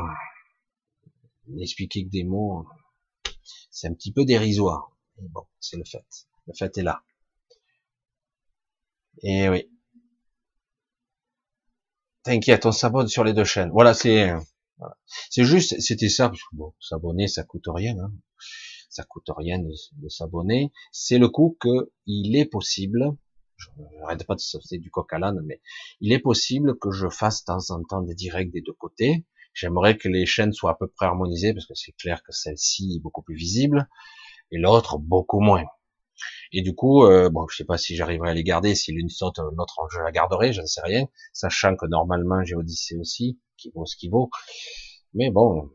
expliquer 1.60 2.06
que 2.06 2.10
des 2.10 2.24
mots, 2.24 2.68
c'est 3.72 3.88
un 3.88 3.94
petit 3.94 4.12
peu 4.12 4.26
dérisoire. 4.26 4.96
Mais 5.18 5.28
bon, 5.30 5.46
c'est 5.60 5.78
le 5.78 5.86
fait. 5.86 6.06
Le 6.48 6.54
fait 6.54 6.78
est 6.78 6.84
là. 6.84 7.04
Et 9.22 9.50
oui. 9.50 9.70
T'inquiète, 12.24 12.66
on 12.66 12.72
s'abonne 12.72 13.08
sur 13.08 13.24
les 13.24 13.34
deux 13.34 13.44
chaînes. 13.44 13.70
Voilà, 13.72 13.94
c'est 13.94 14.32
c'est 15.30 15.44
juste, 15.44 15.80
c'était 15.80 16.10
ça. 16.10 16.30
Parce 16.30 16.42
que 16.42 16.56
bon, 16.56 16.74
s'abonner, 16.80 17.28
ça 17.28 17.44
coûte 17.44 17.66
rien. 17.68 17.98
Hein. 18.00 18.12
Ça 18.90 19.04
coûte 19.04 19.30
rien 19.36 19.60
de, 19.60 20.10
s'abonner. 20.10 20.72
C'est 20.92 21.18
le 21.18 21.28
coup 21.28 21.58
que 21.60 21.92
il 22.06 22.36
est 22.36 22.46
possible. 22.46 23.12
Je 23.58 23.68
n'arrête 24.00 24.26
pas 24.26 24.36
de 24.36 24.40
sauter 24.40 24.78
du 24.78 24.90
coq 24.90 25.12
à 25.14 25.20
l'âne, 25.20 25.42
mais 25.46 25.62
il 26.02 26.12
est 26.12 26.20
possible 26.20 26.78
que 26.80 26.92
je 26.92 27.08
fasse 27.10 27.42
de 27.42 27.46
temps 27.46 27.70
en 27.70 27.84
temps 27.84 28.02
des 28.02 28.16
directs 28.16 28.52
des 28.52 28.62
deux 28.62 28.74
côtés. 28.74 29.26
J'aimerais 29.54 29.98
que 29.98 30.10
les 30.10 30.26
chaînes 30.26 30.54
soient 30.54 30.72
à 30.72 30.76
peu 30.76 30.88
près 30.88 31.06
harmonisées 31.06 31.54
parce 31.54 31.66
que 31.66 31.76
c'est 31.76 31.92
clair 31.94 32.24
que 32.24 32.32
celle-ci 32.32 32.96
est 32.98 33.00
beaucoup 33.02 33.22
plus 33.22 33.36
visible 33.36 33.88
et 34.52 34.58
l'autre 34.58 34.98
beaucoup 34.98 35.40
moins. 35.40 35.66
Et 36.52 36.62
du 36.62 36.76
coup, 36.76 37.04
euh, 37.06 37.30
bon, 37.30 37.48
je 37.50 37.58
sais 37.58 37.66
pas 37.66 37.78
si 37.78 37.96
j'arriverai 37.96 38.32
à 38.32 38.34
les 38.34 38.44
garder, 38.44 38.76
si 38.76 38.92
l'une 38.92 39.10
saute, 39.10 39.40
l'autre 39.56 39.88
je 39.92 40.00
la 40.00 40.12
garderai, 40.12 40.54
je 40.54 40.62
ne 40.62 40.66
sais 40.66 40.82
rien, 40.84 41.08
sachant 41.34 41.76
que 41.76 41.86
normalement 41.88 42.44
j'ai 42.44 42.56
Odyssée 42.56 42.98
aussi, 42.98 43.40
qui 43.58 43.72
vaut 43.74 43.86
ce 43.86 43.96
qui 43.96 44.10
vaut. 44.10 44.30
Mais 45.14 45.32
bon, 45.32 45.70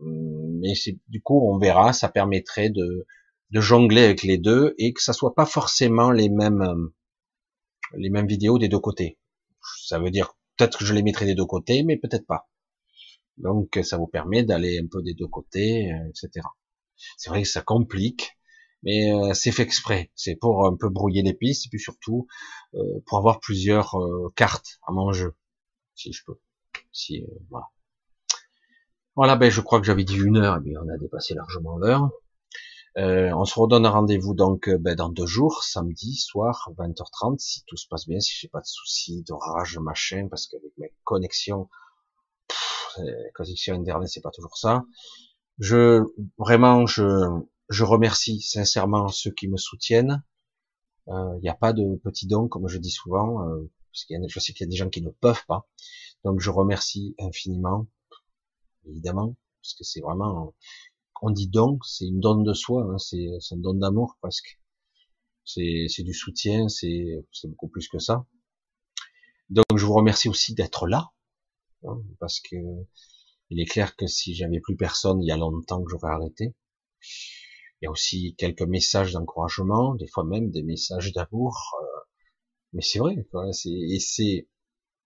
mais 0.00 0.74
c'est 0.74 0.98
du 1.08 1.22
coup 1.22 1.40
on 1.48 1.58
verra, 1.58 1.92
ça 1.92 2.08
permettrait 2.08 2.70
de, 2.70 3.06
de 3.50 3.60
jongler 3.60 4.04
avec 4.04 4.22
les 4.22 4.38
deux 4.38 4.74
et 4.78 4.92
que 4.92 5.02
ça 5.02 5.12
soit 5.12 5.34
pas 5.34 5.46
forcément 5.46 6.10
les 6.10 6.28
mêmes 6.28 6.90
les 7.94 8.10
mêmes 8.10 8.26
vidéos 8.26 8.58
des 8.58 8.68
deux 8.68 8.78
côtés. 8.78 9.18
Ça 9.84 9.98
veut 9.98 10.10
dire 10.10 10.34
peut-être 10.56 10.78
que 10.78 10.84
je 10.84 10.94
les 10.94 11.02
mettrai 11.02 11.26
des 11.26 11.34
deux 11.34 11.46
côtés, 11.46 11.82
mais 11.84 11.96
peut-être 11.96 12.26
pas. 12.26 12.48
Donc 13.36 13.78
ça 13.82 13.96
vous 13.96 14.06
permet 14.06 14.42
d'aller 14.42 14.78
un 14.78 14.86
peu 14.90 15.02
des 15.02 15.14
deux 15.14 15.26
côtés, 15.26 15.92
euh, 15.92 16.08
etc. 16.08 16.46
C'est 17.16 17.30
vrai 17.30 17.42
que 17.42 17.48
ça 17.48 17.62
complique, 17.62 18.36
mais 18.82 19.12
euh, 19.12 19.34
c'est 19.34 19.52
fait 19.52 19.62
exprès. 19.62 20.10
C'est 20.14 20.36
pour 20.36 20.66
un 20.66 20.76
peu 20.76 20.88
brouiller 20.88 21.22
les 21.22 21.34
pistes, 21.34 21.66
et 21.66 21.68
puis 21.68 21.80
surtout 21.80 22.26
euh, 22.74 22.80
pour 23.06 23.18
avoir 23.18 23.40
plusieurs 23.40 23.96
cartes 24.36 24.78
à 24.86 24.92
mon 24.92 25.12
jeu, 25.12 25.34
si 25.94 26.12
je 26.12 26.22
peux. 26.26 26.38
Si 26.92 27.24
voilà. 27.50 27.66
Voilà, 29.14 29.36
ben 29.36 29.50
je 29.50 29.60
crois 29.60 29.78
que 29.80 29.86
j'avais 29.86 30.04
dit 30.04 30.16
une 30.16 30.38
heure, 30.38 30.56
et 30.56 30.60
bien 30.60 30.80
on 30.82 30.88
a 30.88 30.98
dépassé 30.98 31.34
largement 31.34 31.76
l'heure. 31.76 32.10
on 32.96 33.44
se 33.44 33.58
redonne 33.58 33.86
rendez-vous 33.86 34.34
donc 34.34 34.70
ben, 34.70 34.94
dans 34.94 35.10
deux 35.10 35.26
jours, 35.26 35.64
samedi 35.64 36.16
soir, 36.16 36.70
20h30, 36.78 37.38
si 37.38 37.62
tout 37.66 37.76
se 37.76 37.86
passe 37.88 38.06
bien, 38.08 38.20
si 38.20 38.34
j'ai 38.38 38.48
pas 38.48 38.60
de 38.60 38.66
soucis 38.66 39.22
d'orage, 39.22 39.78
machin, 39.78 40.28
parce 40.30 40.46
qu'avec 40.46 40.72
mes 40.78 40.92
connexions, 41.04 41.68
connexion 43.34 43.74
internet, 43.74 44.08
c'est 44.08 44.22
pas 44.22 44.30
toujours 44.30 44.56
ça. 44.56 44.84
Je 45.58 46.02
vraiment, 46.38 46.86
je, 46.86 47.04
je 47.72 47.84
remercie 47.84 48.40
sincèrement 48.40 49.08
ceux 49.08 49.30
qui 49.30 49.48
me 49.48 49.56
soutiennent. 49.56 50.22
Il 51.08 51.12
euh, 51.12 51.40
n'y 51.40 51.48
a 51.48 51.54
pas 51.54 51.72
de 51.72 51.96
petits 51.96 52.26
dons, 52.26 52.48
comme 52.48 52.68
je 52.68 52.78
dis 52.78 52.90
souvent, 52.90 53.48
euh, 53.48 53.70
parce 53.90 54.04
qu'il 54.04 54.20
y 54.20 54.24
a, 54.24 54.26
je 54.28 54.38
sais 54.38 54.52
qu'il 54.52 54.64
y 54.64 54.68
a 54.68 54.70
des 54.70 54.76
gens 54.76 54.88
qui 54.88 55.02
ne 55.02 55.10
peuvent 55.10 55.44
pas. 55.46 55.68
Donc 56.24 56.40
je 56.40 56.50
remercie 56.50 57.14
infiniment, 57.18 57.88
évidemment, 58.86 59.36
parce 59.60 59.74
que 59.74 59.84
c'est 59.84 60.00
vraiment, 60.00 60.54
on 61.20 61.30
dit 61.30 61.48
don, 61.48 61.78
c'est 61.84 62.06
une 62.06 62.20
donne 62.20 62.44
de 62.44 62.54
soi, 62.54 62.84
hein, 62.84 62.98
c'est 62.98 63.26
un 63.50 63.56
don 63.56 63.74
d'amour 63.74 64.16
presque. 64.20 64.60
C'est 65.44 66.04
du 66.04 66.14
soutien, 66.14 66.68
c'est 66.68 67.24
beaucoup 67.44 67.68
plus 67.68 67.88
que 67.88 67.98
ça. 67.98 68.26
Donc 69.50 69.66
je 69.74 69.84
vous 69.84 69.94
remercie 69.94 70.28
aussi 70.28 70.54
d'être 70.54 70.86
là, 70.86 71.12
Hein, 71.84 72.00
parce 72.20 72.40
que 72.40 72.56
il 73.50 73.60
est 73.60 73.66
clair 73.66 73.96
que 73.96 74.06
si 74.06 74.34
j'avais 74.34 74.60
plus 74.60 74.76
personne, 74.76 75.22
il 75.22 75.26
y 75.26 75.32
a 75.32 75.36
longtemps 75.36 75.82
que 75.82 75.90
j'aurais 75.90 76.12
arrêté. 76.12 76.54
Il 77.82 77.86
y 77.86 77.88
a 77.88 77.90
aussi 77.90 78.36
quelques 78.36 78.62
messages 78.62 79.12
d'encouragement, 79.12 79.96
des 79.96 80.06
fois 80.06 80.22
même 80.22 80.50
des 80.50 80.62
messages 80.62 81.12
d'amour. 81.12 81.58
Euh, 81.82 82.00
mais 82.72 82.80
c'est 82.80 83.00
vrai, 83.00 83.16
quoi, 83.32 83.48
et 83.48 83.98
c'est 83.98 84.46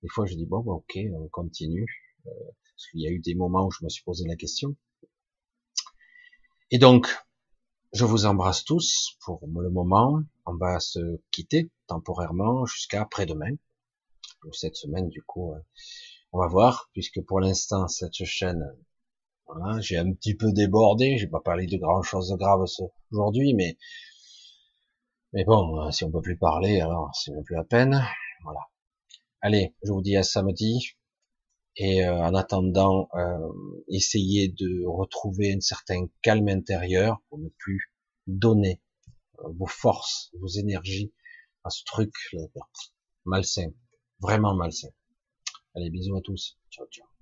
des 0.03 0.09
fois 0.11 0.27
je 0.27 0.35
dis 0.35 0.45
bon, 0.45 0.59
ok, 0.59 0.99
on 1.15 1.27
continue, 1.29 1.87
euh, 2.27 2.31
parce 2.31 2.91
qu'il 2.91 3.01
y 3.01 3.09
a 3.09 3.11
eu 3.11 3.19
des 3.19 3.35
moments 3.35 3.67
où 3.67 3.71
je 3.71 3.83
me 3.83 3.89
suis 3.89 4.05
posé 4.05 4.27
la 4.29 4.37
question. 4.37 4.77
Et 6.71 6.79
donc, 6.79 7.09
je 7.95 8.05
vous 8.05 8.27
embrasse 8.27 8.63
tous 8.65 9.17
pour 9.21 9.41
le 9.47 9.71
moment. 9.71 10.23
On 10.45 10.57
va 10.57 10.79
se 10.79 11.19
quitter 11.31 11.71
temporairement 11.87 12.67
jusqu'à 12.67 13.01
après-demain. 13.01 13.57
Cette 14.53 14.77
semaine, 14.77 15.09
du 15.09 15.23
coup, 15.23 15.55
euh, 15.55 15.59
on 16.33 16.41
va 16.41 16.47
voir, 16.47 16.91
puisque 16.93 17.23
pour 17.23 17.41
l'instant, 17.41 17.89
cette 17.89 18.13
chaîne, 18.13 18.63
voilà, 19.47 19.81
j'ai 19.81 19.97
un 19.99 20.13
petit 20.13 20.35
peu 20.35 20.53
débordé, 20.53 21.19
j'ai 21.19 21.27
pas 21.27 21.41
parlé 21.41 21.67
de 21.67 21.77
grand 21.77 22.03
chose 22.03 22.31
de 22.31 22.37
grave 22.37 22.65
aujourd'hui, 23.13 23.55
mais, 23.55 23.77
mais 25.33 25.45
bon, 25.45 25.91
si 25.93 26.05
on 26.05 26.11
peut 26.11 26.23
plus 26.23 26.37
parler, 26.37 26.81
alors 26.81 27.11
c'est 27.15 27.33
même 27.33 27.45
plus 27.45 27.57
la 27.57 27.65
peine. 27.65 28.03
Voilà. 28.43 28.61
Allez, 29.41 29.75
je 29.83 29.93
vous 29.93 30.03
dis 30.03 30.17
à 30.17 30.23
samedi. 30.23 30.97
Et 31.77 32.05
euh, 32.05 32.15
en 32.15 32.35
attendant, 32.35 33.09
euh, 33.15 33.53
essayez 33.89 34.49
de 34.49 34.87
retrouver 34.87 35.53
un 35.53 35.61
certain 35.61 36.07
calme 36.23 36.49
intérieur 36.49 37.21
pour 37.29 37.39
ne 37.39 37.49
plus 37.59 37.93
donner 38.27 38.81
euh, 39.41 39.49
vos 39.59 39.67
forces, 39.67 40.31
vos 40.41 40.49
énergies 40.49 41.13
à 41.65 41.71
ce 41.71 41.85
truc 41.85 42.15
malsain, 43.25 43.71
vraiment 44.21 44.55
malsain. 44.55 44.89
Allez, 45.75 45.91
bisous 45.91 46.17
à 46.17 46.23
tous. 46.23 46.59
Ciao, 46.71 46.87
ciao. 46.91 47.16